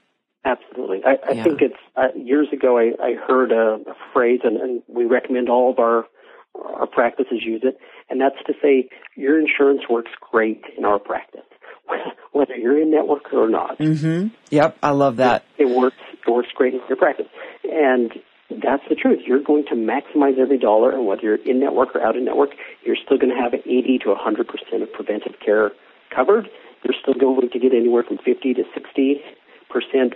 Absolutely. 0.44 0.91
I, 1.04 1.18
I 1.28 1.32
yeah. 1.32 1.44
think 1.44 1.60
it's 1.62 1.76
uh, 1.96 2.08
years 2.16 2.48
ago 2.52 2.78
I, 2.78 2.92
I 3.02 3.14
heard 3.14 3.52
a, 3.52 3.90
a 3.90 3.94
phrase, 4.12 4.40
and, 4.44 4.56
and 4.56 4.82
we 4.88 5.04
recommend 5.04 5.48
all 5.48 5.70
of 5.70 5.78
our 5.78 6.06
our 6.54 6.86
practices 6.86 7.42
use 7.44 7.62
it, 7.64 7.78
and 8.10 8.20
that's 8.20 8.36
to 8.46 8.52
say 8.60 8.88
your 9.16 9.40
insurance 9.40 9.82
works 9.88 10.10
great 10.20 10.62
in 10.76 10.84
our 10.84 10.98
practice, 10.98 11.40
whether 12.32 12.54
you're 12.54 12.80
in 12.80 12.90
network 12.90 13.32
or 13.32 13.48
not. 13.48 13.78
Mm-hmm. 13.78 14.28
Yep, 14.50 14.76
I 14.82 14.90
love 14.90 15.16
that. 15.16 15.44
It, 15.58 15.64
it 15.64 15.76
works. 15.76 15.96
It 16.26 16.30
works 16.30 16.48
great 16.54 16.74
in 16.74 16.80
your 16.88 16.96
practice, 16.96 17.26
and 17.64 18.12
that's 18.50 18.82
the 18.88 18.94
truth. 18.94 19.20
You're 19.26 19.42
going 19.42 19.64
to 19.70 19.74
maximize 19.74 20.38
every 20.38 20.58
dollar, 20.58 20.90
and 20.90 21.06
whether 21.06 21.22
you're 21.22 21.46
in 21.46 21.60
network 21.60 21.96
or 21.96 22.02
out 22.02 22.16
of 22.16 22.22
network, 22.22 22.50
you're 22.84 22.96
still 23.02 23.18
going 23.18 23.34
to 23.34 23.40
have 23.40 23.54
80 23.54 24.00
to 24.04 24.10
100 24.10 24.46
percent 24.46 24.82
of 24.82 24.92
preventive 24.92 25.34
care 25.44 25.72
covered. 26.14 26.48
You're 26.84 26.94
still 27.00 27.14
going 27.14 27.48
to 27.48 27.58
get 27.58 27.72
anywhere 27.72 28.02
from 28.02 28.18
50 28.18 28.54
to 28.54 28.64
60 28.74 29.14
percent 29.14 29.41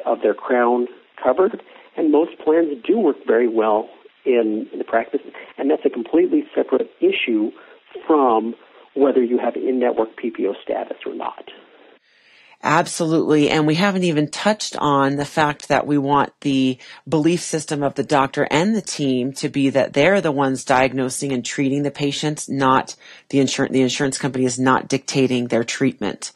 of 0.05 0.21
their 0.23 0.35
crown 0.35 0.87
covered, 1.23 1.62
and 1.97 2.12
most 2.12 2.38
plans 2.38 2.69
do 2.87 2.99
work 2.99 3.16
very 3.27 3.49
well 3.49 3.88
in, 4.25 4.66
in 4.73 4.79
the 4.79 4.85
practice, 4.85 5.21
and 5.57 5.71
that's 5.71 5.85
a 5.85 5.90
completely 5.90 6.45
separate 6.55 6.90
issue 7.01 7.51
from 8.07 8.55
whether 8.95 9.23
you 9.23 9.38
have 9.38 9.57
in-network 9.57 10.09
PPO 10.16 10.55
status 10.62 10.99
or 11.07 11.14
not. 11.14 11.51
Absolutely. 12.68 13.48
And 13.48 13.64
we 13.64 13.76
haven't 13.76 14.02
even 14.02 14.26
touched 14.26 14.76
on 14.76 15.14
the 15.14 15.24
fact 15.24 15.68
that 15.68 15.87
we 15.87 15.98
want 15.98 16.33
the 16.40 16.79
belief 17.09 17.40
system 17.40 17.85
of 17.85 17.94
the 17.94 18.02
doctor 18.02 18.48
and 18.50 18.74
the 18.74 18.83
team 18.83 19.33
to 19.35 19.48
be 19.48 19.70
that 19.70 19.92
they're 19.92 20.20
the 20.20 20.33
ones 20.33 20.64
diagnosing 20.64 21.31
and 21.31 21.44
treating 21.44 21.85
the 21.85 21.92
patients, 21.92 22.48
not 22.48 22.96
the 23.29 23.38
insurance, 23.38 23.72
the 23.72 23.83
insurance 23.83 24.18
company 24.18 24.44
is 24.44 24.59
not 24.59 24.88
dictating 24.88 25.46
their 25.46 25.62
treatment. 25.62 26.33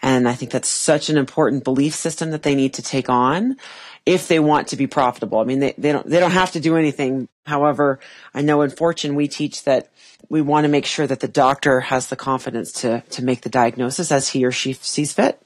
And 0.00 0.26
I 0.26 0.32
think 0.32 0.52
that's 0.52 0.70
such 0.70 1.10
an 1.10 1.18
important 1.18 1.64
belief 1.64 1.94
system 1.94 2.30
that 2.30 2.44
they 2.44 2.54
need 2.54 2.72
to 2.74 2.82
take 2.82 3.10
on 3.10 3.58
if 4.06 4.26
they 4.26 4.40
want 4.40 4.68
to 4.68 4.76
be 4.76 4.86
profitable. 4.86 5.38
I 5.38 5.44
mean, 5.44 5.58
they, 5.58 5.74
they 5.76 5.92
don't, 5.92 6.08
they 6.08 6.18
don't 6.18 6.30
have 6.30 6.52
to 6.52 6.60
do 6.60 6.78
anything. 6.78 7.28
However, 7.44 8.00
I 8.32 8.40
know 8.40 8.62
in 8.62 8.70
Fortune 8.70 9.16
we 9.16 9.28
teach 9.28 9.64
that 9.64 9.90
we 10.30 10.40
want 10.40 10.64
to 10.64 10.70
make 10.70 10.86
sure 10.86 11.06
that 11.06 11.20
the 11.20 11.28
doctor 11.28 11.80
has 11.80 12.06
the 12.06 12.16
confidence 12.16 12.72
to, 12.72 13.02
to 13.10 13.22
make 13.22 13.42
the 13.42 13.50
diagnosis 13.50 14.10
as 14.10 14.30
he 14.30 14.46
or 14.46 14.50
she 14.50 14.72
sees 14.72 15.12
fit. 15.12 15.38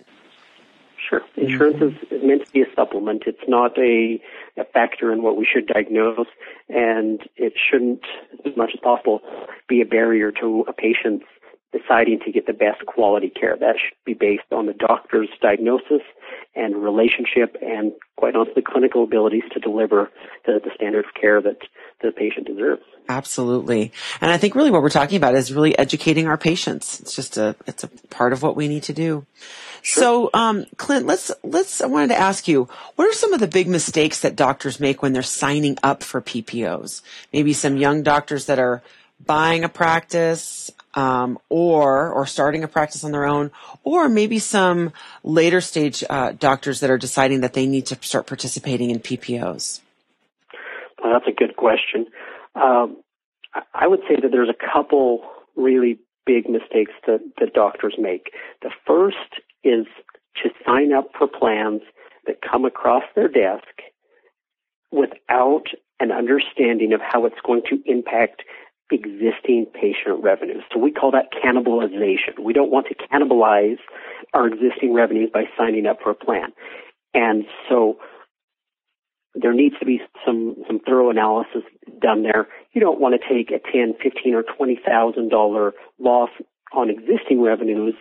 Insurance 1.52 1.76
is, 1.80 2.08
is 2.11 2.22
meant 2.24 2.46
to 2.46 2.52
be 2.52 2.62
a 2.62 2.74
supplement. 2.74 3.24
It's 3.26 3.38
not 3.48 3.76
a, 3.78 4.20
a 4.56 4.64
factor 4.64 5.12
in 5.12 5.22
what 5.22 5.37
we 5.37 5.46
should 5.50 5.66
diagnose, 5.66 6.26
and 6.68 7.20
it 7.37 7.54
shouldn't, 7.56 8.04
as 8.44 8.56
much 8.56 8.70
as 8.74 8.80
possible, 8.80 9.20
be 9.68 9.80
a 9.80 9.87
barrier 9.87 10.32
to 10.40 10.64
a 10.68 10.72
patient's 10.72 11.26
deciding 11.72 12.20
to 12.24 12.33
get 12.33 12.46
the 12.46 12.52
best 12.52 12.85
quality 12.87 13.28
care. 13.28 13.57
That 13.59 13.76
should 13.76 13.97
be 14.07 14.14
based 14.14 14.51
on 14.53 14.66
the 14.66 14.72
doctor's 14.72 15.28
diagnosis 15.43 16.03
and 16.55 16.76
relationship 16.76 17.57
and, 17.61 17.93
quite 18.16 18.34
honestly, 18.34 18.62
clinical 18.62 19.05
abilities 19.05 19.43
to 19.53 19.61
deliver 19.61 20.11
the, 20.47 20.61
the 20.64 20.70
standard 20.74 21.05
of 21.05 21.14
care 21.20 21.43
that 21.43 21.59
the 22.03 22.11
patient 22.11 22.47
deserves. 22.47 22.82
Absolutely. 23.09 23.93
And 24.20 24.30
I 24.30 24.38
think 24.38 24.55
really 24.55 24.70
what 24.70 24.82
we're 24.82 24.88
talking 24.88 25.16
about 25.16 25.34
is 25.34 25.53
really 25.53 25.78
educating 25.78 26.26
our 26.26 26.38
patients. 26.38 27.01
It's 27.01 27.14
just 27.14 27.36
a, 27.36 27.55
it's 27.66 27.84
a 27.84 27.88
part 28.09 28.32
of 28.32 28.43
what 28.43 28.57
we 28.57 28.66
need 28.66 28.84
to 28.84 28.95
do. 28.95 29.26
Sure. 29.82 30.03
So, 30.03 30.30
um, 30.34 30.64
Clint, 30.78 31.07
let's, 31.07 31.30
let's, 31.43 31.80
I 31.82 31.86
wanted 31.86 32.09
to 32.09 32.18
ask 32.18 32.49
you, 32.49 32.68
what 32.97 33.09
are 33.09 33.12
some 33.12 33.34
of 33.34 33.40
the 33.40 33.47
big 33.47 33.68
mistakes 33.68 34.20
that 34.20 34.36
doctors 34.36 34.80
make 34.80 35.03
when 35.03 35.12
they're 35.12 35.22
signing 35.22 35.76
up 35.82 36.03
for 36.03 36.20
PPOs? 36.20 37.03
Maybe 37.32 37.53
some 37.53 37.76
young 37.76 38.03
doctors 38.03 38.47
that 38.47 38.59
are 38.59 38.82
buying 39.24 39.64
a 39.64 39.68
practice, 39.68 40.70
um, 40.99 41.38
or 41.49 42.12
or 42.12 42.26
starting 42.26 42.64
a 42.64 42.68
practice 42.68 43.05
on 43.05 43.12
their 43.12 43.24
own, 43.24 43.53
or 43.84 44.09
maybe 44.09 44.40
some 44.40 44.92
later 45.22 45.61
stage 45.61 46.03
uh, 46.11 46.32
doctors 46.32 46.80
that 46.80 46.90
are 46.90 46.99
deciding 46.99 47.42
that 47.42 47.53
they 47.53 47.66
need 47.66 47.86
to 47.86 47.99
start 48.01 48.26
participating 48.26 48.90
in 48.90 48.99
PPOs? 48.99 49.80
Well, 51.01 51.12
that's 51.12 51.28
a 51.28 51.38
good 51.38 51.57
question. 51.57 52.07
Um, 52.57 52.96
I 53.72 53.86
would 53.86 54.01
say 54.09 54.16
that 54.20 54.32
there's 54.32 54.49
a 54.49 54.72
couple 54.72 55.22
really 55.55 56.01
big 56.26 56.49
mistakes 56.49 56.92
that, 57.07 57.20
that 57.38 57.55
doctors 57.55 57.94
make. 57.96 58.32
The 58.62 58.70
first 58.84 59.40
is 59.62 59.86
to 60.42 60.51
sign 60.66 60.92
up 60.92 61.11
for 61.16 61.28
plans 61.28 61.82
that 62.26 62.42
come 62.42 62.64
across 62.64 63.05
their 63.14 63.28
desk 63.28 63.66
without 64.90 65.66
an 66.01 66.11
understanding 66.11 66.92
of 66.92 67.01
how 67.01 67.24
it's 67.24 67.40
going 67.46 67.62
to 67.70 67.80
impact 67.86 68.42
existing 68.91 69.66
patient 69.74 70.22
revenues. 70.22 70.62
So 70.72 70.78
we 70.78 70.93
call 70.93 71.12
that 71.12 71.26
cannibalization. 71.32 72.43
We 72.43 72.53
don't 72.53 72.70
want 72.70 72.86
to 72.89 72.95
cannibalize 72.95 73.78
our 74.32 74.47
existing 74.47 74.95
revenues 74.95 75.30
by 75.32 75.45
signing 75.57 75.86
up 75.86 75.99
for 76.03 76.11
a 76.11 76.14
plan. 76.14 76.53
And 77.14 77.45
so 77.68 77.99
there 79.34 79.53
needs 79.53 79.78
to 79.78 79.86
be 79.86 80.01
some, 80.26 80.57
some 80.66 80.80
thorough 80.80 81.11
analysis 81.11 81.62
done 82.01 82.22
there. 82.22 82.49
You 82.72 82.80
don't 82.80 83.01
want 83.01 83.20
to 83.20 83.34
take 83.34 83.51
a 83.51 83.61
ten, 83.72 83.95
fifteen, 84.03 84.34
or 84.34 84.43
twenty 84.43 84.78
thousand 84.84 85.28
dollar 85.28 85.72
loss 85.99 86.30
on 86.72 86.91
existing 86.91 87.41
revenues 87.43 87.95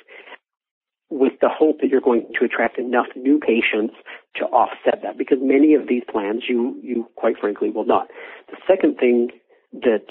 with 1.09 1.33
the 1.41 1.49
hope 1.49 1.79
that 1.81 1.89
you're 1.89 2.01
going 2.01 2.27
to 2.37 2.45
attract 2.45 2.77
enough 2.77 3.07
new 3.15 3.39
patients 3.39 3.93
to 4.35 4.43
offset 4.45 5.03
that 5.03 5.17
because 5.17 5.37
many 5.41 5.73
of 5.73 5.87
these 5.87 6.03
plans 6.11 6.43
you, 6.49 6.77
you 6.83 7.07
quite 7.15 7.37
frankly 7.39 7.69
will 7.69 7.85
not. 7.85 8.07
The 8.49 8.57
second 8.67 8.97
thing 8.97 9.29
that 9.71 10.03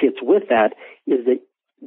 fits 0.00 0.18
with 0.22 0.44
that 0.48 0.74
is 1.06 1.24
that 1.26 1.40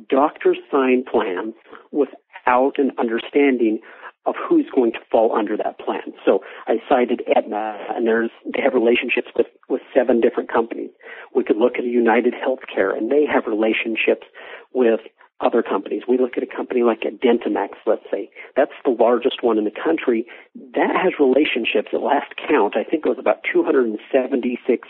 doctors 0.09 0.57
sign 0.71 1.03
plans 1.09 1.53
without 1.91 2.77
an 2.77 2.91
understanding 2.97 3.79
of 4.25 4.35
who's 4.35 4.65
going 4.73 4.91
to 4.91 4.99
fall 5.11 5.35
under 5.35 5.55
that 5.55 5.79
plan. 5.79 6.13
So 6.25 6.39
I 6.67 6.77
cited 6.89 7.21
Aetna, 7.35 7.77
and 7.95 8.07
there's 8.07 8.31
they 8.43 8.61
have 8.61 8.73
relationships 8.73 9.27
with 9.35 9.47
with 9.69 9.81
seven 9.93 10.19
different 10.19 10.51
companies. 10.51 10.89
We 11.35 11.43
could 11.43 11.57
look 11.57 11.73
at 11.77 11.85
United 11.85 12.33
Healthcare, 12.33 12.95
and 12.97 13.11
they 13.11 13.25
have 13.31 13.45
relationships 13.45 14.25
with 14.73 15.01
other 15.41 15.61
companies. 15.61 16.03
We 16.07 16.17
look 16.17 16.37
at 16.37 16.43
a 16.43 16.47
company 16.47 16.81
like 16.81 17.03
a 17.03 17.11
DenteMax, 17.11 17.75
let's 17.85 18.05
say. 18.09 18.29
That's 18.55 18.71
the 18.83 18.95
largest 18.97 19.43
one 19.43 19.57
in 19.57 19.65
the 19.65 19.71
country. 19.71 20.25
That 20.55 20.95
has 20.95 21.13
relationships 21.19 21.89
at 21.93 22.01
last 22.01 22.33
count. 22.49 22.75
I 22.77 22.83
think 22.83 23.05
it 23.05 23.09
was 23.09 23.19
about 23.19 23.43
276 23.51 24.87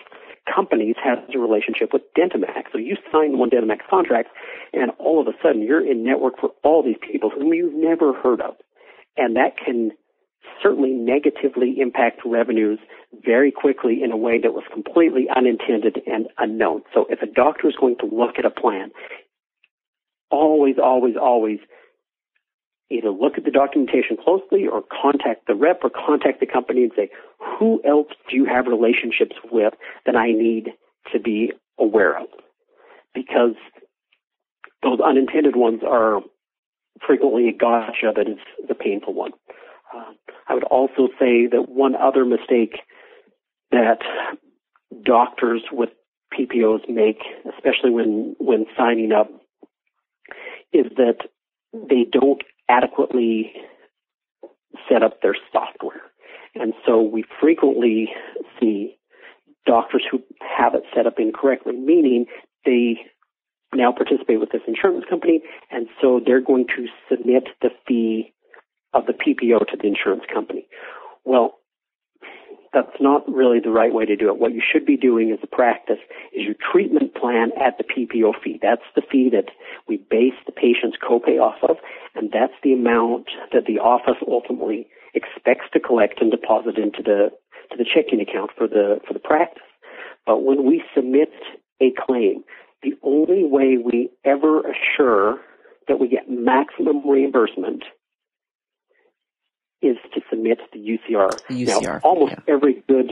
companies 0.53 0.95
has 1.03 1.19
a 1.33 1.39
relationship 1.39 1.91
with 1.93 2.03
DenteMax. 2.17 2.71
So 2.71 2.77
you 2.77 2.97
sign 3.11 3.37
one 3.37 3.49
DenteMax 3.49 3.87
contract 3.89 4.29
and 4.73 4.91
all 4.99 5.21
of 5.21 5.27
a 5.27 5.33
sudden 5.41 5.61
you're 5.61 5.85
in 5.85 6.03
network 6.03 6.39
for 6.39 6.51
all 6.63 6.83
these 6.83 6.99
people 6.99 7.29
whom 7.29 7.53
you've 7.53 7.73
never 7.73 8.13
heard 8.13 8.41
of. 8.41 8.55
And 9.17 9.35
that 9.35 9.57
can 9.63 9.91
certainly 10.61 10.91
negatively 10.91 11.75
impact 11.79 12.21
revenues 12.25 12.79
very 13.25 13.51
quickly 13.51 14.01
in 14.03 14.11
a 14.11 14.17
way 14.17 14.39
that 14.39 14.53
was 14.53 14.63
completely 14.71 15.27
unintended 15.33 16.01
and 16.05 16.27
unknown. 16.37 16.83
So 16.93 17.05
if 17.09 17.21
a 17.21 17.27
doctor 17.27 17.67
is 17.67 17.75
going 17.79 17.97
to 17.99 18.05
look 18.05 18.37
at 18.37 18.45
a 18.45 18.49
plan, 18.49 18.91
always, 20.29 20.75
always, 20.81 21.15
always 21.19 21.59
either 22.89 23.09
look 23.09 23.37
at 23.37 23.45
the 23.45 23.51
documentation 23.51 24.17
closely 24.23 24.67
or 24.67 24.83
contact 24.83 25.47
the 25.47 25.55
rep 25.55 25.81
or 25.83 25.89
contact 25.89 26.39
the 26.39 26.45
company 26.45 26.83
and 26.83 26.91
say, 26.95 27.09
who 27.59 27.81
else 27.87 28.07
do 28.29 28.35
you 28.35 28.45
have 28.45 28.67
relationships 28.67 29.35
with 29.51 29.73
that 30.05 30.15
I 30.15 30.31
need 30.31 30.73
to 31.11 31.19
be 31.19 31.51
aware 31.79 32.17
of? 32.19 32.27
Because 33.13 33.55
those 34.83 34.99
unintended 34.99 35.55
ones 35.55 35.81
are 35.87 36.21
frequently 37.05 37.49
a 37.49 37.53
gotcha 37.53 38.11
that 38.15 38.27
is 38.27 38.37
the 38.67 38.75
painful 38.75 39.13
one. 39.13 39.31
Uh, 39.95 40.11
I 40.47 40.53
would 40.53 40.63
also 40.63 41.07
say 41.19 41.47
that 41.47 41.67
one 41.67 41.95
other 41.95 42.23
mistake 42.23 42.77
that 43.71 43.99
doctors 45.03 45.63
with 45.71 45.89
PPOs 46.37 46.87
make, 46.89 47.19
especially 47.55 47.91
when, 47.91 48.35
when 48.39 48.65
signing 48.77 49.11
up, 49.11 49.29
is 50.71 50.85
that 50.97 51.17
they 51.73 52.05
don't 52.09 52.41
adequately 52.69 53.53
set 54.89 55.03
up 55.03 55.21
their 55.21 55.35
software. 55.51 56.01
And 56.55 56.73
so 56.85 57.01
we 57.01 57.25
frequently 57.41 58.09
see 58.59 58.97
doctors 59.65 60.03
who 60.09 60.21
have 60.57 60.75
it 60.75 60.83
set 60.95 61.07
up 61.07 61.15
incorrectly, 61.19 61.73
meaning 61.75 62.25
they 62.65 62.97
now 63.73 63.91
participate 63.91 64.39
with 64.39 64.51
this 64.51 64.61
insurance 64.67 65.05
company, 65.09 65.41
and 65.71 65.87
so 66.01 66.21
they're 66.25 66.41
going 66.41 66.67
to 66.67 66.87
submit 67.09 67.43
the 67.61 67.69
fee 67.87 68.33
of 68.93 69.05
the 69.05 69.13
PPO 69.13 69.67
to 69.67 69.77
the 69.77 69.87
insurance 69.87 70.23
company. 70.33 70.67
Well, 71.25 71.55
that's 72.75 72.99
not 72.99 73.23
really 73.31 73.61
the 73.61 73.71
right 73.71 73.93
way 73.93 74.05
to 74.05 74.17
do 74.17 74.27
it. 74.27 74.37
What 74.37 74.53
you 74.53 74.61
should 74.61 74.85
be 74.85 74.97
doing 74.97 75.31
as 75.31 75.39
a 75.41 75.47
practice 75.47 76.03
is 76.33 76.43
your 76.43 76.55
treatment 76.71 77.15
plan 77.15 77.51
at 77.55 77.77
the 77.77 77.85
PPO 77.85 78.33
fee. 78.43 78.59
That's 78.61 78.83
the 78.95 79.01
fee 79.01 79.29
that 79.31 79.49
we 79.87 79.97
base 80.11 80.35
the 80.45 80.51
patient's 80.51 80.97
copay 81.01 81.39
off 81.39 81.63
of, 81.63 81.77
and 82.15 82.29
that's 82.31 82.53
the 82.63 82.73
amount 82.73 83.27
that 83.53 83.65
the 83.65 83.79
office 83.79 84.21
ultimately 84.27 84.87
expects 85.13 85.65
to 85.71 85.79
collect 85.79 86.21
and 86.21 86.29
deposit 86.29 86.77
into 86.77 87.01
the 87.01 87.31
to 87.71 87.77
the 87.77 87.85
checking 87.85 88.19
account 88.19 88.51
for 88.57 88.67
the 88.67 88.99
for 89.07 89.13
the 89.13 89.19
practice. 89.19 89.63
But 90.25 90.43
when 90.43 90.65
we 90.65 90.83
submit 90.93 91.31
a 91.81 91.93
claim, 92.05 92.43
the 92.83 92.93
only 93.03 93.45
way 93.45 93.77
we 93.77 94.09
ever 94.25 94.61
assure 94.61 95.39
that 95.87 95.99
we 95.99 96.09
get 96.09 96.29
maximum 96.29 97.07
reimbursement 97.07 97.83
is 99.81 99.97
to 100.13 100.21
submit 100.29 100.59
the 100.73 100.79
UCR. 100.79 101.29
The 101.47 101.65
UCR 101.65 101.81
now, 101.83 101.99
almost 102.03 102.33
yeah. 102.33 102.53
every 102.53 102.83
good 102.87 103.11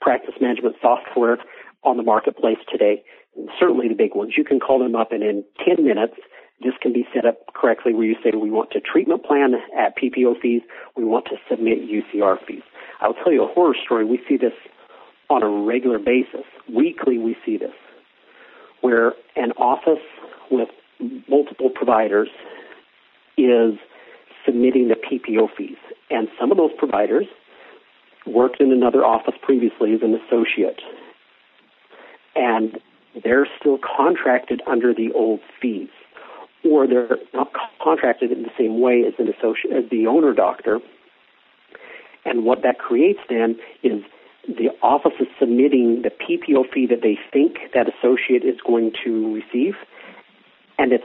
practice 0.00 0.34
management 0.40 0.76
software 0.80 1.38
on 1.82 1.96
the 1.96 2.02
marketplace 2.02 2.58
today, 2.70 3.02
certainly 3.58 3.88
the 3.88 3.94
big 3.94 4.14
ones, 4.14 4.34
you 4.36 4.44
can 4.44 4.60
call 4.60 4.78
them 4.78 4.94
up 4.94 5.12
and 5.12 5.22
in 5.22 5.44
10 5.64 5.84
minutes, 5.84 6.14
this 6.62 6.74
can 6.80 6.92
be 6.92 7.06
set 7.12 7.26
up 7.26 7.38
correctly 7.54 7.92
where 7.92 8.04
you 8.04 8.16
say 8.22 8.30
we 8.30 8.50
want 8.50 8.70
to 8.70 8.80
treatment 8.80 9.24
plan 9.24 9.54
at 9.76 9.96
PPO 9.96 10.40
fees, 10.40 10.62
we 10.96 11.04
want 11.04 11.26
to 11.26 11.36
submit 11.48 11.78
UCR 11.80 12.36
fees. 12.46 12.62
I'll 13.00 13.14
tell 13.14 13.32
you 13.32 13.44
a 13.44 13.52
horror 13.52 13.74
story. 13.84 14.04
We 14.04 14.20
see 14.28 14.36
this 14.36 14.52
on 15.28 15.42
a 15.42 15.48
regular 15.48 15.98
basis. 15.98 16.44
Weekly 16.72 17.18
we 17.18 17.36
see 17.44 17.56
this 17.56 17.72
where 18.80 19.14
an 19.34 19.52
office 19.52 20.04
with 20.50 20.68
multiple 21.28 21.70
providers 21.74 22.28
is 23.36 23.74
submitting 24.44 24.88
the 24.88 24.94
PPO 24.94 25.48
fees. 25.56 25.76
And 26.10 26.28
some 26.38 26.50
of 26.50 26.56
those 26.56 26.72
providers 26.76 27.26
worked 28.26 28.60
in 28.60 28.72
another 28.72 29.04
office 29.04 29.34
previously 29.42 29.94
as 29.94 30.00
an 30.02 30.14
associate. 30.14 30.80
And 32.34 32.78
they're 33.22 33.46
still 33.60 33.78
contracted 33.78 34.62
under 34.66 34.92
the 34.92 35.12
old 35.12 35.40
fees. 35.60 35.90
Or 36.64 36.86
they're 36.86 37.18
not 37.32 37.52
contracted 37.82 38.32
in 38.32 38.42
the 38.42 38.50
same 38.58 38.80
way 38.80 39.04
as 39.06 39.14
an 39.18 39.28
associate 39.28 39.84
as 39.84 39.90
the 39.90 40.06
owner 40.06 40.32
doctor. 40.32 40.80
And 42.24 42.44
what 42.44 42.62
that 42.62 42.78
creates 42.78 43.20
then 43.28 43.58
is 43.82 44.02
the 44.48 44.70
office 44.82 45.12
is 45.20 45.26
submitting 45.38 46.02
the 46.02 46.10
PPO 46.10 46.72
fee 46.72 46.86
that 46.86 47.02
they 47.02 47.18
think 47.32 47.58
that 47.74 47.86
associate 47.88 48.44
is 48.44 48.60
going 48.66 48.92
to 49.04 49.34
receive, 49.34 49.74
and 50.78 50.92
it's 50.92 51.04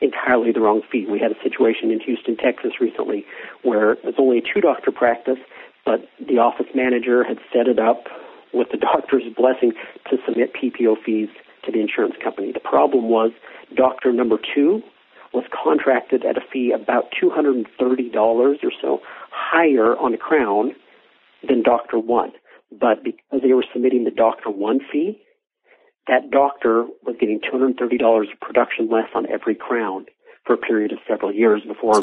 entirely 0.00 0.52
the 0.52 0.60
wrong 0.60 0.82
fee. 0.90 1.06
We 1.08 1.18
had 1.18 1.32
a 1.32 1.42
situation 1.42 1.90
in 1.90 2.00
Houston, 2.00 2.36
Texas 2.36 2.72
recently 2.80 3.24
where 3.62 3.92
it 3.92 4.04
was 4.04 4.14
only 4.18 4.38
a 4.38 4.42
two 4.42 4.60
doctor 4.60 4.90
practice, 4.90 5.38
but 5.84 6.08
the 6.18 6.38
office 6.38 6.66
manager 6.74 7.24
had 7.24 7.38
set 7.52 7.68
it 7.68 7.78
up 7.78 8.04
with 8.52 8.68
the 8.70 8.76
doctor's 8.92 9.24
blessing 9.36 9.72
to 10.10 10.16
submit 10.26 10.52
PPO 10.54 10.96
fees 11.04 11.28
to 11.64 11.72
the 11.72 11.80
insurance 11.80 12.14
company. 12.22 12.52
The 12.52 12.60
problem 12.60 13.08
was 13.08 13.32
doctor 13.74 14.12
number 14.12 14.36
two 14.54 14.82
was 15.32 15.44
contracted 15.50 16.24
at 16.24 16.36
a 16.36 16.40
fee 16.52 16.72
about 16.72 17.12
$230 17.20 18.14
or 18.14 18.54
so 18.80 19.00
higher 19.30 19.96
on 19.96 20.12
the 20.12 20.18
crown 20.18 20.72
than 21.46 21.62
doctor 21.62 21.98
one. 21.98 22.32
But 22.70 23.02
because 23.02 23.42
they 23.42 23.52
were 23.52 23.64
submitting 23.72 24.04
the 24.04 24.10
doctor 24.10 24.50
one 24.50 24.80
fee, 24.92 25.20
that 26.06 26.30
doctor 26.30 26.86
was 27.04 27.16
getting 27.18 27.40
$230 27.40 28.32
of 28.32 28.40
production 28.40 28.88
less 28.88 29.08
on 29.14 29.26
every 29.30 29.54
crown 29.54 30.06
for 30.44 30.54
a 30.54 30.58
period 30.58 30.92
of 30.92 30.98
several 31.08 31.32
years 31.32 31.62
before 31.66 32.02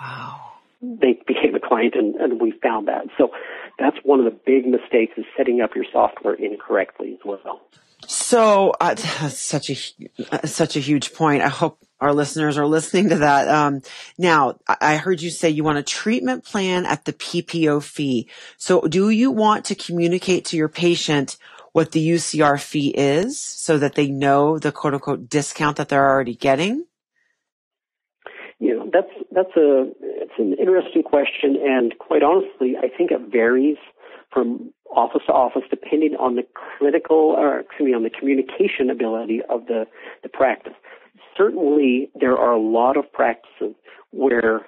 wow. 0.00 0.52
they 0.82 1.18
became 1.26 1.54
a 1.54 1.60
client 1.60 1.94
and, 1.96 2.16
and 2.16 2.40
we 2.40 2.52
found 2.62 2.88
that. 2.88 3.06
So 3.16 3.30
that's 3.78 3.96
one 4.02 4.18
of 4.18 4.26
the 4.26 4.38
big 4.44 4.66
mistakes 4.66 5.14
is 5.16 5.24
setting 5.36 5.60
up 5.60 5.74
your 5.74 5.86
software 5.90 6.34
incorrectly 6.34 7.14
as 7.14 7.20
well. 7.24 7.62
So 8.06 8.74
uh, 8.80 8.94
that's 8.94 9.38
such 9.38 9.70
a 9.70 10.46
such 10.46 10.76
a 10.76 10.80
huge 10.80 11.14
point. 11.14 11.42
I 11.42 11.48
hope 11.48 11.78
our 12.00 12.14
listeners 12.14 12.56
are 12.56 12.66
listening 12.66 13.10
to 13.10 13.16
that. 13.16 13.46
Um, 13.48 13.82
now, 14.16 14.58
I 14.66 14.96
heard 14.96 15.20
you 15.20 15.30
say 15.30 15.50
you 15.50 15.64
want 15.64 15.78
a 15.78 15.82
treatment 15.82 16.44
plan 16.44 16.86
at 16.86 17.04
the 17.04 17.12
PPO 17.12 17.82
fee. 17.82 18.28
So, 18.56 18.80
do 18.80 19.10
you 19.10 19.30
want 19.30 19.66
to 19.66 19.74
communicate 19.74 20.46
to 20.46 20.56
your 20.56 20.68
patient 20.68 21.36
what 21.72 21.92
the 21.92 22.06
UCR 22.10 22.60
fee 22.60 22.88
is 22.88 23.40
so 23.40 23.78
that 23.78 23.94
they 23.94 24.08
know 24.08 24.58
the 24.58 24.72
quote 24.72 24.94
unquote 24.94 25.28
discount 25.28 25.76
that 25.76 25.88
they're 25.88 26.08
already 26.10 26.34
getting? 26.34 26.84
You 28.58 28.76
know, 28.76 28.90
that's, 28.92 29.12
that's 29.32 29.56
a, 29.56 29.90
it's 30.00 30.32
an 30.38 30.54
interesting 30.58 31.02
question. 31.02 31.56
And 31.62 31.94
quite 31.98 32.22
honestly, 32.22 32.74
I 32.76 32.88
think 32.94 33.10
it 33.10 33.32
varies 33.32 33.78
from 34.32 34.72
office 34.94 35.22
to 35.26 35.32
office 35.32 35.62
depending 35.70 36.14
on 36.18 36.36
the 36.36 36.42
critical, 36.54 37.34
or 37.38 37.60
excuse 37.60 37.86
me, 37.86 37.94
on 37.94 38.02
the 38.02 38.10
communication 38.10 38.90
ability 38.90 39.40
of 39.48 39.66
the, 39.66 39.86
the 40.22 40.28
practice. 40.28 40.74
Certainly, 41.36 42.10
there 42.14 42.36
are 42.36 42.52
a 42.52 42.60
lot 42.60 42.96
of 42.96 43.10
practices 43.12 43.74
where 44.10 44.66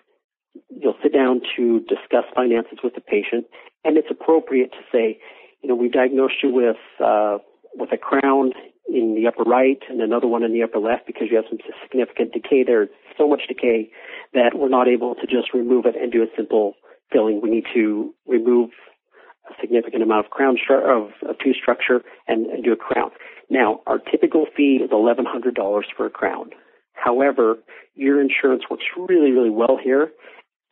you'll 0.71 0.97
sit 1.03 1.13
down 1.13 1.41
to 1.57 1.81
discuss 1.81 2.25
finances 2.35 2.79
with 2.83 2.95
the 2.95 3.01
patient, 3.01 3.47
and 3.85 3.97
it's 3.97 4.09
appropriate 4.11 4.71
to 4.73 4.79
say, 4.91 5.19
you 5.63 5.69
know, 5.69 5.75
we 5.75 5.89
diagnosed 5.89 6.43
you 6.43 6.53
with 6.53 6.77
uh, 7.03 7.39
with 7.75 7.93
a 7.93 7.97
crown 7.97 8.53
in 8.89 9.15
the 9.15 9.27
upper 9.27 9.49
right 9.49 9.79
and 9.89 10.01
another 10.01 10.27
one 10.27 10.43
in 10.43 10.53
the 10.53 10.63
upper 10.63 10.79
left 10.79 11.07
because 11.07 11.29
you 11.31 11.37
have 11.37 11.47
some 11.49 11.59
significant 11.83 12.33
decay 12.33 12.65
there. 12.65 12.89
So 13.17 13.29
much 13.29 13.43
decay 13.49 13.91
that 14.35 14.53
we're 14.55 14.69
not 14.69 14.89
able 14.89 15.15
to 15.15 15.27
just 15.27 15.55
remove 15.55 15.87
it 15.87 15.95
and 15.97 16.13
do 16.13 16.23
a 16.23 16.27
simple 16.37 16.75
filling. 17.13 17.41
We 17.41 17.51
need 17.51 17.65
to 17.75 18.15
remove 18.27 18.71
a 19.49 19.55
significant 19.61 20.03
amount 20.03 20.27
of 20.27 20.31
crown 20.31 20.57
stru- 20.57 20.85
of, 20.85 21.13
of 21.29 21.39
tooth 21.39 21.57
structure 21.61 22.03
and, 22.27 22.47
and 22.47 22.65
do 22.65 22.73
a 22.73 22.77
crown. 22.77 23.11
Now, 23.49 23.81
our 23.87 23.99
typical 23.99 24.47
fee 24.57 24.81
is 24.83 24.91
$1,100 24.91 25.83
for 25.97 26.07
a 26.07 26.11
crown. 26.11 26.51
However, 26.95 27.59
your 27.95 28.21
insurance 28.21 28.65
works 28.71 28.85
really, 28.97 29.31
really 29.31 29.51
well 29.51 29.79
here. 29.83 30.11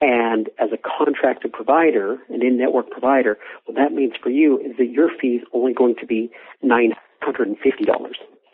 And 0.01 0.48
as 0.59 0.70
a 0.72 0.78
contracted 0.78 1.53
provider, 1.53 2.18
an 2.30 2.42
in-network 2.42 2.90
provider, 2.90 3.36
what 3.66 3.76
that 3.76 3.92
means 3.92 4.14
for 4.22 4.30
you 4.30 4.59
is 4.59 4.76
that 4.78 4.90
your 4.90 5.11
fee 5.20 5.40
is 5.42 5.42
only 5.53 5.74
going 5.74 5.96
to 6.01 6.07
be 6.07 6.30
$950. 6.64 6.96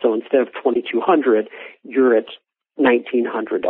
So 0.01 0.13
instead 0.13 0.41
of 0.41 0.47
2200 0.61 1.47
you're 1.83 2.15
at 2.17 2.25
$1,900. 2.79 3.63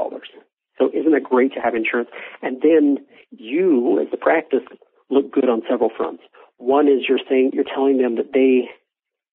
So 0.77 0.89
isn't 0.93 1.13
it 1.13 1.23
great 1.23 1.53
to 1.53 1.59
have 1.59 1.75
insurance? 1.75 2.09
And 2.41 2.61
then 2.61 3.05
you, 3.31 3.99
as 4.01 4.09
the 4.11 4.17
practice, 4.17 4.63
look 5.09 5.31
good 5.31 5.49
on 5.49 5.61
several 5.69 5.89
fronts. 5.95 6.23
One 6.57 6.87
is 6.87 7.05
you're 7.07 7.19
saying, 7.29 7.51
you're 7.53 7.63
telling 7.63 7.97
them 7.97 8.15
that 8.15 8.33
they 8.33 8.69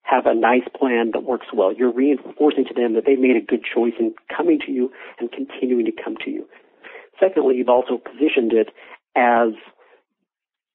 have 0.03 0.27
a 0.27 0.35
nice 0.35 0.67
plan 0.77 1.13
that 1.13 1.23
works 1.23 1.47
well. 1.55 1.73
You're 1.73 1.93
reinforcing 1.93 2.65
to 2.67 2.75
them 2.75 2.95
that 2.95 3.05
they've 3.07 3.19
made 3.19 3.37
a 3.37 3.47
good 3.47 3.63
choice 3.63 3.95
in 3.99 4.15
coming 4.37 4.59
to 4.67 4.73
you 4.73 4.91
and 5.19 5.31
continuing 5.31 5.87
to 5.87 5.93
come 5.93 6.17
to 6.25 6.31
you. 6.31 6.49
Secondly, 7.21 7.57
you've 7.57 7.69
also 7.69 7.99
positioned 7.99 8.53
it 8.53 8.69
as 9.15 9.53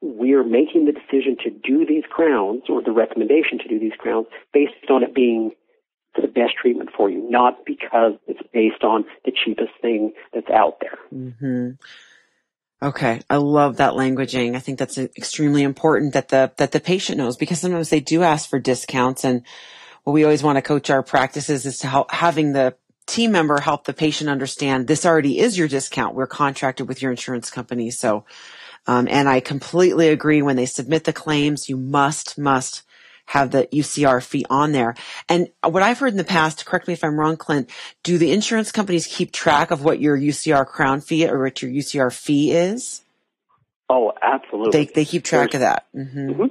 we're 0.01 0.43
making 0.43 0.85
the 0.85 0.91
decision 0.91 1.37
to 1.43 1.49
do 1.49 1.85
these 1.85 2.03
crowns 2.09 2.63
or 2.69 2.83
the 2.83 2.91
recommendation 2.91 3.57
to 3.59 3.67
do 3.67 3.79
these 3.79 3.97
crowns 3.97 4.27
based 4.53 4.73
on 4.89 5.03
it 5.03 5.13
being 5.15 5.51
the 6.15 6.27
best 6.27 6.53
treatment 6.59 6.89
for 6.95 7.09
you, 7.09 7.29
not 7.29 7.65
because 7.65 8.13
it's 8.27 8.41
based 8.53 8.83
on 8.83 9.05
the 9.25 9.31
cheapest 9.31 9.71
thing 9.81 10.13
that's 10.33 10.49
out 10.49 10.79
there. 10.81 10.97
Mm-hmm. 11.13 11.71
Okay, 12.81 13.21
I 13.27 13.37
love 13.37 13.77
that 13.77 13.93
languaging. 13.93 14.55
I 14.55 14.59
think 14.59 14.77
that's 14.77 14.99
extremely 14.99 15.63
important 15.63 16.13
that 16.13 16.29
the 16.29 16.51
that 16.57 16.71
the 16.71 16.79
patient 16.79 17.17
knows 17.17 17.35
because 17.35 17.59
sometimes 17.59 17.89
they 17.89 17.99
do 17.99 18.21
ask 18.21 18.47
for 18.47 18.59
discounts, 18.59 19.23
and 19.23 19.41
what 20.03 20.13
we 20.13 20.23
always 20.23 20.43
want 20.43 20.57
to 20.57 20.61
coach 20.61 20.91
our 20.91 21.01
practices 21.01 21.65
is 21.65 21.79
to 21.79 21.87
help 21.87 22.11
having 22.11 22.53
the 22.53 22.75
team 23.07 23.31
member 23.31 23.59
help 23.59 23.85
the 23.85 23.93
patient 23.93 24.29
understand 24.29 24.87
this 24.87 25.05
already 25.05 25.39
is 25.39 25.57
your 25.57 25.67
discount. 25.67 26.15
We're 26.15 26.27
contracted 26.27 26.87
with 26.87 27.01
your 27.01 27.11
insurance 27.11 27.49
company, 27.49 27.91
so. 27.91 28.25
Um, 28.89 29.09
and 29.09 29.27
I 29.27 29.41
completely 29.41 30.07
agree. 30.07 30.41
When 30.41 30.55
they 30.55 30.65
submit 30.65 31.03
the 31.03 31.11
claims, 31.11 31.67
you 31.67 31.75
must 31.75 32.37
must 32.37 32.83
have 33.27 33.51
the 33.51 33.67
UCR 33.67 34.23
fee 34.23 34.45
on 34.49 34.71
there. 34.71 34.95
And 35.27 35.49
what 35.61 35.83
I've 35.83 35.99
heard 35.99 36.11
in 36.11 36.17
the 36.17 36.23
past, 36.23 36.65
correct 36.65 36.87
me 36.87 36.93
if 36.93 37.03
I'm 37.03 37.19
wrong, 37.19 37.35
Clint, 37.35 37.69
do 38.03 38.17
the 38.17 38.31
insurance 38.31 38.71
companies 38.71 39.05
keep 39.05 39.31
track 39.33 39.69
of 39.69 39.83
what 39.83 39.99
your 39.99 40.17
UCR 40.17 40.65
crown 40.65 41.01
fee 41.01 41.27
or 41.27 41.43
what 41.43 41.61
your 41.61 41.69
UCR 41.69 42.13
fee 42.13 42.51
is? 42.51 43.03
Oh, 43.89 44.13
absolutely. 44.21 44.85
They, 44.85 44.91
they 44.93 45.05
keep 45.05 45.23
track 45.23 45.51
There's, 45.51 45.55
of 45.55 45.59
that. 45.61 45.85
Mm-hmm. 45.95 46.29
Mm-hmm. 46.29 46.45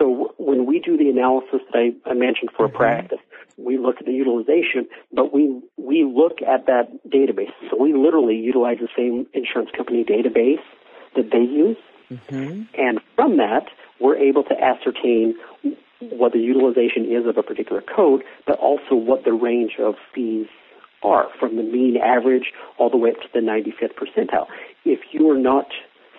So 0.00 0.34
when 0.38 0.66
we 0.66 0.78
do 0.78 0.96
the 0.96 1.08
analysis 1.10 1.60
that 1.72 1.78
I, 1.78 2.10
I 2.10 2.14
mentioned 2.14 2.50
for 2.56 2.66
mm-hmm. 2.66 2.76
a 2.76 2.78
practice, 2.78 3.18
we 3.64 3.78
look 3.78 3.96
at 4.00 4.06
the 4.06 4.12
utilization, 4.12 4.88
but 5.12 5.32
we 5.32 5.60
we 5.76 6.04
look 6.04 6.38
at 6.42 6.66
that 6.66 6.88
database. 7.08 7.52
So 7.70 7.76
we 7.80 7.92
literally 7.92 8.36
utilize 8.36 8.78
the 8.80 8.88
same 8.96 9.26
insurance 9.32 9.70
company 9.76 10.04
database 10.04 10.62
that 11.16 11.30
they 11.30 11.38
use, 11.38 11.76
mm-hmm. 12.10 12.62
and 12.74 13.00
from 13.16 13.36
that, 13.38 13.66
we're 14.00 14.16
able 14.16 14.44
to 14.44 14.54
ascertain 14.54 15.34
what 16.00 16.32
the 16.32 16.38
utilization 16.38 17.04
is 17.04 17.26
of 17.26 17.36
a 17.36 17.42
particular 17.42 17.82
code, 17.82 18.22
but 18.46 18.58
also 18.58 18.94
what 18.94 19.24
the 19.24 19.32
range 19.32 19.72
of 19.78 19.96
fees 20.14 20.46
are 21.02 21.28
from 21.38 21.56
the 21.56 21.62
mean 21.62 21.96
average 21.96 22.52
all 22.78 22.90
the 22.90 22.96
way 22.96 23.10
up 23.10 23.16
to 23.16 23.28
the 23.32 23.40
95th 23.40 23.94
percentile. 23.94 24.46
If 24.84 25.00
you 25.12 25.30
are 25.30 25.38
not 25.38 25.66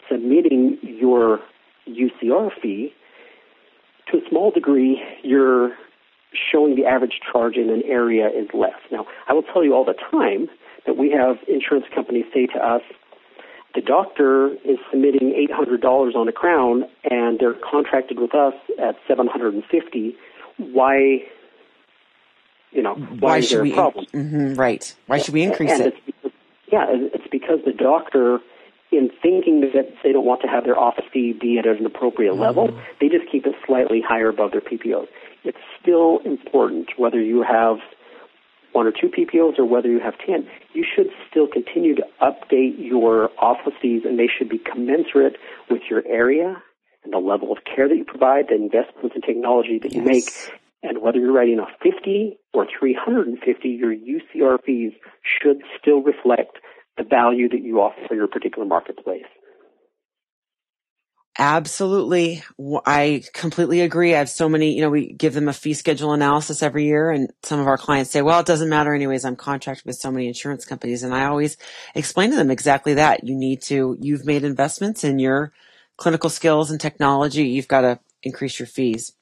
submitting 0.09 0.77
your 0.81 1.39
UCR 1.87 2.51
fee, 2.61 2.93
to 4.11 4.17
a 4.17 4.29
small 4.29 4.51
degree, 4.51 5.01
you're 5.23 5.75
showing 6.51 6.75
the 6.75 6.85
average 6.85 7.19
charge 7.31 7.55
in 7.55 7.69
an 7.69 7.83
area 7.85 8.27
is 8.27 8.47
less. 8.53 8.79
Now, 8.91 9.05
I 9.27 9.33
will 9.33 9.43
tell 9.43 9.63
you 9.63 9.73
all 9.73 9.85
the 9.85 9.93
time 10.11 10.49
that 10.85 10.97
we 10.97 11.11
have 11.11 11.37
insurance 11.47 11.85
companies 11.93 12.25
say 12.33 12.47
to 12.47 12.59
us, 12.59 12.81
the 13.73 13.81
doctor 13.81 14.49
is 14.65 14.77
submitting 14.89 15.47
$800 15.49 16.15
on 16.15 16.27
a 16.27 16.31
crown 16.31 16.83
and 17.09 17.39
they're 17.39 17.53
contracted 17.53 18.19
with 18.19 18.35
us 18.35 18.53
at 18.79 18.95
750 19.07 20.15
why 20.57 21.23
you 22.71 22.83
know 22.83 22.95
why, 22.95 23.17
why 23.19 23.37
is 23.37 23.47
should 23.49 23.57
there 23.57 23.63
we 23.63 23.71
a 23.71 23.75
problem? 23.75 24.05
mm-hmm, 24.13 24.53
right. 24.55 24.95
Why 25.07 25.17
should 25.17 25.33
we 25.33 25.43
increase 25.43 25.71
and 25.71 25.81
it? 25.81 25.93
it's 25.95 26.05
because, 26.05 26.31
yeah 26.71 26.85
it's 26.89 27.27
because 27.31 27.59
the 27.65 27.73
doctor 27.73 28.39
in 28.91 29.09
thinking 29.21 29.61
that 29.61 29.93
they 30.03 30.11
don't 30.11 30.25
want 30.25 30.41
to 30.41 30.47
have 30.47 30.65
their 30.65 30.77
office 30.77 31.05
fee 31.13 31.33
be 31.33 31.57
at 31.57 31.65
an 31.65 31.85
appropriate 31.85 32.31
mm-hmm. 32.31 32.41
level 32.41 32.81
they 32.99 33.07
just 33.07 33.29
keep 33.31 33.45
it 33.45 33.55
slightly 33.65 34.01
higher 34.05 34.29
above 34.29 34.51
their 34.51 34.61
PPOs 34.61 35.07
it's 35.43 35.57
still 35.81 36.19
important 36.25 36.89
whether 36.97 37.21
you 37.21 37.43
have 37.43 37.77
one 38.73 38.87
or 38.87 38.91
two 38.91 39.07
PPOs 39.07 39.59
or 39.59 39.65
whether 39.65 39.89
you 39.89 39.99
have 39.99 40.17
10, 40.25 40.47
you 40.73 40.85
should 40.95 41.07
still 41.29 41.47
continue 41.47 41.95
to 41.95 42.03
update 42.21 42.75
your 42.77 43.29
office 43.37 43.73
fees 43.81 44.03
and 44.05 44.17
they 44.17 44.27
should 44.27 44.49
be 44.49 44.57
commensurate 44.57 45.35
with 45.69 45.81
your 45.89 46.03
area 46.07 46.61
and 47.03 47.13
the 47.13 47.17
level 47.17 47.51
of 47.51 47.59
care 47.63 47.87
that 47.87 47.95
you 47.95 48.05
provide, 48.05 48.47
the 48.49 48.55
investments 48.55 49.15
in 49.15 49.21
technology 49.21 49.79
that 49.79 49.93
you 49.93 50.01
make. 50.01 50.29
And 50.83 51.01
whether 51.01 51.19
you're 51.19 51.33
writing 51.33 51.59
a 51.59 51.67
50 51.83 52.37
or 52.53 52.67
350, 52.79 53.69
your 53.69 53.93
UCR 53.93 54.63
fees 54.63 54.93
should 55.21 55.61
still 55.79 56.01
reflect 56.01 56.57
the 56.97 57.03
value 57.03 57.49
that 57.49 57.61
you 57.61 57.79
offer 57.79 58.07
for 58.07 58.15
your 58.15 58.27
particular 58.27 58.67
marketplace. 58.67 59.25
Absolutely. 61.39 62.43
I 62.85 63.23
completely 63.33 63.81
agree. 63.81 64.13
I 64.13 64.17
have 64.19 64.29
so 64.29 64.49
many, 64.49 64.75
you 64.75 64.81
know, 64.81 64.89
we 64.89 65.13
give 65.13 65.33
them 65.33 65.47
a 65.47 65.53
fee 65.53 65.73
schedule 65.73 66.11
analysis 66.11 66.61
every 66.61 66.85
year 66.85 67.09
and 67.09 67.31
some 67.41 67.59
of 67.59 67.67
our 67.67 67.77
clients 67.77 68.11
say, 68.11 68.21
well, 68.21 68.41
it 68.41 68.45
doesn't 68.45 68.69
matter 68.69 68.93
anyways. 68.93 69.23
I'm 69.23 69.37
contracted 69.37 69.85
with 69.85 69.95
so 69.95 70.11
many 70.11 70.27
insurance 70.27 70.65
companies. 70.65 71.03
And 71.03 71.15
I 71.15 71.25
always 71.25 71.55
explain 71.95 72.31
to 72.31 72.35
them 72.35 72.51
exactly 72.51 72.95
that. 72.95 73.23
You 73.23 73.35
need 73.35 73.61
to, 73.63 73.97
you've 74.01 74.25
made 74.25 74.43
investments 74.43 75.05
in 75.05 75.19
your 75.19 75.53
clinical 75.95 76.29
skills 76.29 76.69
and 76.69 76.81
technology. 76.81 77.47
You've 77.47 77.67
got 77.67 77.81
to 77.81 77.99
increase 78.23 78.59
your 78.59 78.67
fees. 78.67 79.13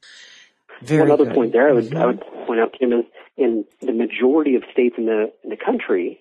Very 0.82 1.02
One 1.02 1.12
other 1.12 1.26
good. 1.26 1.36
point 1.36 1.54
there 1.54 1.70
I 1.70 1.74
would, 1.74 1.86
mm-hmm. 1.86 1.98
I 1.98 2.06
would 2.08 2.22
point 2.48 2.60
out, 2.60 2.76
Kim, 2.78 2.92
is 2.92 3.06
in 3.38 3.66
the 3.82 3.94
majority 3.94 4.56
of 4.56 4.64
states 4.74 4.96
in 4.98 5.06
the, 5.06 5.32
in 5.44 5.52
the 5.52 5.58
country, 5.58 6.20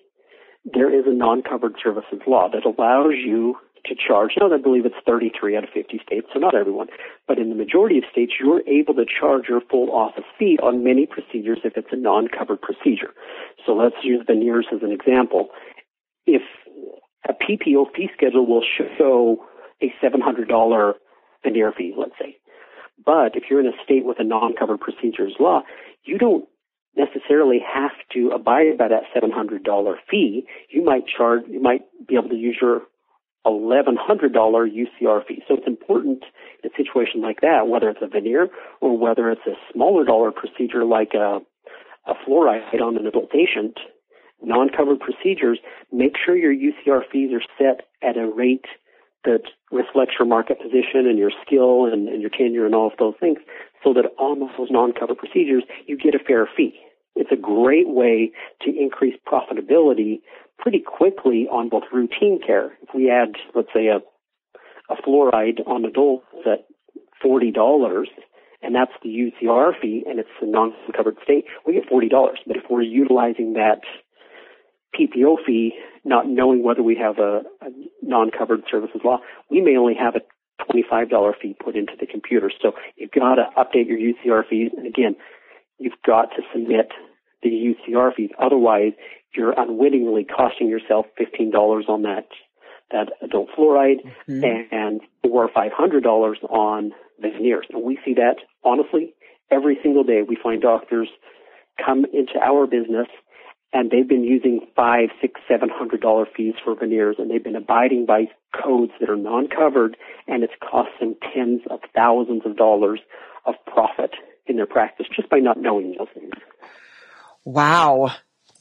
there 0.73 0.93
is 0.93 1.05
a 1.07 1.13
non-covered 1.13 1.75
services 1.83 2.21
law 2.27 2.49
that 2.51 2.65
allows 2.65 3.13
you 3.25 3.55
to 3.85 3.95
charge. 3.95 4.31
Now, 4.39 4.53
I 4.53 4.57
believe 4.57 4.85
it's 4.85 4.95
33 5.05 5.55
out 5.55 5.63
of 5.63 5.69
50 5.73 6.01
states, 6.05 6.27
so 6.33 6.39
not 6.39 6.55
everyone. 6.55 6.87
But 7.27 7.39
in 7.39 7.49
the 7.49 7.55
majority 7.55 7.97
of 7.97 8.03
states, 8.11 8.33
you're 8.39 8.61
able 8.67 8.93
to 8.95 9.05
charge 9.05 9.43
your 9.47 9.61
full 9.61 9.91
office 9.91 10.25
fee 10.37 10.57
on 10.61 10.83
many 10.83 11.05
procedures 11.05 11.59
if 11.63 11.77
it's 11.77 11.87
a 11.91 11.95
non-covered 11.95 12.61
procedure. 12.61 13.13
So 13.65 13.73
let's 13.73 13.95
use 14.03 14.23
veneers 14.27 14.67
as 14.73 14.81
an 14.83 14.91
example. 14.91 15.49
If 16.25 16.41
a 17.27 17.33
PPO 17.33 17.95
fee 17.95 18.09
schedule 18.13 18.45
will 18.45 18.63
show 18.97 19.45
a 19.81 19.93
$700 20.03 20.93
veneer 21.43 21.73
fee, 21.77 21.93
let's 21.97 22.17
say. 22.19 22.37
But 23.03 23.35
if 23.35 23.43
you're 23.49 23.61
in 23.61 23.67
a 23.67 23.83
state 23.83 24.03
with 24.03 24.19
a 24.19 24.25
non-covered 24.25 24.81
procedures 24.81 25.35
law, 25.39 25.61
you 26.03 26.17
don't 26.17 26.48
necessarily 26.95 27.59
have 27.59 27.91
to 28.13 28.31
abide 28.33 28.77
by 28.77 28.87
that 28.87 29.03
$700 29.15 29.95
fee. 30.09 30.45
You 30.69 30.83
might 30.83 31.03
charge, 31.07 31.43
you 31.47 31.61
might 31.61 31.81
be 32.07 32.15
able 32.15 32.29
to 32.29 32.35
use 32.35 32.57
your 32.61 32.81
$1,100 33.45 33.97
UCR 34.33 35.25
fee. 35.25 35.43
So 35.47 35.55
it's 35.55 35.67
important 35.67 36.23
in 36.63 36.69
a 36.69 36.73
situation 36.75 37.21
like 37.21 37.41
that, 37.41 37.67
whether 37.67 37.89
it's 37.89 38.01
a 38.01 38.07
veneer 38.07 38.49
or 38.81 38.97
whether 38.97 39.31
it's 39.31 39.45
a 39.47 39.55
smaller 39.73 40.03
dollar 40.03 40.31
procedure 40.31 40.83
like 40.83 41.13
a, 41.13 41.39
a 42.05 42.13
fluoride 42.27 42.81
on 42.81 42.97
an 42.97 43.07
adult 43.07 43.31
patient, 43.31 43.77
non-covered 44.41 44.99
procedures, 44.99 45.59
make 45.91 46.13
sure 46.23 46.35
your 46.35 46.53
UCR 46.53 47.01
fees 47.11 47.31
are 47.33 47.43
set 47.57 47.87
at 48.01 48.17
a 48.17 48.25
rate 48.27 48.65
that 49.25 49.43
reflects 49.71 50.13
your 50.17 50.27
market 50.27 50.59
position 50.61 51.07
and 51.07 51.17
your 51.17 51.31
skill 51.45 51.85
and, 51.85 52.07
and 52.07 52.21
your 52.21 52.29
tenure 52.29 52.65
and 52.65 52.75
all 52.75 52.87
of 52.87 52.97
those 52.97 53.15
things 53.19 53.37
so 53.83 53.93
that 53.93 54.05
on 54.17 54.39
those 54.39 54.69
non-covered 54.69 55.17
procedures, 55.17 55.63
you 55.87 55.97
get 55.97 56.15
a 56.15 56.19
fair 56.19 56.47
fee. 56.55 56.79
It's 57.15 57.31
a 57.31 57.35
great 57.35 57.87
way 57.87 58.31
to 58.61 58.69
increase 58.69 59.15
profitability 59.27 60.21
pretty 60.57 60.79
quickly 60.79 61.47
on 61.51 61.69
both 61.69 61.83
routine 61.91 62.39
care. 62.45 62.77
If 62.81 62.89
we 62.93 63.09
add, 63.09 63.35
let's 63.55 63.69
say, 63.73 63.87
a, 63.87 63.99
a 64.91 64.95
fluoride 65.01 65.65
on 65.67 65.85
adults 65.85 66.25
at 66.45 66.65
$40, 67.23 68.05
and 68.61 68.75
that's 68.75 68.91
the 69.03 69.09
UCR 69.09 69.71
fee, 69.81 70.03
and 70.07 70.19
it's 70.19 70.29
a 70.41 70.45
non-covered 70.45 71.17
state, 71.23 71.45
we 71.65 71.73
get 71.73 71.89
$40. 71.89 72.09
But 72.45 72.57
if 72.57 72.63
we're 72.69 72.81
utilizing 72.81 73.53
that 73.53 73.81
PPO 74.97 75.37
fee, 75.45 75.73
not 76.03 76.27
knowing 76.27 76.63
whether 76.63 76.83
we 76.83 76.95
have 76.95 77.19
a, 77.19 77.41
a 77.61 77.69
non-covered 78.01 78.63
services 78.69 79.01
law, 79.03 79.19
we 79.49 79.61
may 79.61 79.77
only 79.77 79.95
have 79.95 80.15
a 80.15 80.21
$25 80.71 81.33
fee 81.41 81.55
put 81.63 81.75
into 81.75 81.93
the 81.99 82.05
computer. 82.05 82.51
So 82.61 82.73
you've 82.95 83.11
got 83.11 83.35
to 83.35 83.45
update 83.57 83.87
your 83.87 83.97
UCR 83.97 84.47
fees. 84.47 84.71
And 84.75 84.87
again, 84.87 85.15
you've 85.77 86.01
got 86.05 86.31
to 86.31 86.41
submit 86.53 86.91
the 87.41 87.49
UCR 87.49 88.13
fees. 88.15 88.31
Otherwise, 88.37 88.93
you're 89.35 89.53
unwittingly 89.57 90.25
costing 90.25 90.69
yourself 90.69 91.05
$15 91.19 91.87
on 91.87 92.01
that, 92.03 92.27
that 92.91 93.09
adult 93.21 93.49
fluoride 93.57 93.99
mm-hmm. 94.27 94.75
and 94.75 95.01
four 95.23 95.45
or 95.45 95.49
$500 95.49 96.43
on 96.49 96.91
the 97.21 97.29
veneers. 97.29 97.67
And 97.69 97.83
we 97.83 97.99
see 98.03 98.15
that 98.15 98.37
honestly 98.63 99.13
every 99.51 99.77
single 99.81 100.03
day. 100.03 100.21
We 100.27 100.37
find 100.41 100.61
doctors 100.61 101.09
come 101.83 102.05
into 102.05 102.39
our 102.41 102.67
business 102.67 103.07
and 103.71 103.91
they've 103.91 104.07
been 104.07 104.23
using 104.23 104.61
five, 104.75 105.09
six, 105.21 105.39
seven 105.47 105.69
hundred 105.71 106.01
dollar 106.01 106.25
fees 106.25 106.55
for 106.63 106.75
veneers, 106.75 107.15
and 107.19 107.29
they've 107.29 107.43
been 107.43 107.55
abiding 107.55 108.05
by 108.05 108.25
codes 108.53 108.91
that 108.99 109.09
are 109.09 109.15
non-covered, 109.15 109.95
and 110.27 110.43
it's 110.43 110.53
cost 110.59 110.89
them 110.99 111.15
tens 111.33 111.61
of 111.69 111.79
thousands 111.95 112.43
of 112.45 112.57
dollars 112.57 112.99
of 113.45 113.55
profit 113.65 114.11
in 114.47 114.55
their 114.55 114.65
practice 114.65 115.05
just 115.15 115.29
by 115.29 115.37
not 115.37 115.59
knowing 115.59 115.95
those 115.97 116.07
things. 116.13 116.31
Wow. 117.45 118.11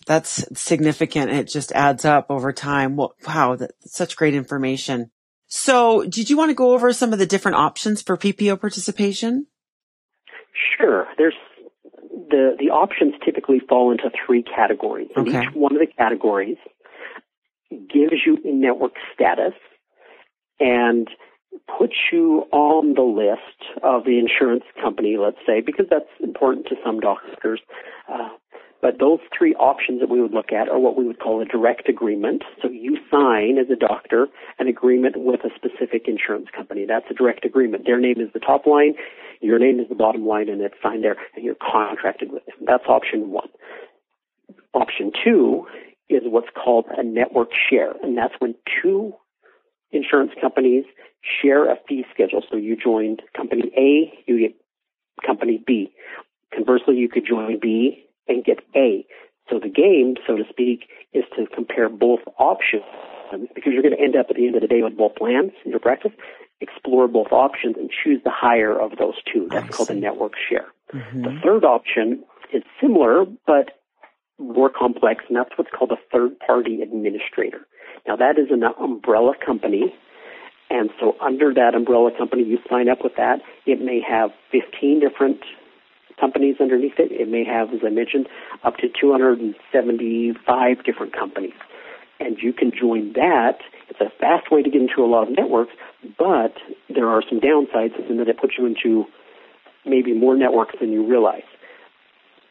That's 0.06 0.46
significant. 0.58 1.32
It 1.32 1.48
just 1.48 1.72
adds 1.72 2.04
up 2.04 2.26
over 2.30 2.52
time. 2.52 2.96
Well, 2.96 3.14
wow. 3.26 3.56
That's 3.56 3.72
such 3.84 4.16
great 4.16 4.34
information. 4.34 5.10
So 5.48 6.04
did 6.04 6.30
you 6.30 6.36
want 6.36 6.50
to 6.50 6.54
go 6.54 6.72
over 6.72 6.92
some 6.92 7.12
of 7.12 7.18
the 7.18 7.26
different 7.26 7.56
options 7.56 8.02
for 8.02 8.16
PPO 8.16 8.60
participation? 8.60 9.46
Sure. 10.76 11.06
There's 11.16 11.34
the, 12.30 12.56
the 12.58 12.70
options 12.70 13.14
typically 13.24 13.60
fall 13.68 13.90
into 13.90 14.10
three 14.26 14.42
categories. 14.42 15.08
And 15.16 15.28
okay. 15.28 15.42
each 15.42 15.54
one 15.54 15.72
of 15.72 15.80
the 15.80 15.86
categories 15.86 16.56
gives 17.70 18.22
you 18.24 18.38
a 18.44 18.52
network 18.52 18.92
status 19.14 19.54
and 20.60 21.08
puts 21.78 21.94
you 22.12 22.44
on 22.52 22.94
the 22.94 23.02
list 23.02 23.82
of 23.82 24.04
the 24.04 24.18
insurance 24.18 24.64
company, 24.80 25.16
let's 25.18 25.38
say, 25.46 25.60
because 25.60 25.86
that's 25.90 26.10
important 26.22 26.66
to 26.66 26.76
some 26.84 27.00
doctors. 27.00 27.60
Uh, 28.10 28.28
but 28.80 28.98
those 29.00 29.18
three 29.36 29.54
options 29.54 30.00
that 30.00 30.08
we 30.08 30.20
would 30.20 30.32
look 30.32 30.52
at 30.52 30.68
are 30.68 30.78
what 30.78 30.96
we 30.96 31.04
would 31.04 31.18
call 31.18 31.42
a 31.42 31.44
direct 31.44 31.88
agreement. 31.88 32.44
So 32.62 32.68
you 32.68 32.98
sign 33.10 33.58
as 33.58 33.66
a 33.70 33.76
doctor 33.76 34.28
an 34.58 34.68
agreement 34.68 35.16
with 35.16 35.40
a 35.44 35.50
specific 35.56 36.06
insurance 36.06 36.46
company. 36.54 36.86
That's 36.86 37.06
a 37.10 37.14
direct 37.14 37.44
agreement. 37.44 37.84
Their 37.86 37.98
name 37.98 38.20
is 38.20 38.32
the 38.32 38.40
top 38.40 38.66
line, 38.66 38.94
your 39.40 39.58
name 39.58 39.80
is 39.80 39.88
the 39.88 39.94
bottom 39.94 40.26
line, 40.26 40.48
and 40.48 40.60
it's 40.60 40.74
signed 40.82 41.04
there, 41.04 41.16
and 41.34 41.44
you're 41.44 41.54
contracted 41.54 42.32
with 42.32 42.44
them. 42.46 42.56
That's 42.66 42.84
option 42.88 43.30
one. 43.30 43.48
Option 44.74 45.12
two 45.24 45.66
is 46.08 46.22
what's 46.24 46.48
called 46.54 46.86
a 46.96 47.02
network 47.02 47.50
share, 47.70 47.92
and 48.02 48.16
that's 48.16 48.34
when 48.38 48.54
two 48.82 49.12
insurance 49.90 50.32
companies 50.40 50.84
share 51.42 51.70
a 51.70 51.76
fee 51.88 52.04
schedule. 52.12 52.42
So 52.50 52.56
you 52.56 52.76
joined 52.76 53.22
company 53.36 53.70
A, 53.76 54.12
you 54.26 54.40
get 54.40 54.56
company 55.24 55.62
B. 55.64 55.92
Conversely, 56.54 56.96
you 56.96 57.08
could 57.08 57.26
join 57.26 57.58
B 57.60 58.07
and 58.28 58.44
get 58.44 58.58
A. 58.76 59.06
So 59.50 59.58
the 59.58 59.68
game, 59.68 60.16
so 60.26 60.36
to 60.36 60.44
speak, 60.50 60.88
is 61.12 61.24
to 61.36 61.46
compare 61.54 61.88
both 61.88 62.20
options 62.38 62.84
because 63.54 63.72
you're 63.72 63.82
going 63.82 63.96
to 63.96 64.02
end 64.02 64.16
up 64.16 64.26
at 64.30 64.36
the 64.36 64.46
end 64.46 64.56
of 64.56 64.62
the 64.62 64.68
day 64.68 64.82
with 64.82 64.96
both 64.96 65.16
plans 65.16 65.52
in 65.64 65.70
your 65.70 65.80
practice. 65.80 66.12
Explore 66.60 67.08
both 67.08 67.32
options 67.32 67.76
and 67.76 67.90
choose 67.90 68.20
the 68.24 68.32
higher 68.34 68.78
of 68.78 68.92
those 68.98 69.14
two. 69.32 69.48
That's 69.50 69.74
called 69.74 69.90
a 69.90 69.94
network 69.94 70.32
share. 70.48 70.66
Mm-hmm. 70.92 71.22
The 71.22 71.40
third 71.42 71.64
option 71.64 72.24
is 72.52 72.62
similar 72.80 73.24
but 73.46 73.70
more 74.38 74.70
complex, 74.70 75.24
and 75.28 75.36
that's 75.36 75.50
what's 75.56 75.70
called 75.76 75.92
a 75.92 75.98
third 76.12 76.38
party 76.38 76.80
administrator. 76.82 77.66
Now 78.06 78.16
that 78.16 78.38
is 78.38 78.48
an 78.50 78.62
umbrella 78.78 79.34
company 79.44 79.94
and 80.70 80.90
so 81.00 81.16
under 81.20 81.54
that 81.54 81.74
umbrella 81.74 82.10
company, 82.16 82.44
you 82.44 82.58
sign 82.68 82.88
up 82.88 82.98
with 83.02 83.16
that. 83.16 83.40
It 83.64 83.80
may 83.80 84.00
have 84.06 84.30
15 84.52 85.00
different 85.00 85.40
companies 86.18 86.56
underneath 86.60 86.98
it. 86.98 87.12
It 87.12 87.28
may 87.28 87.44
have, 87.44 87.72
as 87.72 87.80
I 87.84 87.90
mentioned, 87.90 88.28
up 88.64 88.76
to 88.78 88.88
275 88.88 90.84
different 90.84 91.12
companies. 91.12 91.54
And 92.20 92.38
you 92.38 92.52
can 92.52 92.72
join 92.72 93.12
that. 93.14 93.58
It's 93.88 94.00
a 94.00 94.10
fast 94.20 94.50
way 94.50 94.62
to 94.62 94.70
get 94.70 94.82
into 94.82 95.04
a 95.04 95.06
lot 95.06 95.28
of 95.28 95.36
networks, 95.36 95.72
but 96.18 96.54
there 96.88 97.08
are 97.08 97.22
some 97.28 97.40
downsides 97.40 97.98
in 98.08 98.18
that 98.18 98.28
it 98.28 98.38
puts 98.38 98.54
you 98.58 98.66
into 98.66 99.04
maybe 99.86 100.12
more 100.12 100.36
networks 100.36 100.74
than 100.80 100.92
you 100.92 101.08
realize. 101.08 101.46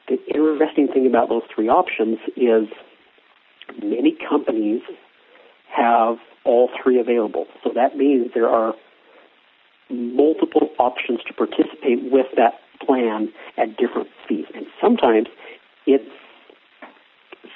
The 0.08 0.18
interesting 0.34 0.88
thing 0.88 1.06
about 1.06 1.30
those 1.30 1.44
three 1.54 1.68
options 1.68 2.20
is 2.38 2.70
many 3.84 4.18
companies 4.30 4.82
have 5.70 6.18
all 6.46 6.70
three 6.82 7.00
available. 7.00 7.46
So 7.64 7.72
that 7.76 7.98
means 7.98 8.32
there 8.34 8.48
are 8.48 8.74
multiple 9.90 10.70
options 10.80 11.20
to 11.28 11.34
participate 11.34 12.12
with 12.12 12.28
that 12.38 12.54
plan 12.80 13.32
at 13.58 13.78
different 13.78 14.10
fees. 14.28 14.46
And 14.56 14.66
sometimes 14.82 15.28
it's 15.86 16.10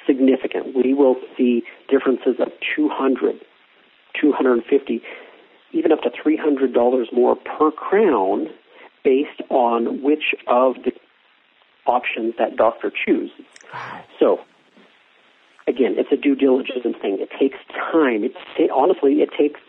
significant. 0.06 0.74
We 0.74 0.94
will 0.94 1.16
see 1.36 1.62
differences 1.88 2.36
of 2.40 2.48
200, 2.76 3.40
250, 4.20 5.02
even 5.72 5.92
up 5.92 6.02
to 6.02 6.10
$300 6.10 7.12
more 7.12 7.36
per 7.36 7.70
crown 7.70 8.48
based 9.04 9.40
on 9.48 10.02
which 10.02 10.34
of 10.46 10.76
the 10.84 10.92
options 11.86 12.34
that 12.38 12.56
doctor 12.56 12.90
chooses. 12.90 13.44
So 14.18 14.40
again, 15.66 15.94
it's 15.96 16.12
a 16.12 16.16
due 16.16 16.36
diligence 16.36 16.96
thing. 17.00 17.18
It 17.20 17.30
takes 17.38 17.58
time. 17.68 18.24
It 18.24 18.70
honestly, 18.70 19.14
it 19.22 19.30
takes 19.36 19.60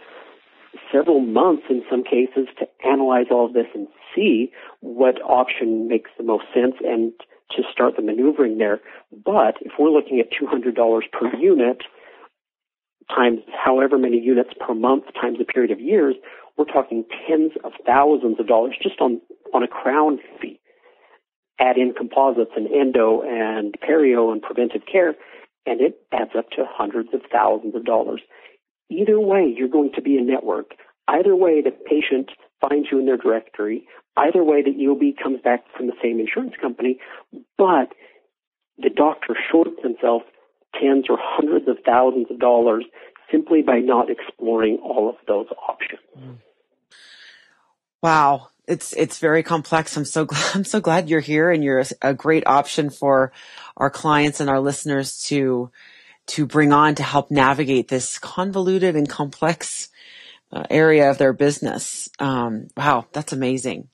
several 0.93 1.19
months 1.19 1.63
in 1.69 1.83
some 1.89 2.03
cases 2.03 2.47
to 2.59 2.67
analyze 2.85 3.25
all 3.31 3.47
of 3.47 3.53
this 3.53 3.67
and 3.73 3.87
see 4.15 4.51
what 4.79 5.21
option 5.21 5.87
makes 5.87 6.11
the 6.17 6.23
most 6.23 6.45
sense 6.53 6.75
and 6.85 7.11
to 7.51 7.63
start 7.71 7.95
the 7.95 8.01
maneuvering 8.01 8.57
there. 8.57 8.79
But 9.11 9.55
if 9.61 9.73
we're 9.79 9.89
looking 9.89 10.19
at 10.19 10.31
$200 10.31 11.01
per 11.11 11.35
unit 11.37 11.83
times 13.13 13.39
however 13.51 13.97
many 13.97 14.19
units 14.19 14.51
per 14.59 14.73
month 14.73 15.05
times 15.19 15.37
a 15.41 15.45
period 15.45 15.71
of 15.71 15.79
years, 15.79 16.15
we're 16.57 16.65
talking 16.65 17.05
tens 17.27 17.51
of 17.63 17.73
thousands 17.85 18.39
of 18.39 18.47
dollars 18.47 18.75
just 18.81 19.01
on, 19.01 19.19
on 19.53 19.63
a 19.63 19.67
crown 19.67 20.19
fee. 20.41 20.59
Add 21.59 21.77
in 21.77 21.93
composites 21.95 22.51
and 22.55 22.67
endo 22.67 23.21
and 23.21 23.75
perio 23.79 24.31
and 24.31 24.41
preventive 24.41 24.83
care, 24.91 25.15
and 25.65 25.81
it 25.81 25.99
adds 26.11 26.31
up 26.37 26.49
to 26.51 26.65
hundreds 26.67 27.09
of 27.13 27.21
thousands 27.31 27.75
of 27.75 27.85
dollars. 27.85 28.21
Either 28.89 29.19
way, 29.19 29.53
you're 29.55 29.69
going 29.69 29.91
to 29.95 30.01
be 30.01 30.17
a 30.17 30.21
network. 30.21 30.71
Either 31.07 31.35
way, 31.35 31.61
the 31.61 31.71
patient 31.71 32.29
finds 32.61 32.87
you 32.91 32.99
in 32.99 33.05
their 33.05 33.17
directory. 33.17 33.87
Either 34.15 34.43
way, 34.43 34.61
the 34.61 34.71
EOB 34.71 35.21
comes 35.21 35.41
back 35.43 35.63
from 35.75 35.87
the 35.87 35.93
same 36.01 36.19
insurance 36.19 36.53
company, 36.61 36.99
but 37.57 37.93
the 38.77 38.89
doctor 38.89 39.35
shorts 39.51 39.81
himself 39.81 40.23
tens 40.79 41.05
or 41.09 41.17
hundreds 41.19 41.67
of 41.67 41.77
thousands 41.85 42.27
of 42.29 42.39
dollars 42.39 42.85
simply 43.31 43.61
by 43.61 43.79
not 43.79 44.09
exploring 44.09 44.79
all 44.83 45.09
of 45.09 45.15
those 45.27 45.47
options. 45.67 46.39
Wow 48.01 48.49
it's 48.67 48.93
it's 48.93 49.19
very 49.19 49.43
complex. 49.43 49.97
I'm 49.97 50.05
so 50.05 50.25
glad 50.25 50.55
I'm 50.55 50.65
so 50.65 50.79
glad 50.79 51.09
you're 51.09 51.19
here 51.19 51.49
and 51.49 51.63
you're 51.63 51.79
a, 51.79 51.85
a 52.01 52.13
great 52.13 52.45
option 52.47 52.89
for 52.89 53.31
our 53.77 53.89
clients 53.89 54.39
and 54.39 54.49
our 54.49 54.59
listeners 54.59 55.23
to 55.23 55.71
to 56.25 56.45
bring 56.45 56.71
on 56.71 56.95
to 56.95 57.03
help 57.03 57.31
navigate 57.31 57.89
this 57.89 58.17
convoluted 58.17 58.95
and 58.95 59.09
complex 59.09 59.89
uh, 60.53 60.63
area 60.69 61.09
of 61.09 61.17
their 61.17 61.33
business. 61.33 62.09
Um, 62.19 62.67
wow, 62.77 63.07
that's 63.11 63.33
amazing. 63.33 63.89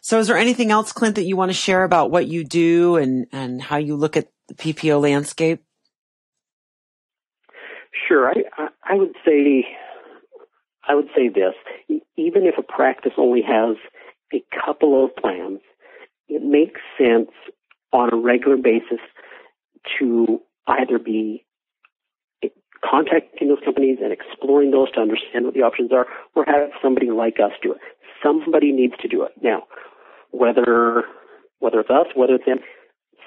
So, 0.00 0.18
is 0.18 0.28
there 0.28 0.38
anything 0.38 0.70
else, 0.70 0.92
Clint, 0.92 1.16
that 1.16 1.24
you 1.24 1.36
want 1.36 1.50
to 1.50 1.56
share 1.56 1.84
about 1.84 2.10
what 2.10 2.26
you 2.26 2.44
do 2.44 2.96
and 2.96 3.26
and 3.32 3.60
how 3.60 3.76
you 3.76 3.96
look 3.96 4.16
at 4.16 4.28
the 4.48 4.54
PPO 4.54 5.02
landscape? 5.02 5.62
Sure, 8.06 8.28
I 8.28 8.34
I, 8.56 8.68
I 8.82 8.94
would 8.94 9.14
say 9.24 9.66
I 10.86 10.94
would 10.94 11.08
say 11.14 11.28
this: 11.28 11.54
even 12.16 12.44
if 12.46 12.54
a 12.58 12.62
practice 12.62 13.12
only 13.18 13.42
has 13.42 13.76
a 14.32 14.42
couple 14.64 15.04
of 15.04 15.14
plans, 15.16 15.60
it 16.28 16.42
makes 16.42 16.80
sense 16.96 17.30
on 17.92 18.12
a 18.12 18.16
regular 18.16 18.56
basis 18.56 19.00
to 19.98 20.40
either 20.66 20.98
be 20.98 21.44
contacting 22.84 23.48
those 23.48 23.62
companies 23.64 23.98
and 24.02 24.12
exploring 24.12 24.70
those 24.70 24.90
to 24.92 25.00
understand 25.00 25.44
what 25.44 25.54
the 25.54 25.62
options 25.62 25.92
are, 25.92 26.06
or 26.34 26.44
have 26.46 26.70
somebody 26.82 27.10
like 27.10 27.36
us 27.42 27.52
do 27.62 27.72
it. 27.72 27.80
Somebody 28.22 28.72
needs 28.72 28.94
to 29.00 29.08
do 29.08 29.22
it. 29.24 29.32
Now, 29.42 29.64
whether 30.30 31.04
whether 31.60 31.80
it's 31.80 31.90
us, 31.90 32.06
whether 32.14 32.34
it's 32.34 32.46
them, 32.46 32.60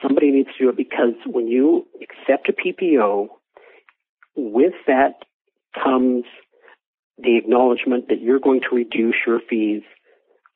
somebody 0.02 0.32
needs 0.32 0.50
to 0.58 0.66
do 0.66 0.70
it 0.70 0.78
because 0.78 1.16
when 1.26 1.48
you 1.48 1.86
accept 2.02 2.50
a 2.50 2.54
PPO, 2.54 3.28
with 4.36 4.74
that 4.88 5.16
comes 5.84 6.24
the 7.18 7.38
acknowledgement 7.38 8.08
that 8.10 8.22
you're 8.22 8.40
going 8.40 8.62
to 8.62 8.76
reduce 8.76 9.16
your 9.28 9.40
fees 9.50 9.84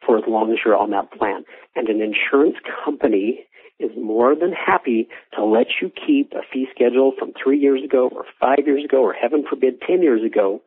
for 0.06 0.18
as 0.18 0.24
long 0.28 0.52
as 0.52 0.60
you're 0.64 0.76
on 0.76 0.92
that 0.92 1.12
plan. 1.12 1.44
And 1.76 1.90
an 1.90 2.02
insurance 2.02 2.56
company 2.84 3.46
is 3.80 3.92
more 3.98 4.36
than 4.36 4.54
happy 4.54 5.08
to 5.36 5.44
let 5.44 5.68
you 5.82 5.92
keep 6.08 6.32
a 6.34 6.42
fee 6.52 6.68
schedule 6.74 7.12
from 7.18 7.34
three 7.42 7.60
years 7.60 7.84
ago 7.84 8.10
or 8.12 8.26
five 8.40 8.66
years 8.66 8.86
ago 8.86 9.02
or 9.02 9.14
heaven 9.14 9.44
forbid 9.48 9.82
10 9.82 10.02
years 10.02 10.22
ago 10.24 10.62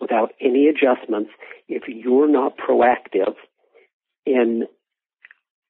without 0.00 0.30
any 0.40 0.68
adjustments 0.68 1.30
if 1.68 1.82
you're 1.86 2.28
not 2.28 2.56
proactive 2.56 3.34
in 4.26 4.64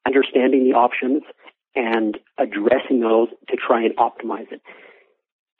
understanding 0.07 0.65
the 0.65 0.77
options 0.77 1.23
and 1.75 2.19
addressing 2.39 3.01
those 3.01 3.29
to 3.49 3.57
try 3.57 3.83
and 3.83 3.97
optimize 3.97 4.51
it. 4.53 4.63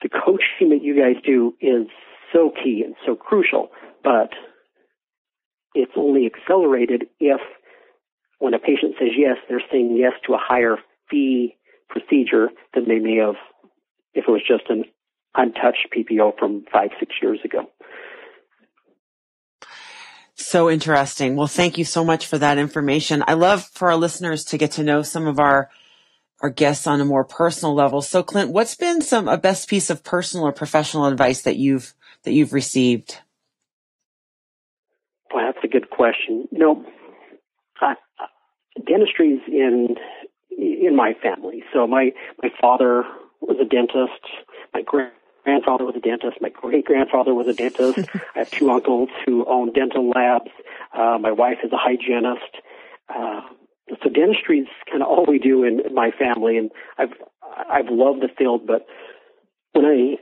The 0.01 0.09
coaching 0.09 0.69
that 0.69 0.83
you 0.83 0.95
guys 0.97 1.21
do 1.25 1.53
is 1.59 1.87
so 2.31 2.51
key 2.51 2.83
and 2.85 2.95
so 3.05 3.15
crucial, 3.15 3.69
but 4.03 4.31
it's 5.73 5.91
only 5.97 6.25
accelerated 6.25 7.05
if 7.19 7.41
when 8.39 8.53
a 8.53 8.59
patient 8.59 8.95
says 8.99 9.09
yes, 9.17 9.37
they're 9.49 9.63
saying 9.71 9.97
yes 9.97 10.13
to 10.25 10.33
a 10.33 10.39
higher 10.39 10.77
fee 11.09 11.57
procedure 11.89 12.49
than 12.73 12.87
they 12.87 12.99
may 12.99 13.17
have 13.17 13.35
if 14.13 14.25
it 14.27 14.31
was 14.31 14.41
just 14.47 14.63
an 14.69 14.85
untouched 15.35 15.87
PPO 15.95 16.37
from 16.37 16.65
five, 16.71 16.89
six 16.99 17.13
years 17.21 17.39
ago. 17.43 17.69
So 20.35 20.69
interesting. 20.69 21.35
Well, 21.35 21.47
thank 21.47 21.77
you 21.77 21.85
so 21.85 22.03
much 22.03 22.27
for 22.27 22.37
that 22.37 22.57
information. 22.57 23.23
I 23.27 23.33
love 23.33 23.65
for 23.65 23.89
our 23.89 23.97
listeners 23.97 24.43
to 24.45 24.57
get 24.57 24.71
to 24.71 24.83
know 24.83 25.01
some 25.01 25.27
of 25.27 25.39
our 25.39 25.69
our 26.41 26.49
guests 26.49 26.85
on 26.85 26.99
a 26.99 27.05
more 27.05 27.23
personal 27.23 27.73
level. 27.73 28.01
So 28.01 28.21
Clint, 28.21 28.51
what's 28.51 28.75
been 28.75 29.01
some 29.01 29.29
a 29.29 29.37
best 29.37 29.69
piece 29.69 29.89
of 29.89 30.03
personal 30.03 30.45
or 30.45 30.51
professional 30.51 31.05
advice 31.05 31.41
that 31.43 31.55
you've 31.55 31.93
that 32.23 32.33
you've 32.33 32.53
received? 32.53 33.19
Well, 35.33 35.45
that's 35.45 35.63
a 35.63 35.67
good 35.67 35.89
question. 35.89 36.47
You 36.51 36.59
know, 36.59 36.85
I, 37.79 37.95
dentistry's 38.85 39.41
in 39.47 39.95
in 40.57 40.95
my 40.95 41.13
family. 41.21 41.63
So 41.73 41.87
my 41.87 42.11
my 42.41 42.49
father 42.59 43.03
was 43.41 43.57
a 43.61 43.65
dentist. 43.65 44.21
My 44.73 44.81
grand 44.81 45.11
grandfather 45.43 45.85
was 45.85 45.95
a 45.95 45.99
dentist. 45.99 46.41
My 46.41 46.49
great 46.49 46.85
grandfather 46.85 47.33
was 47.33 47.47
a 47.47 47.53
dentist. 47.53 48.09
I 48.35 48.39
have 48.39 48.51
two 48.51 48.69
uncles 48.71 49.09
who 49.25 49.45
own 49.45 49.71
dental 49.73 50.09
labs. 50.09 50.51
Uh, 50.93 51.17
my 51.21 51.31
wife 51.31 51.59
is 51.63 51.71
a 51.71 51.77
hygienist. 51.77 52.51
Uh, 53.07 53.41
so 54.01 54.09
dentistry 54.09 54.59
is 54.59 54.67
kind 54.89 55.03
of 55.03 55.07
all 55.07 55.25
we 55.27 55.37
do 55.37 55.63
in, 55.63 55.79
in 55.85 55.93
my 55.93 56.11
family, 56.11 56.57
and 56.57 56.71
I've 56.97 57.13
I've 57.69 57.89
loved 57.89 58.21
the 58.21 58.29
field. 58.35 58.65
But 58.65 58.85
when 59.73 59.85
I 59.85 60.15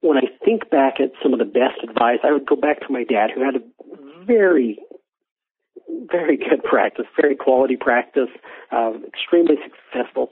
when 0.00 0.16
I 0.16 0.26
think 0.44 0.70
back 0.70 0.94
at 1.00 1.12
some 1.22 1.34
of 1.34 1.38
the 1.38 1.44
best 1.44 1.82
advice, 1.82 2.20
I 2.24 2.32
would 2.32 2.46
go 2.46 2.56
back 2.56 2.80
to 2.80 2.92
my 2.92 3.04
dad, 3.04 3.30
who 3.34 3.44
had 3.44 3.56
a 3.56 4.24
very 4.24 4.78
very 6.10 6.36
good 6.36 6.62
practice, 6.64 7.06
very 7.20 7.36
quality 7.36 7.76
practice, 7.76 8.28
uh, 8.72 8.92
extremely 9.06 9.56
successful. 9.62 10.30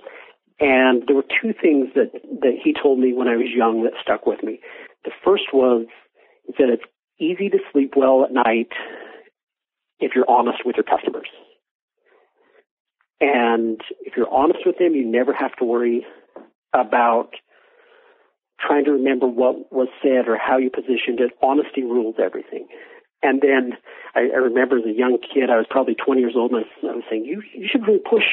And 0.61 1.05
there 1.07 1.17
were 1.17 1.25
two 1.43 1.53
things 1.53 1.89
that, 1.95 2.11
that 2.41 2.59
he 2.63 2.75
told 2.75 2.99
me 2.99 3.13
when 3.13 3.29
I 3.29 3.37
was 3.37 3.47
young 3.55 3.85
that 3.85 3.93
stuck 4.03 4.27
with 4.27 4.43
me. 4.43 4.61
The 5.05 5.13
first 5.25 5.45
was, 5.53 5.87
he 6.47 6.55
said, 6.57 6.69
it's 6.71 6.83
easy 7.21 7.49
to 7.51 7.59
sleep 7.73 7.95
well 7.97 8.25
at 8.25 8.33
night 8.33 8.73
if 10.01 10.13
you're 10.15 10.29
honest 10.29 10.59
with 10.65 10.77
your 10.77 10.85
customers. 10.85 11.29
And 13.21 13.81
if 14.01 14.17
you're 14.17 14.33
honest 14.33 14.61
with 14.65 14.79
them, 14.79 14.95
you 14.95 15.05
never 15.05 15.33
have 15.33 15.55
to 15.57 15.65
worry 15.65 16.07
about 16.73 17.31
trying 18.61 18.85
to 18.85 18.93
remember 18.93 19.27
what 19.27 19.73
was 19.73 19.89
said 20.03 20.29
or 20.29 20.37
how 20.37 20.59
you 20.59 20.71
positioned 20.71 21.21
it. 21.21 21.33
Honesty 21.43 21.83
rules 21.83 22.17
everything. 22.23 22.67
And 23.23 23.41
then 23.41 23.77
I, 24.15 24.21
I 24.33 24.39
remember 24.39 24.79
as 24.79 24.85
a 24.85 24.93
young 24.93 25.19
kid, 25.19 25.51
I 25.51 25.57
was 25.57 25.67
probably 25.69 25.95
20 25.95 26.21
years 26.21 26.35
old, 26.37 26.53
and 26.53 26.61
I 26.61 26.63
was, 26.63 26.93
I 26.93 26.97
was 26.97 27.05
saying, 27.11 27.25
"You 27.25 27.43
you 27.55 27.69
should 27.71 27.87
really 27.87 27.99
push 27.99 28.25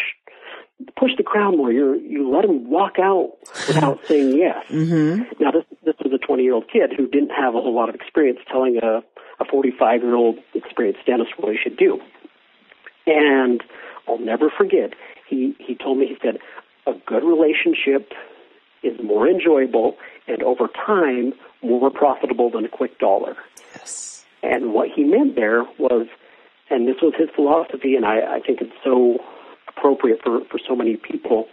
push 0.99 1.11
the 1.17 1.23
crowd 1.23 1.57
more. 1.57 1.71
You 1.71 1.95
you 1.95 2.29
let 2.29 2.43
them 2.45 2.69
walk 2.69 2.99
out 2.99 3.33
without 3.67 3.99
saying 4.07 4.37
yes." 4.37 4.65
Mm-hmm. 4.69 5.43
Now 5.43 5.51
this 5.51 5.65
this 5.83 5.95
was 6.03 6.13
a 6.13 6.19
20 6.23 6.43
year 6.43 6.53
old 6.53 6.69
kid 6.71 6.93
who 6.95 7.07
didn't 7.07 7.31
have 7.31 7.55
a 7.55 7.61
whole 7.61 7.73
lot 7.73 7.89
of 7.89 7.95
experience 7.95 8.39
telling 8.51 8.77
a 8.77 9.03
a 9.39 9.45
45 9.45 10.01
year 10.01 10.15
old 10.15 10.37
experienced 10.53 11.05
dentist 11.05 11.31
what 11.37 11.51
he 11.51 11.57
should 11.61 11.77
do. 11.77 11.99
And 13.07 13.63
I'll 14.07 14.19
never 14.19 14.49
forget. 14.49 14.93
He 15.27 15.55
he 15.59 15.75
told 15.75 15.97
me 15.97 16.07
he 16.07 16.17
said 16.21 16.37
a 16.87 16.93
good 17.05 17.23
relationship 17.23 18.13
is 18.83 18.99
more 19.03 19.27
enjoyable 19.27 19.97
and 20.27 20.43
over 20.43 20.67
time 20.67 21.33
more 21.61 21.89
profitable 21.89 22.51
than 22.51 22.65
a 22.65 22.69
quick 22.69 22.99
dollar. 22.99 23.35
Yes. 23.73 24.24
And 24.45 24.73
what 24.73 24.89
he 24.95 25.03
meant 25.03 25.35
there 25.35 25.63
was, 25.79 26.07
and 26.69 26.87
this 26.87 26.97
was 27.01 27.13
his 27.17 27.29
philosophy, 27.35 27.95
and 27.95 28.05
I, 28.05 28.37
I 28.37 28.39
think 28.45 28.61
it's 28.61 28.75
so 28.83 29.17
appropriate 29.67 30.19
for, 30.23 30.41
for 30.49 30.59
so 30.67 30.75
many 30.75 30.97
people. 30.97 31.45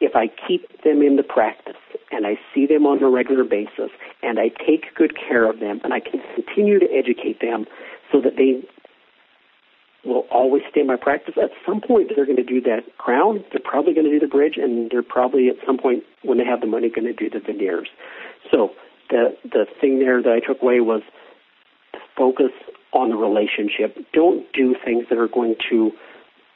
If 0.00 0.16
I 0.16 0.26
keep 0.48 0.82
them 0.82 1.02
in 1.02 1.16
the 1.16 1.22
practice 1.22 1.76
and 2.10 2.26
I 2.26 2.34
see 2.52 2.66
them 2.66 2.86
on 2.86 3.02
a 3.02 3.08
regular 3.08 3.44
basis 3.44 3.90
and 4.20 4.38
I 4.40 4.48
take 4.48 4.94
good 4.96 5.14
care 5.16 5.48
of 5.48 5.60
them 5.60 5.80
and 5.84 5.94
I 5.94 6.00
can 6.00 6.20
continue 6.34 6.80
to 6.80 6.86
educate 6.92 7.40
them 7.40 7.66
so 8.10 8.20
that 8.20 8.36
they 8.36 8.66
will 10.04 10.26
always 10.30 10.62
stay 10.70 10.80
in 10.80 10.86
my 10.86 10.96
practice. 10.96 11.34
At 11.40 11.50
some 11.64 11.80
point, 11.80 12.10
they're 12.14 12.26
going 12.26 12.36
to 12.36 12.42
do 12.42 12.60
that 12.62 12.98
crown. 12.98 13.44
They're 13.52 13.62
probably 13.62 13.94
going 13.94 14.06
to 14.06 14.10
do 14.10 14.18
the 14.18 14.26
bridge, 14.26 14.56
and 14.56 14.90
they're 14.90 15.02
probably 15.02 15.48
at 15.48 15.56
some 15.64 15.78
point 15.78 16.02
when 16.22 16.38
they 16.38 16.44
have 16.44 16.60
the 16.60 16.66
money 16.66 16.90
going 16.90 17.04
to 17.04 17.12
do 17.12 17.30
the 17.30 17.38
veneers. 17.38 17.88
So 18.50 18.70
the 19.10 19.36
the 19.44 19.66
thing 19.80 20.00
there 20.00 20.20
that 20.22 20.32
I 20.32 20.40
took 20.40 20.62
away 20.62 20.80
was 20.80 21.02
focus 22.16 22.52
on 22.92 23.10
the 23.10 23.16
relationship. 23.16 23.96
Don't 24.12 24.44
do 24.52 24.76
things 24.84 25.06
that 25.08 25.18
are 25.18 25.28
going 25.28 25.56
to 25.70 25.92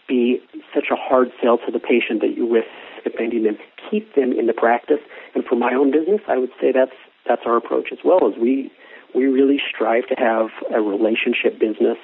be 0.09 0.41
such 0.75 0.87
a 0.93 0.97
hard 0.97 1.29
sell 1.43 1.59
to 1.59 1.73
the 1.73 1.81
patient 1.81 2.21
that 2.21 2.37
you 2.37 2.53
risk 2.53 2.69
offending 3.05 3.45
them. 3.45 3.59
Keep 3.91 4.15
them 4.15 4.33
in 4.33 4.47
the 4.47 4.53
practice. 4.53 5.01
And 5.35 5.45
for 5.45 5.57
my 5.57 5.73
own 5.75 5.91
business, 5.91 6.21
I 6.29 6.39
would 6.39 6.51
say 6.61 6.73
that's 6.73 6.97
that's 7.27 7.43
our 7.45 7.57
approach 7.57 7.89
as 7.93 7.99
well. 8.05 8.29
As 8.29 8.39
we 8.41 8.71
we 9.15 9.25
really 9.25 9.59
strive 9.71 10.07
to 10.09 10.15
have 10.19 10.49
a 10.73 10.81
relationship 10.81 11.59
business 11.59 11.99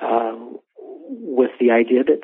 uh, 0.00 0.36
with 1.08 1.50
the 1.60 1.70
idea 1.70 2.04
that 2.04 2.22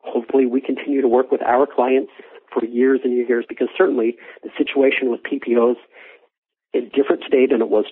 hopefully 0.00 0.46
we 0.46 0.60
continue 0.60 1.00
to 1.00 1.08
work 1.08 1.30
with 1.30 1.42
our 1.42 1.66
clients 1.66 2.12
for 2.52 2.64
years 2.64 3.00
and 3.04 3.12
years 3.14 3.44
because 3.48 3.68
certainly 3.76 4.16
the 4.42 4.50
situation 4.56 5.10
with 5.10 5.20
PPOs 5.22 5.76
is 6.72 6.84
different 6.94 7.22
today 7.22 7.46
than 7.50 7.60
it 7.60 7.68
was 7.68 7.86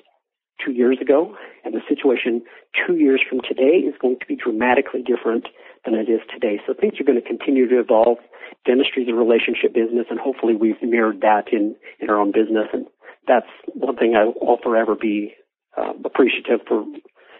two 0.64 0.72
years 0.72 0.98
ago, 1.00 1.36
and 1.64 1.74
the 1.74 1.80
situation 1.88 2.42
two 2.86 2.96
years 2.96 3.20
from 3.28 3.40
today 3.40 3.84
is 3.84 3.94
going 4.00 4.18
to 4.18 4.26
be 4.26 4.36
dramatically 4.36 5.02
different 5.02 5.46
than 5.84 5.94
it 5.94 6.08
is 6.08 6.20
today. 6.32 6.60
So 6.66 6.74
things 6.74 6.94
are 7.00 7.04
going 7.04 7.20
to 7.20 7.26
continue 7.26 7.68
to 7.68 7.80
evolve. 7.80 8.18
Dentistry 8.64 9.04
is 9.04 9.08
a 9.08 9.14
relationship 9.14 9.74
business, 9.74 10.06
and 10.10 10.18
hopefully 10.18 10.54
we've 10.54 10.80
mirrored 10.82 11.20
that 11.20 11.52
in, 11.52 11.76
in 12.00 12.10
our 12.10 12.20
own 12.20 12.32
business. 12.32 12.68
And 12.72 12.86
that's 13.26 13.46
one 13.74 13.96
thing 13.96 14.14
I'll 14.16 14.58
forever 14.62 14.94
be 14.94 15.34
uh, 15.76 15.92
appreciative 16.04 16.60
for 16.66 16.84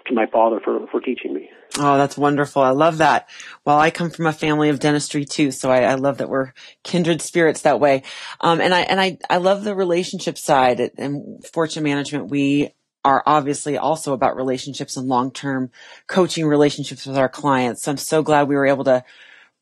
to 0.07 0.15
my 0.15 0.27
father 0.27 0.61
for, 0.63 0.87
for 0.91 1.01
teaching 1.01 1.35
me. 1.35 1.49
Oh, 1.79 1.99
that's 1.99 2.17
wonderful. 2.17 2.63
I 2.63 2.71
love 2.71 2.99
that. 2.99 3.29
Well, 3.65 3.79
I 3.79 3.91
come 3.91 4.11
from 4.11 4.27
a 4.27 4.33
family 4.33 4.69
of 4.69 4.79
dentistry 4.79 5.25
too, 5.25 5.51
so 5.51 5.71
I, 5.71 5.83
I 5.83 5.95
love 5.95 6.19
that 6.19 6.29
we're 6.29 6.53
kindred 6.85 7.21
spirits 7.21 7.63
that 7.63 7.81
way. 7.81 8.03
Um, 8.41 8.61
and 8.61 8.73
I, 8.73 8.83
and 8.83 9.01
I, 9.01 9.19
I 9.29 9.39
love 9.39 9.65
the 9.65 9.75
relationship 9.75 10.39
side 10.39 10.81
and 10.97 11.45
fortune 11.47 11.83
management. 11.83 12.31
We 12.31 12.73
are 13.07 13.23
obviously 13.25 13.79
also 13.79 14.13
about 14.13 14.35
relationships 14.35 14.97
and 14.97 15.07
long-term 15.07 15.71
coaching 16.09 16.45
relationships 16.45 17.07
with 17.07 17.17
our 17.17 17.29
clients. 17.29 17.85
So 17.85 17.93
I'm 17.93 17.99
so 17.99 18.21
glad 18.21 18.49
we 18.49 18.57
were 18.57 18.67
able 18.67 18.83
to 18.83 19.05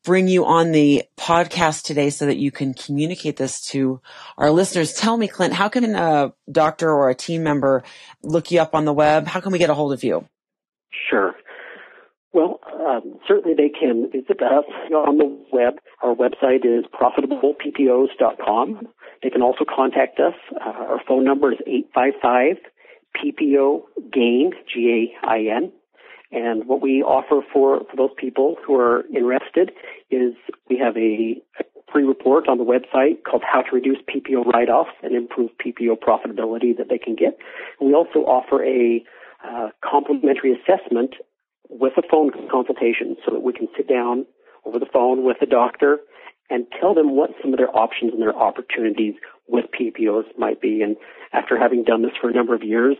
bring 0.03 0.27
you 0.27 0.45
on 0.45 0.71
the 0.71 1.03
podcast 1.15 1.83
today 1.83 2.09
so 2.09 2.25
that 2.25 2.37
you 2.37 2.49
can 2.49 2.73
communicate 2.73 3.37
this 3.37 3.61
to 3.67 4.01
our 4.35 4.49
listeners. 4.49 4.93
Tell 4.95 5.15
me, 5.15 5.27
Clint, 5.27 5.53
how 5.53 5.69
can 5.69 5.93
a 5.95 6.33
doctor 6.51 6.89
or 6.89 7.11
a 7.11 7.15
team 7.15 7.43
member 7.43 7.83
look 8.23 8.49
you 8.49 8.59
up 8.59 8.73
on 8.73 8.85
the 8.85 8.93
web? 8.93 9.27
How 9.27 9.41
can 9.41 9.51
we 9.51 9.59
get 9.59 9.69
a 9.69 9.75
hold 9.75 9.93
of 9.93 10.03
you? 10.03 10.27
Sure. 11.07 11.35
Well, 12.33 12.59
um, 12.83 13.19
certainly 13.27 13.55
they 13.55 13.69
can 13.69 14.09
visit 14.11 14.41
us 14.41 14.65
on 14.91 15.19
the 15.19 15.37
web. 15.53 15.75
Our 16.01 16.15
website 16.15 16.65
is 16.65 16.85
profitableppos.com. 16.99 18.87
They 19.21 19.29
can 19.29 19.43
also 19.43 19.65
contact 19.69 20.19
us. 20.19 20.33
Uh, 20.51 20.67
our 20.67 21.01
phone 21.07 21.23
number 21.23 21.51
is 21.53 21.59
855 21.67 22.57
PPO 23.15 23.81
GAIN, 24.11 24.51
G-A-I-N. 24.73 25.71
And 26.31 26.67
what 26.67 26.81
we 26.81 27.01
offer 27.01 27.41
for, 27.53 27.79
for 27.89 27.95
those 27.95 28.09
people 28.17 28.57
who 28.65 28.75
are 28.75 29.05
interested 29.07 29.71
is 30.09 30.33
we 30.69 30.77
have 30.77 30.97
a, 30.97 31.41
a 31.59 31.63
free 31.91 32.03
report 32.03 32.49
on 32.49 32.57
the 32.57 32.65
website 32.65 33.23
called 33.23 33.43
How 33.49 33.61
to 33.61 33.75
Reduce 33.75 33.99
PPO 34.13 34.45
Write-Offs 34.45 34.91
and 35.01 35.15
Improve 35.15 35.51
PPO 35.65 35.97
Profitability 35.99 36.75
that 36.77 36.89
they 36.89 36.97
can 36.97 37.15
get. 37.15 37.37
And 37.79 37.89
we 37.89 37.95
also 37.95 38.19
offer 38.19 38.63
a 38.63 39.03
uh, 39.47 39.69
complimentary 39.83 40.53
assessment 40.53 41.15
with 41.69 41.93
a 41.97 42.03
phone 42.09 42.31
consultation 42.51 43.15
so 43.25 43.31
that 43.33 43.41
we 43.41 43.53
can 43.53 43.67
sit 43.77 43.87
down 43.87 44.25
over 44.65 44.79
the 44.79 44.87
phone 44.91 45.23
with 45.23 45.37
a 45.41 45.45
doctor 45.45 45.99
and 46.49 46.65
tell 46.79 46.93
them 46.93 47.15
what 47.15 47.31
some 47.41 47.53
of 47.53 47.57
their 47.57 47.75
options 47.75 48.13
and 48.13 48.21
their 48.21 48.35
opportunities 48.35 49.15
with 49.47 49.65
PPOs 49.79 50.25
might 50.37 50.61
be. 50.61 50.81
And 50.81 50.95
after 51.33 51.57
having 51.57 51.83
done 51.83 52.01
this 52.01 52.11
for 52.19 52.29
a 52.29 52.33
number 52.33 52.55
of 52.55 52.63
years 52.63 52.97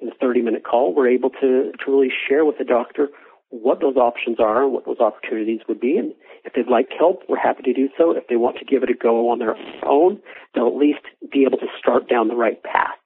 in 0.00 0.08
a 0.08 0.14
30 0.20 0.42
minute 0.42 0.64
call, 0.64 0.94
we're 0.94 1.08
able 1.10 1.30
to, 1.30 1.72
to 1.72 1.90
really 1.90 2.12
share 2.28 2.44
with 2.44 2.58
the 2.58 2.64
doctor 2.64 3.08
what 3.50 3.80
those 3.80 3.96
options 3.96 4.38
are 4.38 4.64
and 4.64 4.72
what 4.72 4.84
those 4.84 5.00
opportunities 5.00 5.60
would 5.68 5.80
be. 5.80 5.96
And 5.96 6.12
if 6.44 6.52
they'd 6.52 6.70
like 6.70 6.88
help, 6.96 7.22
we're 7.28 7.38
happy 7.38 7.62
to 7.62 7.72
do 7.72 7.88
so. 7.96 8.12
If 8.12 8.28
they 8.28 8.36
want 8.36 8.58
to 8.58 8.64
give 8.64 8.82
it 8.82 8.90
a 8.90 8.94
go 8.94 9.30
on 9.30 9.38
their 9.38 9.56
own, 9.86 10.20
they'll 10.54 10.68
at 10.68 10.76
least 10.76 11.00
be 11.32 11.44
able 11.46 11.58
to 11.58 11.66
start 11.78 12.08
down 12.08 12.28
the 12.28 12.36
right 12.36 12.62
path 12.62 12.98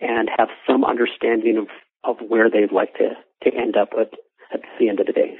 and 0.00 0.28
have 0.36 0.48
some 0.68 0.84
understanding 0.84 1.56
of, 1.56 1.68
of 2.04 2.28
where 2.28 2.50
they'd 2.50 2.72
like 2.72 2.94
to, 2.94 3.10
to 3.42 3.56
end 3.56 3.76
up 3.76 3.90
at, 3.98 4.12
at 4.52 4.60
the 4.78 4.88
end 4.88 5.00
of 5.00 5.06
the 5.06 5.12
day. 5.12 5.34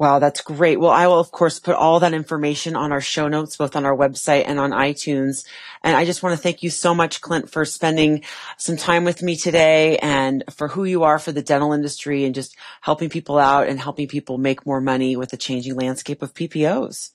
Wow, 0.00 0.18
that's 0.18 0.40
great. 0.40 0.80
Well, 0.80 0.90
I 0.90 1.08
will 1.08 1.20
of 1.20 1.30
course 1.30 1.60
put 1.60 1.76
all 1.76 2.00
that 2.00 2.14
information 2.14 2.74
on 2.74 2.90
our 2.90 3.02
show 3.02 3.28
notes, 3.28 3.58
both 3.58 3.76
on 3.76 3.84
our 3.84 3.94
website 3.94 4.44
and 4.46 4.58
on 4.58 4.70
iTunes. 4.70 5.44
And 5.84 5.94
I 5.94 6.06
just 6.06 6.22
want 6.22 6.34
to 6.34 6.42
thank 6.42 6.62
you 6.62 6.70
so 6.70 6.94
much, 6.94 7.20
Clint, 7.20 7.50
for 7.50 7.66
spending 7.66 8.22
some 8.56 8.78
time 8.78 9.04
with 9.04 9.22
me 9.22 9.36
today 9.36 9.98
and 9.98 10.42
for 10.48 10.68
who 10.68 10.84
you 10.84 11.02
are 11.02 11.18
for 11.18 11.32
the 11.32 11.42
dental 11.42 11.74
industry 11.74 12.24
and 12.24 12.34
just 12.34 12.56
helping 12.80 13.10
people 13.10 13.38
out 13.38 13.68
and 13.68 13.78
helping 13.78 14.08
people 14.08 14.38
make 14.38 14.64
more 14.64 14.80
money 14.80 15.16
with 15.16 15.32
the 15.32 15.36
changing 15.36 15.74
landscape 15.74 16.22
of 16.22 16.32
PPOs. 16.32 17.10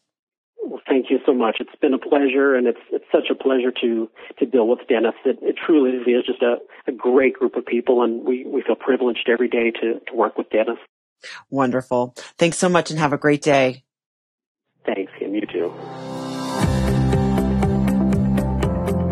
Well, 0.63 0.81
thank 0.87 1.07
you 1.09 1.17
so 1.25 1.33
much. 1.33 1.57
It's 1.59 1.75
been 1.81 1.95
a 1.95 1.97
pleasure, 1.97 2.53
and 2.53 2.67
it's 2.67 2.79
it's 2.91 3.05
such 3.11 3.31
a 3.31 3.35
pleasure 3.35 3.71
to 3.81 4.07
to 4.37 4.45
deal 4.45 4.67
with 4.67 4.87
dentists. 4.87 5.21
It, 5.25 5.39
it 5.41 5.55
truly 5.65 5.97
is 6.11 6.23
just 6.23 6.43
a, 6.43 6.57
a 6.87 6.91
great 6.91 7.33
group 7.33 7.55
of 7.55 7.65
people, 7.65 8.03
and 8.03 8.23
we, 8.23 8.45
we 8.45 8.61
feel 8.61 8.75
privileged 8.75 9.27
every 9.27 9.47
day 9.47 9.71
to, 9.71 9.99
to 10.07 10.15
work 10.15 10.37
with 10.37 10.51
dentists. 10.51 10.83
Wonderful. 11.49 12.13
Thanks 12.37 12.57
so 12.57 12.69
much 12.69 12.91
and 12.91 12.99
have 12.99 13.13
a 13.13 13.17
great 13.17 13.41
day. 13.41 13.83
Thanks, 14.85 15.11
Kim. 15.17 15.33
You 15.33 15.41
too. 15.41 15.73